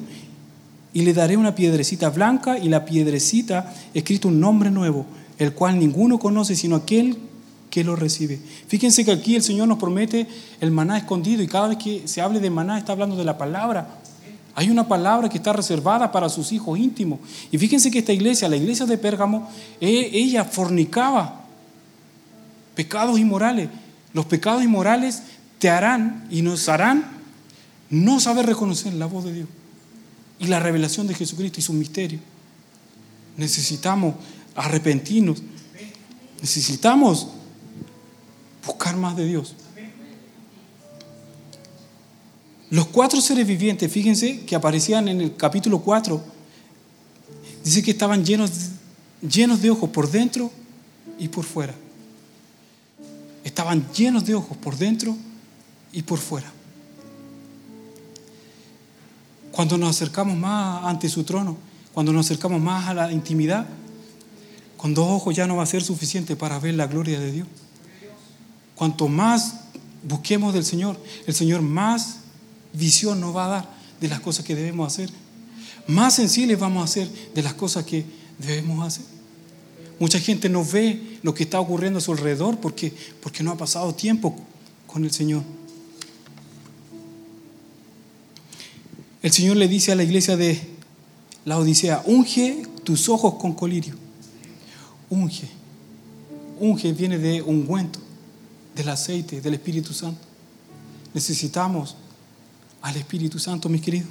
y 0.94 1.02
le 1.04 1.14
daré 1.14 1.38
una 1.38 1.56
piedrecita 1.56 2.10
blanca 2.10 2.60
y 2.60 2.68
la 2.68 2.84
piedrecita 2.84 3.74
escrito 3.94 4.28
un 4.28 4.40
nombre 4.40 4.70
nuevo, 4.70 5.06
el 5.40 5.54
cual 5.54 5.80
ninguno 5.80 6.20
conoce 6.20 6.56
sino 6.56 6.76
aquel 6.76 7.18
que 7.70 7.84
lo 7.84 7.96
recibe. 7.96 8.40
Fíjense 8.68 9.06
que 9.06 9.12
aquí 9.12 9.36
el 9.36 9.42
Señor 9.42 9.68
nos 9.68 9.80
promete 9.80 10.28
el 10.60 10.72
maná 10.72 10.98
escondido 10.98 11.42
y 11.42 11.48
cada 11.48 11.70
vez 11.70 11.78
que 11.78 12.08
se 12.08 12.22
hable 12.22 12.40
de 12.40 12.50
maná 12.50 12.78
está 12.78 12.92
hablando 12.92 13.16
de 13.16 13.24
la 13.24 13.38
palabra. 13.38 14.03
Hay 14.56 14.70
una 14.70 14.88
palabra 14.88 15.30
que 15.30 15.38
está 15.38 15.52
reservada 15.54 16.12
para 16.12 16.30
sus 16.30 16.52
hijos 16.52 16.78
íntimos. 16.78 17.20
Y 17.52 17.58
fíjense 17.58 17.90
que 17.90 18.00
esta 18.00 18.14
iglesia, 18.14 18.48
la 18.48 18.56
iglesia 18.56 18.86
de 18.86 18.98
Pérgamo, 18.98 19.50
e, 19.82 20.12
ella 20.14 20.46
fornicaba 20.46 21.42
pecados 22.76 23.20
inmorales. 23.20 23.70
Los 24.14 24.26
pecados 24.26 24.64
inmorales 24.64 25.24
te 25.58 25.70
harán 25.70 26.28
y 26.30 26.44
nos 26.44 26.70
harán 26.70 27.04
no 27.90 28.20
saber 28.20 28.46
reconocer 28.46 28.94
la 28.94 29.08
voz 29.08 29.24
de 29.24 29.34
Dios 29.34 29.50
y 30.40 30.48
la 30.48 30.60
revelación 30.60 31.08
de 31.08 31.16
Jesucristo 31.16 31.60
y 31.60 31.64
su 31.64 31.74
misterio. 31.74 32.20
Necesitamos 33.38 34.16
arrepentirnos. 34.56 35.42
Necesitamos 36.42 37.28
buscar 38.66 38.98
más 38.98 39.16
de 39.16 39.26
Dios. 39.26 39.56
Los 42.74 42.88
cuatro 42.88 43.22
seres 43.22 43.46
vivientes, 43.46 43.92
fíjense 43.92 44.40
que 44.46 44.56
aparecían 44.56 45.08
en 45.08 45.22
el 45.22 45.36
capítulo 45.36 45.82
4, 45.82 46.20
dice 47.64 47.84
que 47.84 47.92
estaban 47.92 48.26
llenos, 48.26 48.50
llenos 49.22 49.62
de 49.62 49.70
ojos 49.70 49.92
por 49.92 50.10
dentro 50.10 50.50
y 51.20 51.28
por 51.28 51.44
fuera. 51.44 51.76
Estaban 53.44 53.86
llenos 53.94 54.26
de 54.26 54.34
ojos 54.34 54.58
por 54.58 54.76
dentro 54.76 55.16
y 55.92 56.02
por 56.02 56.18
fuera. 56.18 56.52
Cuando 59.52 59.78
nos 59.78 59.92
acercamos 59.92 60.36
más 60.36 60.84
ante 60.84 61.10
su 61.10 61.24
trono, 61.24 61.56
cuando 61.94 62.12
nos 62.12 62.26
acercamos 62.26 62.60
más 62.60 62.88
a 62.88 62.96
la 62.96 63.12
intimidad, 63.12 63.68
con 64.78 64.96
dos 64.96 65.08
ojos 65.12 65.36
ya 65.36 65.46
no 65.46 65.58
va 65.58 65.62
a 65.62 65.68
ser 65.68 65.84
suficiente 65.84 66.36
para 66.36 66.58
ver 66.58 66.74
la 66.74 66.88
gloria 66.88 67.20
de 67.20 67.32
Dios. 67.32 67.48
Cuanto 68.74 69.08
más 69.08 69.58
busquemos 70.02 70.56
del 70.56 70.66
Señor, 70.66 71.00
el 71.28 71.36
Señor 71.36 71.62
más 71.62 72.23
visión 72.74 73.22
nos 73.22 73.36
va 73.36 73.46
a 73.46 73.50
dar 73.50 73.70
de 74.02 74.08
las 74.08 74.20
cosas 74.20 74.46
que 74.46 74.56
debemos 74.56 74.92
hacer. 74.92 75.10
Más 75.88 76.16
sensibles 76.16 76.60
vamos 76.60 76.84
a 76.84 76.94
ser 76.94 77.10
de 77.34 77.44
las 77.44 77.54
cosas 77.54 77.86
que 77.86 78.06
debemos 78.40 78.86
hacer. 78.86 79.06
Mucha 80.00 80.20
gente 80.20 80.50
no 80.50 80.66
ve 80.66 81.20
lo 81.22 81.34
que 81.34 81.44
está 81.44 81.60
ocurriendo 81.60 82.00
a 82.00 82.02
su 82.02 82.12
alrededor 82.12 82.60
porque, 82.60 82.94
porque 83.22 83.44
no 83.44 83.52
ha 83.52 83.58
pasado 83.58 83.94
tiempo 83.94 84.36
con 84.88 85.04
el 85.06 85.12
Señor. 85.12 85.44
El 89.22 89.32
Señor 89.32 89.56
le 89.56 89.68
dice 89.68 89.92
a 89.92 89.96
la 89.96 90.04
iglesia 90.04 90.36
de 90.36 90.60
la 91.46 91.58
Odisea, 91.58 92.04
unge 92.06 92.64
tus 92.84 93.08
ojos 93.08 93.36
con 93.36 93.54
colirio. 93.54 93.96
Unge. 95.10 95.48
Unge 96.60 96.92
viene 96.92 97.18
de 97.18 97.42
ungüento 97.42 98.00
del 98.76 98.90
aceite 98.90 99.40
del 99.40 99.54
Espíritu 99.54 99.94
Santo. 99.94 100.22
Necesitamos 101.14 101.96
al 102.84 102.98
Espíritu 102.98 103.40
Santo, 103.40 103.70
mis 103.70 103.82
queridos. 103.82 104.10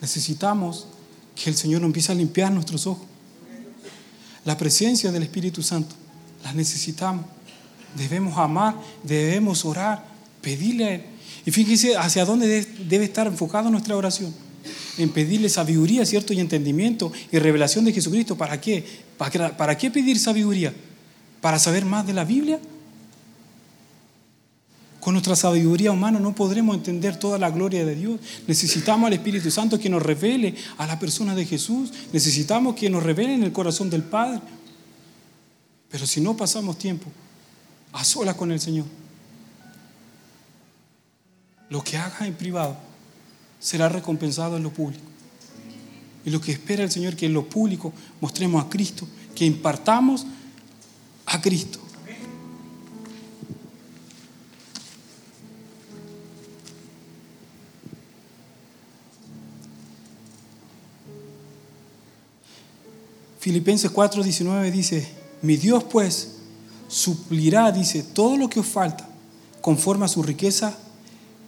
Necesitamos 0.00 0.86
que 1.34 1.50
el 1.50 1.56
Señor 1.56 1.82
empiece 1.82 2.10
a 2.10 2.14
limpiar 2.14 2.50
nuestros 2.50 2.86
ojos. 2.86 3.06
La 4.44 4.56
presencia 4.56 5.12
del 5.12 5.22
Espíritu 5.22 5.62
Santo 5.62 5.94
la 6.42 6.52
necesitamos. 6.54 7.26
Debemos 7.96 8.36
amar, 8.38 8.74
debemos 9.02 9.64
orar, 9.64 10.06
pedirle 10.40 10.84
a 10.84 10.94
Él. 10.94 11.02
Y 11.44 11.50
fíjense 11.50 11.96
hacia 11.96 12.24
dónde 12.24 12.66
debe 12.88 13.04
estar 13.04 13.26
enfocada 13.26 13.68
nuestra 13.70 13.94
oración. 13.94 14.34
En 14.96 15.10
pedirle 15.10 15.50
sabiduría, 15.50 16.06
¿cierto? 16.06 16.32
Y 16.32 16.40
entendimiento 16.40 17.12
y 17.30 17.38
revelación 17.38 17.84
de 17.84 17.92
Jesucristo. 17.92 18.36
¿Para 18.36 18.58
qué? 18.58 18.84
¿Para, 19.18 19.54
para 19.54 19.76
qué 19.76 19.90
pedir 19.90 20.18
sabiduría? 20.18 20.72
¿Para 21.42 21.58
saber 21.58 21.84
más 21.84 22.06
de 22.06 22.14
la 22.14 22.24
Biblia? 22.24 22.58
Con 25.06 25.14
nuestra 25.14 25.36
sabiduría 25.36 25.92
humana 25.92 26.18
no 26.18 26.34
podremos 26.34 26.74
entender 26.74 27.16
toda 27.16 27.38
la 27.38 27.48
gloria 27.52 27.86
de 27.86 27.94
Dios. 27.94 28.18
Necesitamos 28.48 29.06
al 29.06 29.12
Espíritu 29.12 29.52
Santo 29.52 29.78
que 29.78 29.88
nos 29.88 30.02
revele 30.02 30.56
a 30.78 30.86
la 30.88 30.98
persona 30.98 31.36
de 31.36 31.46
Jesús. 31.46 31.92
Necesitamos 32.12 32.74
que 32.74 32.90
nos 32.90 33.04
revele 33.04 33.34
en 33.34 33.44
el 33.44 33.52
corazón 33.52 33.88
del 33.88 34.02
Padre. 34.02 34.40
Pero 35.88 36.08
si 36.08 36.20
no 36.20 36.36
pasamos 36.36 36.76
tiempo 36.76 37.06
a 37.92 38.02
solas 38.02 38.34
con 38.34 38.50
el 38.50 38.58
Señor, 38.58 38.86
lo 41.70 41.84
que 41.84 41.96
hagas 41.96 42.22
en 42.22 42.34
privado 42.34 42.76
será 43.60 43.88
recompensado 43.88 44.56
en 44.56 44.64
lo 44.64 44.72
público. 44.72 45.04
Y 46.24 46.30
lo 46.30 46.40
que 46.40 46.50
espera 46.50 46.82
el 46.82 46.90
Señor 46.90 47.14
que 47.14 47.26
en 47.26 47.32
lo 47.32 47.48
público 47.48 47.92
mostremos 48.20 48.64
a 48.64 48.68
Cristo, 48.68 49.06
que 49.36 49.44
impartamos 49.44 50.26
a 51.26 51.40
Cristo. 51.40 51.85
Filipenses 63.46 63.92
4:19 63.92 64.72
dice, 64.72 65.06
mi 65.42 65.56
Dios 65.56 65.84
pues 65.84 66.32
suplirá, 66.88 67.70
dice, 67.70 68.02
todo 68.02 68.36
lo 68.36 68.50
que 68.50 68.58
os 68.58 68.66
falta 68.66 69.08
conforme 69.60 70.04
a 70.04 70.08
su 70.08 70.20
riqueza 70.20 70.76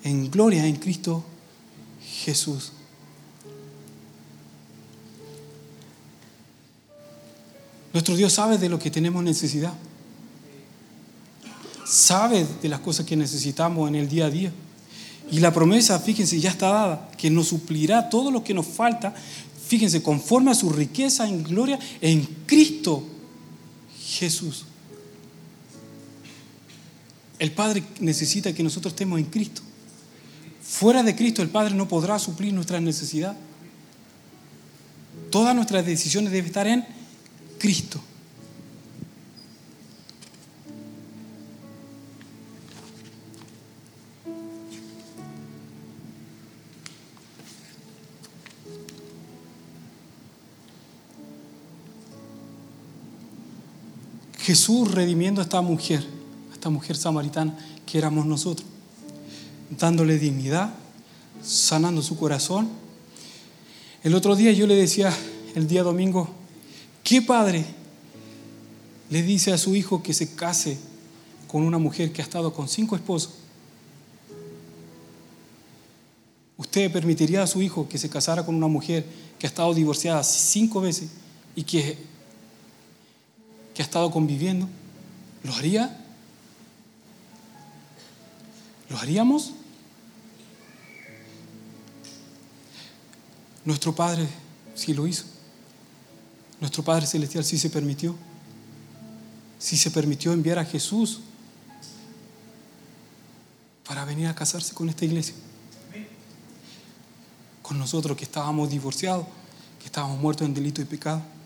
en 0.04 0.30
gloria 0.30 0.64
en 0.64 0.76
Cristo 0.76 1.24
Jesús. 2.24 2.70
Nuestro 7.92 8.14
Dios 8.14 8.32
sabe 8.32 8.58
de 8.58 8.68
lo 8.68 8.78
que 8.78 8.92
tenemos 8.92 9.24
necesidad. 9.24 9.72
Sabe 11.84 12.46
de 12.62 12.68
las 12.68 12.78
cosas 12.78 13.06
que 13.06 13.16
necesitamos 13.16 13.88
en 13.88 13.96
el 13.96 14.08
día 14.08 14.26
a 14.26 14.30
día. 14.30 14.52
Y 15.32 15.40
la 15.40 15.52
promesa, 15.52 15.98
fíjense, 15.98 16.38
ya 16.38 16.50
está 16.50 16.68
dada, 16.68 17.10
que 17.18 17.28
nos 17.28 17.48
suplirá 17.48 18.08
todo 18.08 18.30
lo 18.30 18.44
que 18.44 18.54
nos 18.54 18.66
falta 18.66 19.14
fíjense, 19.68 20.02
conforme 20.02 20.50
a 20.50 20.54
su 20.54 20.70
riqueza 20.70 21.28
en 21.28 21.44
gloria 21.44 21.78
en 22.00 22.24
Cristo 22.46 23.04
Jesús. 24.02 24.64
El 27.38 27.52
Padre 27.52 27.84
necesita 28.00 28.52
que 28.52 28.62
nosotros 28.62 28.92
estemos 28.92 29.18
en 29.18 29.26
Cristo. 29.26 29.60
Fuera 30.62 31.02
de 31.02 31.14
Cristo 31.14 31.42
el 31.42 31.50
Padre 31.50 31.74
no 31.74 31.86
podrá 31.86 32.18
suplir 32.18 32.52
nuestras 32.52 32.80
necesidades. 32.80 33.38
Todas 35.30 35.54
nuestras 35.54 35.84
decisiones 35.84 36.32
deben 36.32 36.46
estar 36.46 36.66
en 36.66 36.84
Cristo. 37.58 38.00
Jesús 54.48 54.90
redimiendo 54.92 55.42
a 55.42 55.44
esta 55.44 55.60
mujer, 55.60 56.02
a 56.50 56.54
esta 56.54 56.70
mujer 56.70 56.96
samaritana 56.96 57.54
que 57.84 57.98
éramos 57.98 58.24
nosotros, 58.24 58.66
dándole 59.78 60.18
dignidad, 60.18 60.72
sanando 61.44 62.00
su 62.00 62.16
corazón. 62.16 62.66
El 64.02 64.14
otro 64.14 64.34
día 64.36 64.50
yo 64.52 64.66
le 64.66 64.74
decía, 64.74 65.14
el 65.54 65.68
día 65.68 65.82
domingo, 65.82 66.30
¿qué 67.04 67.20
padre 67.20 67.62
le 69.10 69.20
dice 69.20 69.52
a 69.52 69.58
su 69.58 69.76
hijo 69.76 70.02
que 70.02 70.14
se 70.14 70.34
case 70.34 70.78
con 71.46 71.62
una 71.62 71.76
mujer 71.76 72.10
que 72.10 72.22
ha 72.22 72.24
estado 72.24 72.54
con 72.54 72.70
cinco 72.70 72.96
esposos? 72.96 73.34
¿Usted 76.56 76.90
permitiría 76.90 77.42
a 77.42 77.46
su 77.46 77.60
hijo 77.60 77.86
que 77.86 77.98
se 77.98 78.08
casara 78.08 78.46
con 78.46 78.54
una 78.54 78.66
mujer 78.66 79.04
que 79.38 79.46
ha 79.46 79.50
estado 79.50 79.74
divorciada 79.74 80.24
cinco 80.24 80.80
veces 80.80 81.10
y 81.54 81.64
que 81.64 81.98
que 83.78 83.82
ha 83.82 83.84
estado 83.84 84.10
conviviendo, 84.10 84.68
¿lo 85.44 85.54
haría? 85.54 85.96
¿Lo 88.90 88.98
haríamos? 88.98 89.52
Nuestro 93.64 93.94
Padre 93.94 94.26
sí 94.74 94.94
lo 94.94 95.06
hizo. 95.06 95.26
Nuestro 96.60 96.82
Padre 96.82 97.06
Celestial 97.06 97.44
sí 97.44 97.56
se 97.56 97.70
permitió. 97.70 98.16
Sí 99.60 99.76
se 99.76 99.92
permitió 99.92 100.32
enviar 100.32 100.58
a 100.58 100.64
Jesús 100.64 101.20
para 103.86 104.04
venir 104.04 104.26
a 104.26 104.34
casarse 104.34 104.74
con 104.74 104.88
esta 104.88 105.04
iglesia. 105.04 105.36
Con 107.62 107.78
nosotros 107.78 108.16
que 108.16 108.24
estábamos 108.24 108.70
divorciados, 108.70 109.24
que 109.78 109.86
estábamos 109.86 110.18
muertos 110.18 110.48
en 110.48 110.54
delito 110.54 110.82
y 110.82 110.84
pecado. 110.84 111.37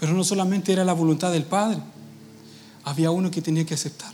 Pero 0.00 0.14
no 0.14 0.24
solamente 0.24 0.72
era 0.72 0.82
la 0.82 0.94
voluntad 0.94 1.30
del 1.30 1.44
Padre, 1.44 1.78
había 2.84 3.10
uno 3.10 3.30
que 3.30 3.42
tenía 3.42 3.66
que 3.66 3.74
aceptar. 3.74 4.12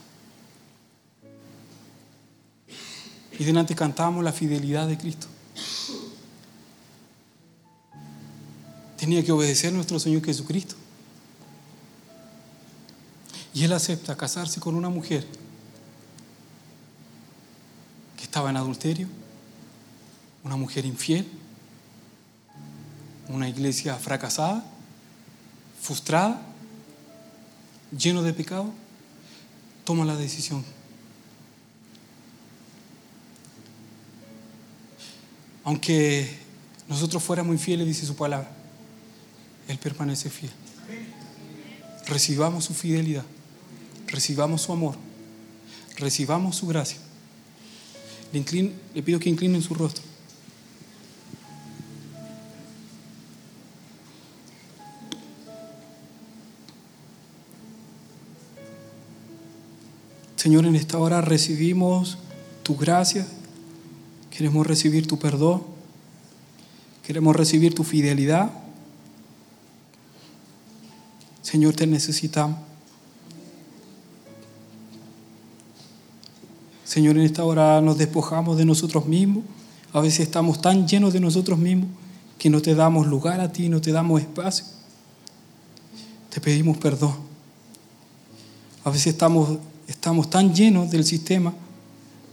Y 3.39 3.45
delante 3.45 3.77
cantamos 3.77 4.25
la 4.25 4.33
fidelidad 4.33 4.89
de 4.89 4.99
Cristo. 4.99 5.29
Tenía 8.97 9.23
que 9.25 9.31
obedecer 9.31 9.71
a 9.71 9.77
nuestro 9.77 10.01
Señor 10.01 10.25
Jesucristo. 10.25 10.75
Y 13.55 13.63
él 13.63 13.73
acepta 13.73 14.17
casarse 14.17 14.59
con 14.59 14.75
una 14.75 14.89
mujer 14.89 15.25
que 18.17 18.25
estaba 18.25 18.51
en 18.51 18.57
adulterio, 18.57 19.07
una 20.43 20.57
mujer 20.57 20.85
infiel, 20.85 21.29
una 23.29 23.49
iglesia 23.49 23.95
fracasada 23.95 24.73
frustrada, 25.87 26.43
lleno 27.97 28.25
de 28.25 28.33
pecado, 28.33 28.73
toma 29.85 30.05
la 30.05 30.17
decisión. 30.17 30.65
Aunque 35.63 36.29
nosotros 36.89 37.23
fuéramos 37.23 37.55
infieles, 37.55 37.87
dice 37.87 38.05
su 38.05 38.17
palabra, 38.17 38.51
Él 39.69 39.79
permanece 39.79 40.29
fiel. 40.29 40.51
Recibamos 42.09 42.65
su 42.65 42.75
fidelidad, 42.75 43.25
recibamos 44.09 44.63
su 44.63 44.73
amor, 44.73 44.97
recibamos 45.99 46.57
su 46.57 46.67
gracia. 46.67 46.99
Le, 48.33 48.73
le 48.93 49.03
pido 49.05 49.21
que 49.21 49.29
inclinen 49.29 49.63
su 49.63 49.73
rostro. 49.73 50.03
Señor, 60.47 60.65
en 60.65 60.77
esta 60.77 60.97
hora 60.99 61.21
recibimos 61.21 62.19
tu 62.63 62.77
gracia, 62.77 63.27
queremos 64.31 64.65
recibir 64.65 65.09
tu 65.09 65.19
perdón, 65.19 65.65
queremos 67.05 67.35
recibir 67.35 67.75
tu 67.75 67.83
fidelidad. 67.83 68.53
Señor, 71.43 71.75
te 71.75 71.89
necesitamos. 71.89 72.61
Señor, 76.85 77.17
en 77.17 77.25
esta 77.25 77.43
hora 77.43 77.81
nos 77.81 77.99
despojamos 77.99 78.57
de 78.57 78.67
nosotros 78.67 79.05
mismos. 79.05 79.43
A 79.93 80.01
veces 80.01 80.21
estamos 80.21 80.61
tan 80.61 80.87
llenos 80.87 81.13
de 81.13 81.19
nosotros 81.19 81.59
mismos 81.59 81.89
que 82.39 82.51
no 82.51 82.63
te 82.63 82.77
damos 82.77 83.09
lugar 83.09 83.41
a 83.41 83.51
ti, 83.51 83.69
no 83.69 83.81
te 83.81 83.91
damos 83.91 84.21
espacio. 84.21 84.65
Te 86.31 86.41
pedimos 86.41 86.79
perdón. 86.79 87.17
A 88.85 88.91
veces 88.91 89.09
estamos 89.09 89.59
estamos 89.87 90.31
tan 90.31 90.55
llenos 90.55 90.91
del 90.91 91.05
sistema, 91.05 91.55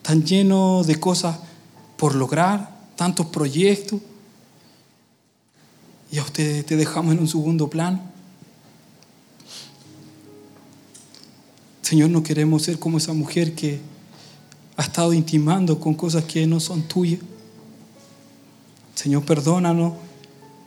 tan 0.02 0.24
llenos 0.24 0.88
de 0.88 1.00
cosas 1.00 1.38
por 1.98 2.16
lograr, 2.16 2.76
tantos 2.96 3.28
proyectos, 3.28 4.02
y 6.12 6.20
a 6.20 6.22
ustedes 6.22 6.66
te 6.66 6.76
dejamos 6.76 7.14
en 7.14 7.20
un 7.20 7.28
segundo 7.28 7.70
plano. 7.70 8.00
Señor, 11.82 12.12
no 12.12 12.24
queremos 12.24 12.64
ser 12.64 12.78
como 12.78 12.98
esa 12.98 13.14
mujer 13.14 13.56
que 13.56 13.82
ha 14.78 14.84
estado 14.84 15.14
intimando 15.14 15.80
con 15.80 15.94
cosas 15.96 16.24
que 16.26 16.46
no 16.48 16.60
son 16.60 16.84
tuyas. 16.84 17.20
Señor, 18.96 19.26
perdónanos 19.26 19.94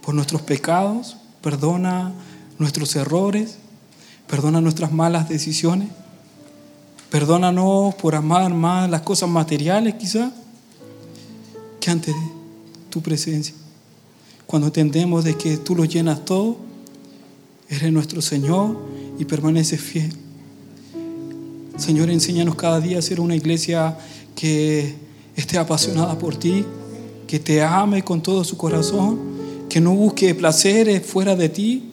por 0.02 0.14
nuestros 0.14 0.42
pecados, 0.42 1.16
perdona 1.42 2.12
nuestros 2.58 2.96
errores, 2.96 3.58
perdona 4.26 4.60
nuestras 4.60 4.92
malas 4.92 5.28
decisiones, 5.28 5.88
perdónanos 7.10 7.94
por 7.94 8.14
amar 8.14 8.52
más 8.52 8.90
las 8.90 9.02
cosas 9.02 9.28
materiales 9.28 9.94
quizás 9.94 10.32
que 11.80 11.90
antes 11.90 12.14
de 12.14 12.20
tu 12.90 13.00
presencia. 13.00 13.54
Cuando 14.46 14.68
entendemos 14.68 15.24
de 15.24 15.36
que 15.36 15.56
tú 15.56 15.74
lo 15.74 15.84
llenas 15.84 16.24
todo, 16.24 16.56
eres 17.68 17.92
nuestro 17.92 18.22
Señor 18.22 18.76
y 19.18 19.24
permaneces 19.24 19.80
fiel. 19.80 20.12
Señor, 21.76 22.10
enséñanos 22.10 22.54
cada 22.54 22.80
día 22.80 22.98
a 22.98 23.02
ser 23.02 23.20
una 23.20 23.36
iglesia 23.36 23.98
que 24.34 24.94
esté 25.36 25.58
apasionada 25.58 26.18
por 26.18 26.36
ti, 26.36 26.64
que 27.26 27.38
te 27.38 27.62
ame 27.62 28.02
con 28.02 28.22
todo 28.22 28.44
su 28.44 28.56
corazón, 28.56 29.18
que 29.68 29.80
no 29.80 29.94
busque 29.94 30.34
placeres 30.34 31.04
fuera 31.04 31.36
de 31.36 31.48
ti, 31.48 31.90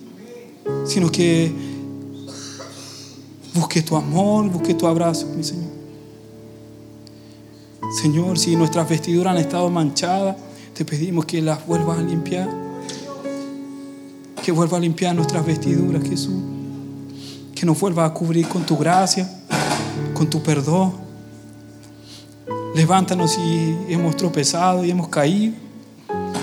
sino 0.86 1.12
que 1.12 1.52
busque 3.54 3.82
tu 3.82 3.96
amor, 3.96 4.50
busque 4.50 4.74
tu 4.74 4.88
abrazo, 4.88 5.28
mi 5.36 5.44
Señor. 5.44 5.72
Señor, 8.02 8.40
si 8.40 8.56
nuestras 8.56 8.90
vestiduras 8.90 9.36
han 9.36 9.42
estado 9.42 9.70
manchadas, 9.70 10.36
te 10.74 10.84
pedimos 10.84 11.26
que 11.26 11.42
las 11.42 11.66
vuelvas 11.68 12.00
a 12.00 12.02
limpiar. 12.02 12.50
Que 14.44 14.52
vuelvas 14.52 14.78
a 14.78 14.82
limpiar 14.82 15.16
nuestras 15.16 15.46
vestiduras, 15.46 16.04
Jesús. 16.04 16.34
Que 17.54 17.66
nos 17.66 17.80
vuelvas 17.80 18.10
a 18.10 18.14
cubrir 18.14 18.48
con 18.48 18.66
tu 18.66 18.78
gracia, 18.78 19.30
con 20.14 20.30
tu 20.30 20.42
perdón. 20.42 20.94
Levántanos 22.74 23.34
si 23.34 23.78
hemos 23.88 24.18
tropezado 24.18 24.84
y 24.84 24.90
hemos 24.90 25.10
caído. 25.10 25.54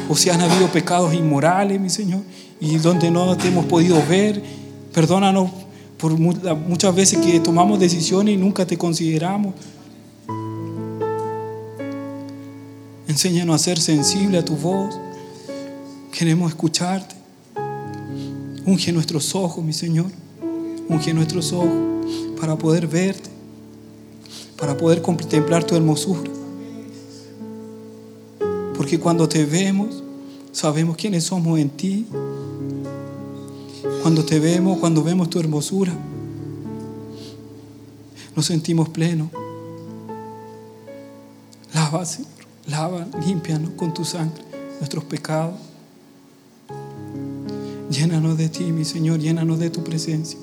O 0.09 0.17
si 0.17 0.31
han 0.31 0.41
habido 0.41 0.69
pecados 0.69 1.13
inmorales, 1.15 1.81
mi 1.81 1.91
Señor, 1.91 2.23
y 2.61 2.77
donde 2.79 3.11
no 3.11 3.37
te 3.37 3.49
hemos 3.49 3.67
podido 3.67 4.01
ver. 4.09 4.43
Perdónanos 4.93 5.51
por 6.01 6.17
muchas 6.19 6.95
veces 6.95 7.19
que 7.19 7.39
tomamos 7.41 7.79
decisiones 7.79 8.35
y 8.35 8.39
nunca 8.39 8.67
te 8.67 8.79
consideramos. 8.79 9.55
Enséñanos 13.07 13.57
a 13.57 13.59
ser 13.59 13.79
sensible 13.79 14.39
a 14.39 14.45
tu 14.45 14.57
voz. 14.57 14.99
Queremos 16.11 16.51
escucharte. 16.51 17.15
Unge 18.65 18.93
nuestros 18.93 19.35
ojos, 19.35 19.63
mi 19.63 19.73
Señor. 19.73 20.11
Unge 20.89 21.13
nuestros 21.13 21.53
ojos 21.53 21.69
para 22.41 22.57
poder 22.57 22.87
verte, 22.87 23.29
para 24.57 24.77
poder 24.77 25.03
contemplar 25.03 25.65
tu 25.65 25.77
hermosura. 25.77 26.31
Porque 28.75 28.99
cuando 28.99 29.29
te 29.29 29.45
vemos, 29.45 30.03
sabemos 30.53 30.97
quiénes 30.97 31.25
somos 31.25 31.59
en 31.59 31.69
ti. 31.69 32.07
Cuando 34.03 34.25
te 34.25 34.39
vemos, 34.39 34.79
cuando 34.79 35.03
vemos 35.03 35.29
tu 35.29 35.39
hermosura, 35.39 35.93
nos 38.35 38.47
sentimos 38.47 38.89
plenos. 38.89 39.29
Lava, 41.75 42.05
Señor, 42.05 42.31
lava, 42.67 43.07
límpianos 43.25 43.71
con 43.77 43.93
tu 43.93 44.05
sangre 44.05 44.43
nuestros 44.79 45.05
pecados. 45.05 45.55
Llénanos 47.91 48.39
de 48.39 48.49
ti, 48.49 48.65
mi 48.73 48.85
Señor, 48.85 49.19
llénanos 49.19 49.59
de 49.59 49.69
tu 49.69 49.85
presencia. 49.85 50.39